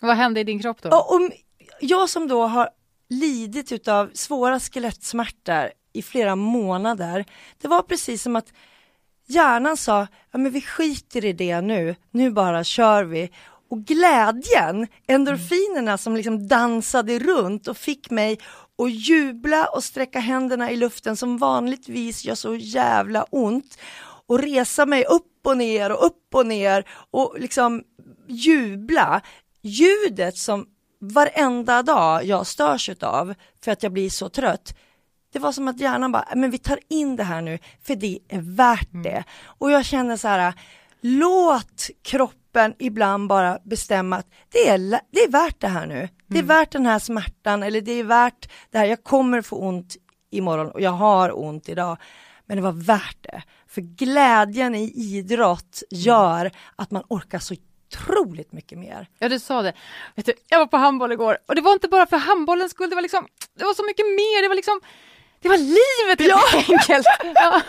Vad 0.00 0.16
hände 0.16 0.40
i 0.40 0.44
din 0.44 0.62
kropp 0.62 0.82
då? 0.82 0.88
Och, 0.88 1.14
och 1.14 1.30
jag 1.82 2.10
som 2.10 2.28
då 2.28 2.46
har 2.46 2.68
lidit 3.08 3.72
utav 3.72 4.10
svåra 4.14 4.60
skelettsmärtor 4.60 5.70
i 5.92 6.02
flera 6.02 6.36
månader, 6.36 7.24
det 7.60 7.68
var 7.68 7.82
precis 7.82 8.22
som 8.22 8.36
att 8.36 8.52
hjärnan 9.26 9.76
sa, 9.76 10.06
ja 10.30 10.38
men 10.38 10.52
vi 10.52 10.60
skiter 10.60 11.24
i 11.24 11.32
det 11.32 11.60
nu, 11.60 11.94
nu 12.10 12.30
bara 12.30 12.64
kör 12.64 13.04
vi. 13.04 13.30
Och 13.70 13.84
glädjen, 13.84 14.86
endorfinerna 15.06 15.98
som 15.98 16.16
liksom 16.16 16.48
dansade 16.48 17.18
runt 17.18 17.68
och 17.68 17.76
fick 17.76 18.10
mig 18.10 18.38
att 18.78 18.92
jubla 18.92 19.66
och 19.66 19.84
sträcka 19.84 20.18
händerna 20.20 20.70
i 20.70 20.76
luften 20.76 21.16
som 21.16 21.38
vanligtvis 21.38 22.24
gör 22.24 22.34
så 22.34 22.54
jävla 22.54 23.22
ont 23.30 23.78
och 24.26 24.38
resa 24.38 24.86
mig 24.86 25.04
upp 25.04 25.46
och 25.46 25.56
ner 25.56 25.92
och 25.92 26.06
upp 26.06 26.34
och 26.34 26.46
ner 26.46 26.84
och 27.10 27.36
liksom 27.38 27.82
jubla. 28.28 29.20
Ljudet 29.62 30.36
som 30.36 30.66
varenda 31.02 31.82
dag 31.82 32.24
jag 32.24 32.46
störs 32.46 32.90
av 33.00 33.34
för 33.64 33.72
att 33.72 33.82
jag 33.82 33.92
blir 33.92 34.10
så 34.10 34.28
trött. 34.28 34.76
Det 35.32 35.38
var 35.38 35.52
som 35.52 35.68
att 35.68 35.80
hjärnan 35.80 36.12
bara, 36.12 36.28
men 36.34 36.50
vi 36.50 36.58
tar 36.58 36.78
in 36.88 37.16
det 37.16 37.24
här 37.24 37.42
nu 37.42 37.58
för 37.82 37.94
det 37.94 38.18
är 38.28 38.56
värt 38.56 38.88
det. 39.04 39.24
Och 39.44 39.70
jag 39.70 39.84
känner 39.84 40.16
så 40.16 40.28
här, 40.28 40.54
låt 41.00 41.90
kroppen 42.02 42.74
ibland 42.78 43.28
bara 43.28 43.58
bestämma 43.64 44.16
att 44.16 44.26
det 44.52 44.68
är, 44.68 44.78
det 45.10 45.20
är 45.20 45.30
värt 45.30 45.60
det 45.60 45.68
här 45.68 45.86
nu. 45.86 46.08
Det 46.26 46.38
är 46.38 46.42
värt 46.42 46.70
den 46.70 46.86
här 46.86 46.98
smärtan 46.98 47.62
eller 47.62 47.80
det 47.80 47.92
är 47.92 48.04
värt 48.04 48.50
det 48.70 48.78
här, 48.78 48.84
jag 48.84 49.04
kommer 49.04 49.42
få 49.42 49.56
ont 49.56 49.96
imorgon 50.30 50.70
och 50.70 50.80
jag 50.80 50.90
har 50.90 51.38
ont 51.44 51.68
idag. 51.68 51.96
Men 52.46 52.56
det 52.56 52.62
var 52.62 52.72
värt 52.72 53.18
det. 53.20 53.42
För 53.66 53.80
glädjen 53.80 54.74
i 54.74 54.92
idrott 54.96 55.82
gör 55.90 56.50
att 56.76 56.90
man 56.90 57.02
orkar 57.08 57.38
så 57.38 57.54
otroligt 57.92 58.52
mycket 58.52 58.78
mer. 58.78 59.06
Ja, 59.18 59.28
du 59.28 59.38
sa 59.38 59.62
det. 59.62 59.72
Vet 60.14 60.26
du, 60.26 60.32
jag 60.48 60.58
var 60.58 60.66
på 60.66 60.76
handboll 60.76 61.12
igår 61.12 61.38
och 61.48 61.54
det 61.54 61.60
var 61.62 61.72
inte 61.72 61.88
bara 61.88 62.06
för 62.06 62.16
handbollens 62.16 62.70
skull, 62.72 62.90
det 62.90 62.94
var 62.96 63.02
liksom, 63.02 63.26
det 63.58 63.64
var 63.64 63.74
så 63.74 63.84
mycket 63.84 64.06
mer, 64.06 64.42
det 64.42 64.48
var 64.48 64.54
liksom 64.56 64.80
det 65.40 65.48
var 65.48 65.56
livet 65.58 66.20
helt 66.20 66.30
Ja. 66.30 66.58
enkelt. 66.58 67.06
Ja. 67.34 67.60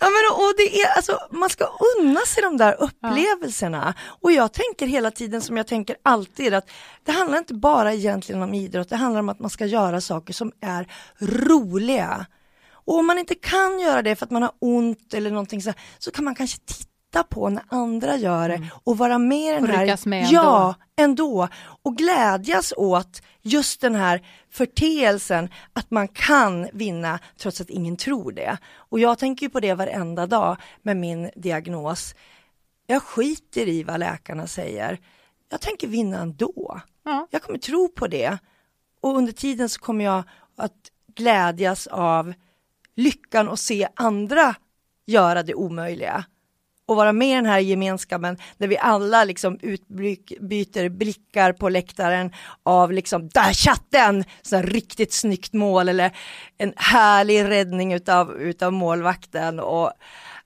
Ja 0.00 0.06
men 0.10 0.32
och 0.32 0.52
det 0.56 0.80
är 0.82 0.96
alltså, 0.96 1.18
man 1.30 1.50
ska 1.50 1.64
unna 1.98 2.20
sig 2.20 2.42
de 2.42 2.56
där 2.56 2.82
upplevelserna. 2.82 3.94
Och 4.22 4.32
jag 4.32 4.52
tänker 4.52 4.86
hela 4.86 5.10
tiden 5.10 5.42
som 5.42 5.56
jag 5.56 5.66
tänker 5.66 5.96
alltid 6.02 6.54
att 6.54 6.70
det 7.04 7.12
handlar 7.12 7.38
inte 7.38 7.54
bara 7.54 7.92
egentligen 7.94 8.42
om 8.42 8.54
idrott, 8.54 8.88
det 8.88 8.96
handlar 8.96 9.20
om 9.20 9.28
att 9.28 9.38
man 9.40 9.50
ska 9.50 9.66
göra 9.66 10.00
saker 10.00 10.32
som 10.32 10.52
är 10.60 10.86
roliga. 11.20 12.26
Och 12.72 12.94
om 12.98 13.06
man 13.06 13.18
inte 13.18 13.34
kan 13.34 13.80
göra 13.80 14.02
det 14.02 14.16
för 14.16 14.24
att 14.26 14.30
man 14.30 14.42
har 14.42 14.52
ont 14.60 15.14
eller 15.14 15.30
någonting 15.30 15.62
så, 15.62 15.72
så 15.98 16.10
kan 16.10 16.24
man 16.24 16.34
kanske 16.34 16.58
titta 16.66 16.90
på 17.22 17.48
när 17.48 17.62
andra 17.68 18.16
gör 18.16 18.48
det 18.48 18.68
och 18.84 18.98
vara 18.98 19.18
med 19.18 19.52
i 19.52 19.54
den 19.54 19.64
Och 19.64 19.68
här, 19.70 20.08
med 20.08 20.26
ja, 20.30 20.74
ändå. 20.96 21.48
Och 21.82 21.96
glädjas 21.96 22.72
åt 22.76 23.22
just 23.42 23.80
den 23.80 23.94
här 23.94 24.22
förteelsen 24.50 25.48
att 25.72 25.90
man 25.90 26.08
kan 26.08 26.68
vinna 26.72 27.18
trots 27.38 27.60
att 27.60 27.70
ingen 27.70 27.96
tror 27.96 28.32
det. 28.32 28.58
Och 28.74 29.00
jag 29.00 29.18
tänker 29.18 29.46
ju 29.46 29.50
på 29.50 29.60
det 29.60 29.74
varenda 29.74 30.26
dag 30.26 30.56
med 30.82 30.96
min 30.96 31.30
diagnos. 31.36 32.14
Jag 32.86 33.02
skiter 33.02 33.68
i 33.68 33.82
vad 33.82 34.00
läkarna 34.00 34.46
säger. 34.46 34.98
Jag 35.48 35.60
tänker 35.60 35.88
vinna 35.88 36.18
ändå. 36.18 36.80
Ja. 37.04 37.26
Jag 37.30 37.42
kommer 37.42 37.58
tro 37.58 37.88
på 37.88 38.06
det. 38.06 38.38
Och 39.00 39.16
under 39.16 39.32
tiden 39.32 39.68
så 39.68 39.80
kommer 39.80 40.04
jag 40.04 40.22
att 40.56 40.90
glädjas 41.14 41.86
av 41.86 42.32
lyckan 42.94 43.48
och 43.48 43.58
se 43.58 43.88
andra 43.94 44.54
göra 45.06 45.42
det 45.42 45.54
omöjliga. 45.54 46.24
Och 46.86 46.96
vara 46.96 47.12
med 47.12 47.28
i 47.28 47.34
den 47.34 47.46
här 47.46 47.58
gemenskapen 47.58 48.36
där 48.58 48.68
vi 48.68 48.78
alla 48.78 49.24
liksom 49.24 49.58
utbyter 49.62 50.88
blickar 50.88 51.52
på 51.52 51.68
läktaren 51.68 52.32
av 52.62 52.92
liksom, 52.92 53.28
där 53.28 53.52
chatten! 53.52 54.24
Så 54.42 54.62
riktigt 54.62 55.12
snyggt 55.12 55.52
mål 55.52 55.88
eller 55.88 56.16
en 56.58 56.72
härlig 56.76 57.44
räddning 57.44 57.92
utav, 57.92 58.36
utav 58.36 58.72
målvakten. 58.72 59.60
Och 59.60 59.92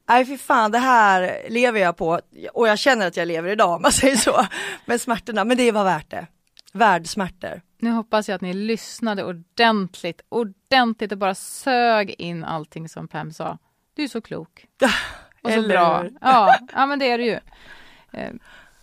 Nej 0.09 0.27
fy 0.27 0.39
fan, 0.39 0.71
det 0.71 0.79
här 0.79 1.47
lever 1.49 1.81
jag 1.81 1.97
på 1.97 2.21
och 2.53 2.69
jag 2.69 2.79
känner 2.79 3.07
att 3.07 3.17
jag 3.17 3.29
lever 3.29 3.51
idag 3.51 3.75
om 3.75 3.83
man 3.83 3.93
säger 3.93 4.17
så. 4.17 4.47
Med 4.87 5.01
smärtorna, 5.01 5.45
men 5.45 5.57
det 5.57 5.73
var 5.73 5.85
värt 5.85 6.11
det. 6.11 6.27
Världsmärtor. 6.73 7.61
Nu 7.79 7.91
hoppas 7.91 8.29
jag 8.29 8.37
att 8.37 8.43
ni 8.43 8.55
lyssnade 8.55 9.25
ordentligt, 9.25 10.21
ordentligt 10.29 11.13
och 11.13 11.19
bara 11.19 11.35
sög 11.35 12.15
in 12.19 12.45
allting 12.45 12.89
som 12.89 13.09
Pam 13.09 13.33
sa. 13.33 13.59
Du 13.95 14.05
är 14.05 14.09
så 14.09 14.21
klok. 14.21 14.67
Och 15.43 15.51
så 15.51 15.59
Eller 15.59 15.69
bra. 15.69 16.05
Ja, 16.21 16.59
ja, 16.75 16.87
men 16.87 16.99
det 16.99 17.11
är 17.11 17.19
det 17.19 17.25
ju. 17.25 17.39
Eh, 18.13 18.33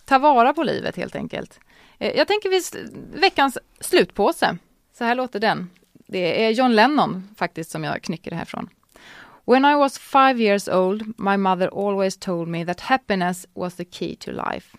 ta 0.04 0.18
vara 0.18 0.54
på 0.54 0.62
livet 0.62 0.96
helt 0.96 1.16
enkelt. 1.16 1.60
Eh, 1.98 2.16
jag 2.16 2.28
tänker 2.28 2.48
vi 2.48 2.88
veckans 3.20 3.58
slutpåse. 3.80 4.58
Så 4.98 5.04
här 5.04 5.14
låter 5.14 5.40
den. 5.40 5.70
Det 5.92 6.44
är 6.44 6.50
John 6.50 6.74
Lennon 6.74 7.28
faktiskt 7.36 7.70
som 7.70 7.84
jag 7.84 8.02
knycker 8.02 8.30
det 8.30 8.36
här 8.36 8.44
från. 8.44 8.68
When 9.44 9.64
I 9.64 9.74
was 9.74 9.98
five 9.98 10.42
years 10.42 10.68
old, 10.68 11.18
my 11.18 11.36
mother 11.36 11.68
always 11.68 12.16
told 12.16 12.48
me 12.48 12.66
that 12.66 12.80
happiness 12.80 13.46
was 13.54 13.74
the 13.74 13.84
key 13.84 14.16
to 14.16 14.30
life. 14.30 14.76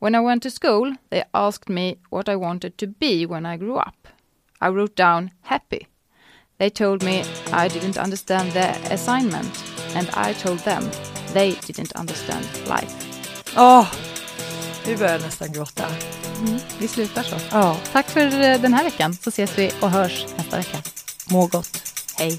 When 0.00 0.14
I 0.14 0.20
went 0.20 0.42
to 0.42 0.50
school, 0.50 0.96
they 1.10 1.22
asked 1.30 1.68
me 1.68 1.94
what 2.10 2.28
I 2.28 2.34
wanted 2.36 2.76
to 2.76 2.86
be 2.86 3.26
when 3.26 3.46
I 3.46 3.56
grew 3.56 3.76
up. 3.76 4.08
I 4.60 4.68
wrote 4.68 4.96
down 4.96 5.30
happy. 5.42 5.86
They 6.58 6.70
told 6.70 7.04
me 7.04 7.22
I 7.52 7.68
didn't 7.68 7.98
understand 7.98 8.52
the 8.52 8.70
assignment, 8.92 9.71
and 9.96 10.30
I 10.30 10.34
told 10.34 10.58
them 10.58 10.82
they 11.32 11.50
didn't 11.52 12.00
understand 12.00 12.44
life. 12.64 12.92
Åh, 13.56 13.86
nu 14.86 14.96
börjar 14.96 15.12
jag 15.12 15.22
nästan 15.22 15.52
gråta. 15.52 15.84
Vi 16.78 16.88
slutar 16.88 17.22
så. 17.22 17.36
Ja, 17.50 17.76
Tack 17.92 18.08
för 18.10 18.20
eh, 18.20 18.60
den 18.60 18.74
här 18.74 18.84
veckan, 18.84 19.16
så 19.24 19.28
ses 19.28 19.58
vi 19.58 19.70
och 19.80 19.90
hörs 19.90 20.26
nästa 20.36 20.56
vecka. 20.56 20.78
må 21.26 21.46
gott. 21.46 21.82
Hej! 22.18 22.38